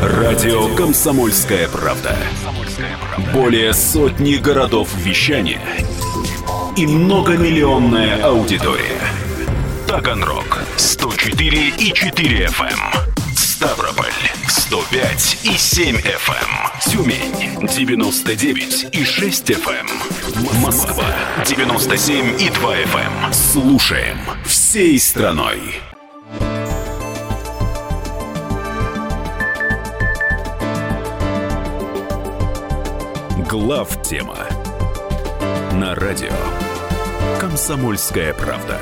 [0.01, 2.17] Радио Комсомольская правда.
[3.31, 5.61] Более сотни городов вещания
[6.75, 9.01] и многомиллионная аудитория.
[9.87, 12.79] Таганрог 104 и 4 FM.
[13.35, 14.04] Ставрополь
[14.55, 16.89] 105 и 7 FM.
[16.89, 20.61] Тюмень 99 и 6 FM.
[20.61, 21.13] Москва
[21.45, 23.33] 97 и 2 FM.
[23.33, 25.59] Слушаем всей страной.
[33.49, 34.37] Глав тема
[35.73, 36.31] на радио
[37.41, 38.79] Комсомольская правда.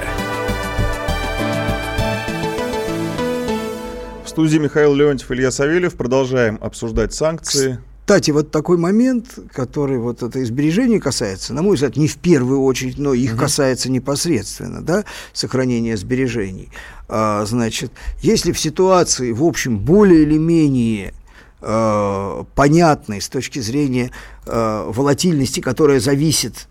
[4.34, 5.94] Студии Михаил Леонтьев, Илья Савельев.
[5.94, 7.78] Продолжаем обсуждать санкции.
[8.00, 12.64] Кстати, вот такой момент, который вот это избережение касается, на мой взгляд, не в первую
[12.64, 13.42] очередь, но их угу.
[13.42, 16.70] касается непосредственно, да, сохранения сбережений.
[17.08, 17.92] А, значит,
[18.24, 21.14] если в ситуации, в общем, более или менее
[21.62, 24.10] э, понятной с точки зрения
[24.48, 26.68] э, волатильности, которая зависит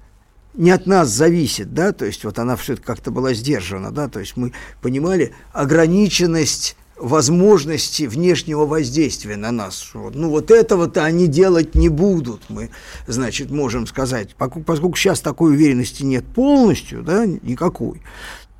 [0.54, 4.20] не от нас зависит, да, то есть вот она все как-то была сдержана, да, то
[4.20, 4.52] есть мы
[4.82, 9.90] понимали ограниченность возможности внешнего воздействия на нас.
[9.94, 12.70] Ну, вот этого-то они делать не будут, мы,
[13.06, 14.34] значит, можем сказать.
[14.36, 18.02] Поскольку сейчас такой уверенности нет полностью, да, никакой,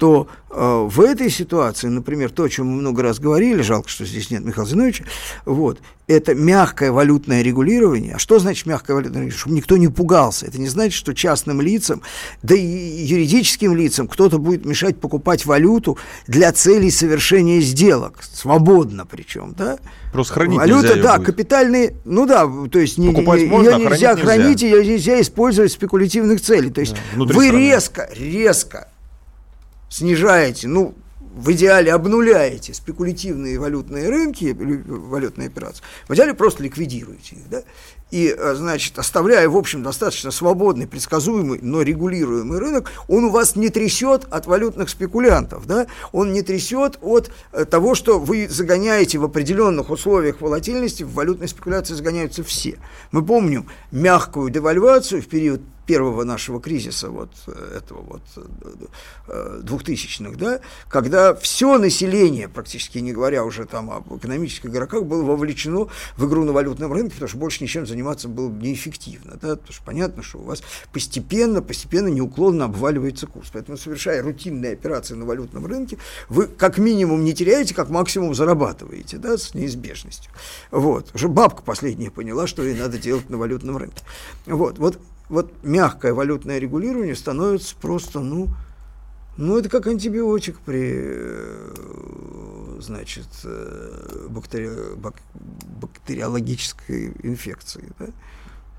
[0.03, 4.05] то э, в этой ситуации, например, то, о чем мы много раз говорили, жалко, что
[4.05, 5.05] здесь нет Михаила Зиновича,
[5.45, 8.17] вот, это мягкое валютное регулирование.
[8.17, 9.39] А что значит мягкое валютное регулирование?
[9.39, 10.47] Чтобы никто не пугался.
[10.47, 12.03] Это не значит, что частным лицам,
[12.43, 15.97] да и юридическим лицам кто-то будет мешать покупать валюту
[16.27, 18.25] для целей совершения сделок.
[18.25, 19.79] Свободно причем, да?
[20.13, 21.27] Просто хранить Валюта, да, будет.
[21.27, 25.75] капитальные, ну да, то есть не, Покупать можно, ее нельзя хранить, ее нельзя использовать в
[25.75, 26.71] спекулятивных целей.
[26.71, 27.57] То есть да, вы страны.
[27.57, 28.89] резко, резко
[29.93, 30.95] снижаете, ну,
[31.35, 37.63] в идеале обнуляете спекулятивные валютные рынки, валютные операции, в идеале просто ликвидируете их, да,
[38.11, 43.57] и, э, значит, оставляя, в общем, достаточно свободный, предсказуемый, но регулируемый рынок, он у вас
[43.57, 49.19] не трясет от валютных спекулянтов, да, он не трясет от э, того, что вы загоняете
[49.19, 52.79] в определенных условиях волатильности, в валютной спекуляции загоняются все.
[53.11, 58.23] Мы помним мягкую девальвацию в период первого нашего кризиса, вот э, этого вот
[59.29, 65.23] э, двухтысячных, да, когда все население, практически не говоря уже там об экономических игроках, было
[65.23, 69.73] вовлечено в игру на валютном рынке, потому что больше ничем заниматься было неэффективно, да, потому
[69.73, 73.51] что понятно, что у вас постепенно, постепенно, неуклонно обваливается курс.
[73.53, 75.99] Поэтому, совершая рутинные операции на валютном рынке,
[76.29, 80.31] вы как минимум не теряете, как максимум зарабатываете, да, с неизбежностью.
[80.71, 81.11] Вот.
[81.15, 84.03] Уже бабка последняя поняла, что ей надо делать на валютном рынке.
[84.47, 84.79] Вот.
[84.79, 84.99] Вот
[85.33, 88.49] вот мягкое валютное регулирование становится просто, ну,
[89.39, 91.75] ну, это как антибиотик при, э,
[92.81, 94.69] значит, э, бактери...
[94.97, 95.15] бак...
[95.81, 98.09] бактериологической инфекции, да?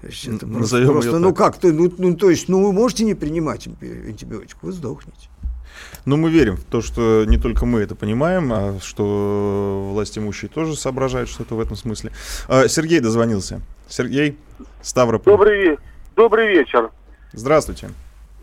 [0.03, 3.67] это просто, просто ну как, ты, ну, ну, то есть, ну, вы можете не принимать
[3.67, 5.29] антибиотик, вы сдохнете.
[6.05, 10.49] Ну, мы верим в то, что не только мы это понимаем, а что власть имущие
[10.49, 12.11] тоже соображают что-то в этом смысле.
[12.47, 13.61] А, Сергей дозвонился.
[13.89, 14.37] Сергей,
[14.83, 15.33] Ставрополь.
[15.33, 15.92] Добрый вечер.
[16.15, 16.91] Добрый вечер.
[17.31, 17.89] Здравствуйте.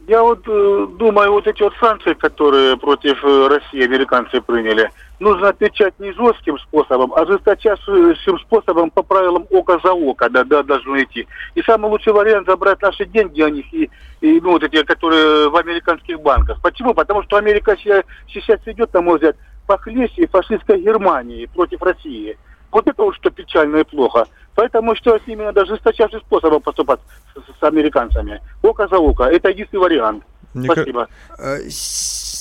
[0.09, 4.91] Я вот э, думаю, вот эти вот санкции, которые против э, России американцы приняли,
[5.21, 10.65] нужно отвечать не жестким способом, а жесточайшим способом по правилам око за око, да, да,
[10.65, 11.29] должно идти.
[11.55, 13.89] И самый лучший вариант забрать наши деньги о них и,
[14.21, 16.61] и ну, вот эти, которые в американских банках.
[16.61, 16.93] Почему?
[16.93, 19.37] Потому что Америка сейчас, сейчас идет, на мой взгляд,
[19.69, 22.37] похлеще фашистской Германии против России.
[22.73, 24.27] Вот это вот что печально и плохо.
[24.61, 27.01] Поэтому что с ними надо жесточайшим способом поступать
[27.35, 28.43] с, с американцами.
[28.61, 29.23] Око за око.
[29.23, 30.23] Это единственный вариант.
[30.53, 31.09] Мне Спасибо.
[31.39, 31.61] Э,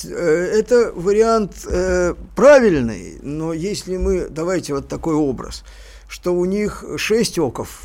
[0.04, 5.64] э, это вариант э, правильный, но если мы, давайте вот такой образ,
[6.08, 7.84] что у них шесть оков,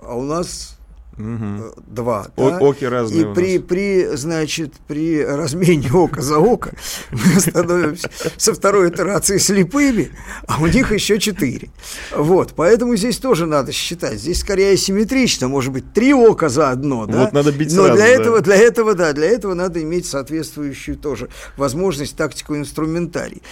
[0.00, 0.77] а у нас
[1.18, 1.82] Угу.
[1.88, 2.28] Два.
[2.36, 2.58] О, да?
[2.58, 3.22] Оки разные.
[3.22, 6.72] И при, при, значит, при размене ока за око
[7.10, 10.12] мы становимся со второй итерации слепыми,
[10.46, 11.70] а у них еще четыре.
[12.14, 14.20] Вот, поэтому здесь тоже надо считать.
[14.20, 17.24] Здесь скорее асимметрично, может быть, три ока за одно, да?
[17.24, 18.12] Вот надо бить Но сразу, для да.
[18.12, 23.42] этого, для этого, да, для этого надо иметь соответствующую тоже возможность, тактику, инструментарий.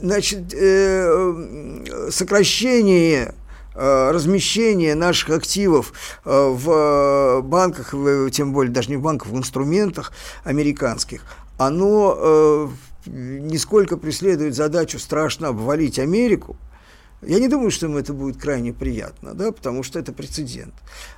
[0.00, 3.34] Значит, э, сокращение
[3.78, 5.92] размещение наших активов
[6.24, 7.94] э, в банках,
[8.32, 10.12] тем более даже не в банках, в инструментах
[10.44, 11.22] американских,
[11.58, 12.68] оно э,
[13.06, 16.56] нисколько преследует задачу страшно обвалить Америку,
[17.22, 20.74] я не думаю, что им это будет крайне приятно, да, потому что это прецедент.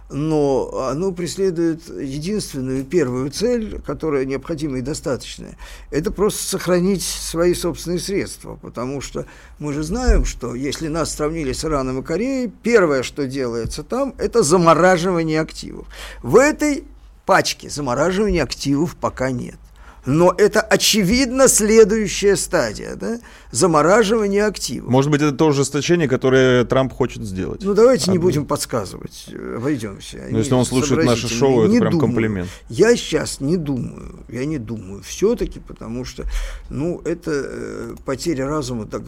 [0.09, 5.57] Но оно преследует единственную первую цель, которая необходима и достаточная.
[5.91, 9.27] Это просто сохранить свои собственные средства, потому что
[9.59, 14.15] мы же знаем, что если нас сравнили с Ираном и Кореей, первое, что делается там,
[14.17, 15.87] это замораживание активов.
[16.23, 16.85] В этой
[17.27, 19.59] пачке замораживания активов пока нет.
[20.07, 23.21] Но это очевидно следующая стадия, да?
[23.51, 24.89] Замораживание активов.
[24.89, 27.63] Может быть, это то ужесточение, которое Трамп хочет сделать.
[27.65, 28.13] Ну, давайте Одно.
[28.15, 30.25] не будем подсказывать, обойдемся.
[30.31, 32.01] Ну, если он слушает наше шоу, это прям думаю.
[32.01, 32.49] комплимент.
[32.69, 36.25] Я сейчас не думаю, я не думаю все-таки, потому что,
[36.69, 39.03] ну, это э, потеря разума так,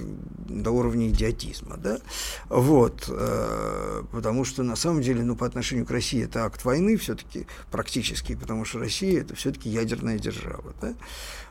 [0.49, 1.99] до уровня идиотизма, да?
[2.49, 6.97] Вот, э, потому что, на самом деле, ну, по отношению к России это акт войны
[6.97, 10.95] все-таки практически, потому что Россия это все-таки ядерная держава, да?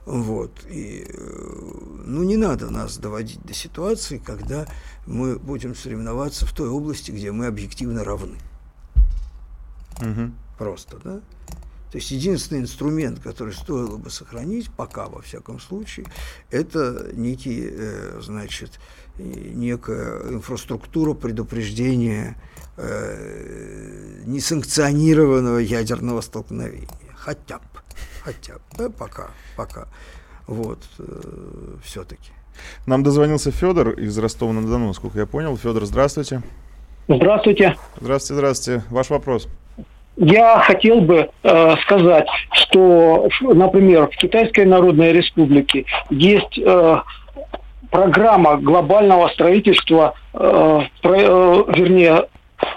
[0.06, 0.65] Вот.
[0.68, 1.72] И, э,
[2.06, 4.68] ну, не надо нас доводить до ситуации, когда
[5.06, 8.38] мы будем соревноваться в той области, где мы объективно равны.
[9.99, 10.32] Угу.
[10.57, 11.22] Просто, да?
[11.91, 16.06] То есть единственный инструмент, который стоило бы сохранить, пока во всяком случае,
[16.49, 18.80] это некий, э, значит,
[19.18, 22.41] некая инфраструктура предупреждения
[22.78, 26.88] э, несанкционированного ядерного столкновения.
[27.14, 27.65] Хотя бы.
[28.23, 28.60] Хотя бы.
[28.77, 29.30] Да, пока.
[29.56, 29.88] Пока.
[30.48, 30.80] Вот.
[30.99, 31.03] Э,
[31.84, 32.31] все-таки.
[32.85, 35.57] Нам дозвонился Федор из Ростова-на-Дону, насколько я понял.
[35.57, 36.41] Федор, здравствуйте.
[37.07, 37.76] Здравствуйте.
[37.99, 38.84] Здравствуйте, здравствуйте.
[38.89, 39.48] Ваш вопрос.
[40.18, 47.02] Я хотел бы э, сказать, что, например, в Китайской Народной Республике есть э,
[47.89, 52.27] программа глобального строительства, э, про, э, вернее,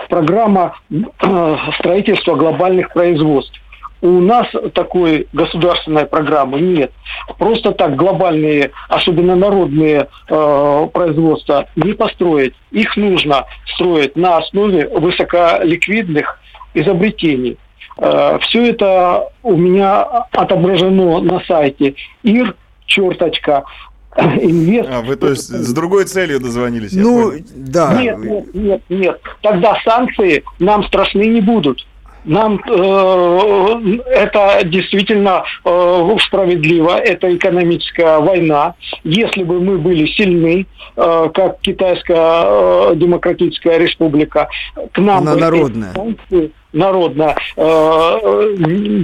[0.09, 3.61] программа э, строительства глобальных производств.
[4.05, 6.93] У нас такой государственной программы нет.
[7.39, 12.53] Просто так глобальные, особенно народные э, производства не построить.
[12.71, 16.39] Их нужно строить на основе высоколиквидных
[16.75, 17.57] изобретений.
[17.97, 22.55] Э, все это у меня отображено на сайте ир
[22.85, 23.65] черточка
[24.19, 24.87] инвест...
[24.93, 26.93] А, вы то есть с другой целью дозвонились?
[26.93, 27.95] Ну, да.
[27.95, 29.21] Нет, нет, нет, нет.
[29.41, 31.87] Тогда санкции нам страшны не будут.
[32.25, 38.75] Нам э, это действительно э, справедливо, это экономическая война.
[39.05, 44.49] Если бы мы были сильны, э, как Китайская э, Демократическая Республика,
[44.93, 45.93] к нам Она бы народная.
[45.95, 48.55] санкции народно э,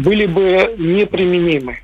[0.03, 1.79] были бы неприменимы.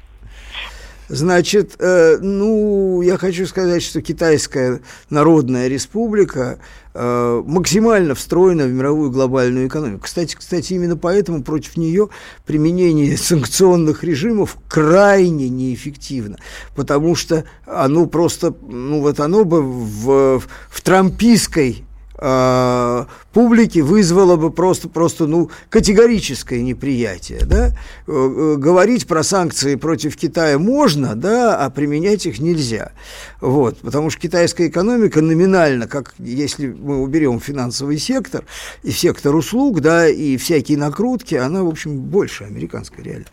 [1.08, 6.58] Значит, э, ну, я хочу сказать, что Китайская Народная Республика
[6.96, 10.04] максимально встроена в мировую глобальную экономику.
[10.04, 12.08] Кстати, кстати, именно поэтому против нее
[12.44, 16.38] применение санкционных режимов крайне неэффективно,
[16.74, 21.85] потому что оно просто, ну вот оно бы в, в трампийской э,
[23.36, 27.40] публики вызвало бы просто, просто ну, категорическое неприятие.
[27.44, 27.66] Да?
[27.66, 27.72] Э,
[28.06, 32.92] э, говорить про санкции против Китая можно, да, а применять их нельзя.
[33.42, 38.46] Вот, потому что китайская экономика номинально, как если мы уберем финансовый сектор
[38.82, 43.26] и сектор услуг, да, и всякие накрутки, она, в общем, больше американской реально,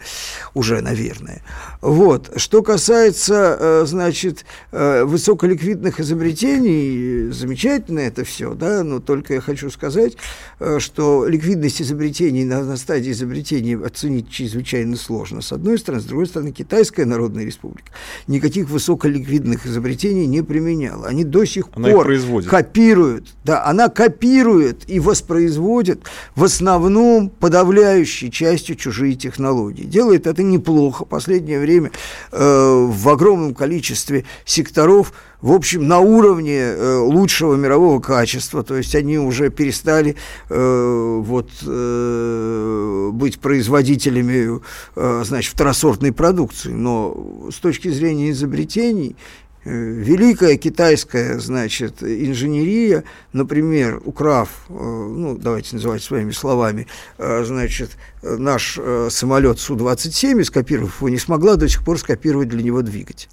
[0.54, 1.44] уже, наверное.
[1.80, 2.30] Вот.
[2.36, 10.18] Что касается, э, значит, высоколиквидных изобретений, замечательно это все, да, но только я хочу сказать,
[10.60, 15.42] э, что ликвидность изобретений на, на стадии изобретения оценить чрезвычайно сложно.
[15.42, 17.92] С одной стороны, с другой стороны, Китайская Народная Республика
[18.28, 21.08] никаких высоколиквидных изобретений не применяла.
[21.08, 22.12] Они до сих она пор
[22.50, 26.04] копируют, да, она копирует и воспроизводит
[26.36, 29.84] в основном подавляющей частью чужие технологии.
[29.84, 31.06] Делает это неплохо.
[31.06, 31.92] Последнее время
[32.32, 35.14] э, в огромном количестве секторов
[35.44, 40.16] в общем, на уровне э, лучшего мирового качества, то есть они уже перестали
[40.50, 44.62] э, вот, э, быть производителями
[44.96, 49.18] значит, второсортной продукции, но с точки зрения изобретений
[49.66, 56.88] великая китайская, значит, инженерия, например, украв, э, ну, давайте называть своими словами,
[57.18, 57.92] э, значит,
[58.22, 58.80] наш
[59.10, 63.28] самолет Су-27, скопировав его, не смогла до сих пор скопировать для него двигатель.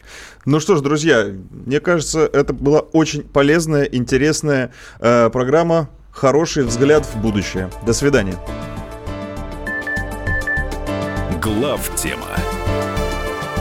[0.44, 7.07] Ну что ж, друзья, мне кажется, это была очень полезная, интересная э, программа, хороший взгляд
[7.07, 7.70] в будущее.
[7.86, 8.36] До свидания.
[11.40, 12.28] Глав тема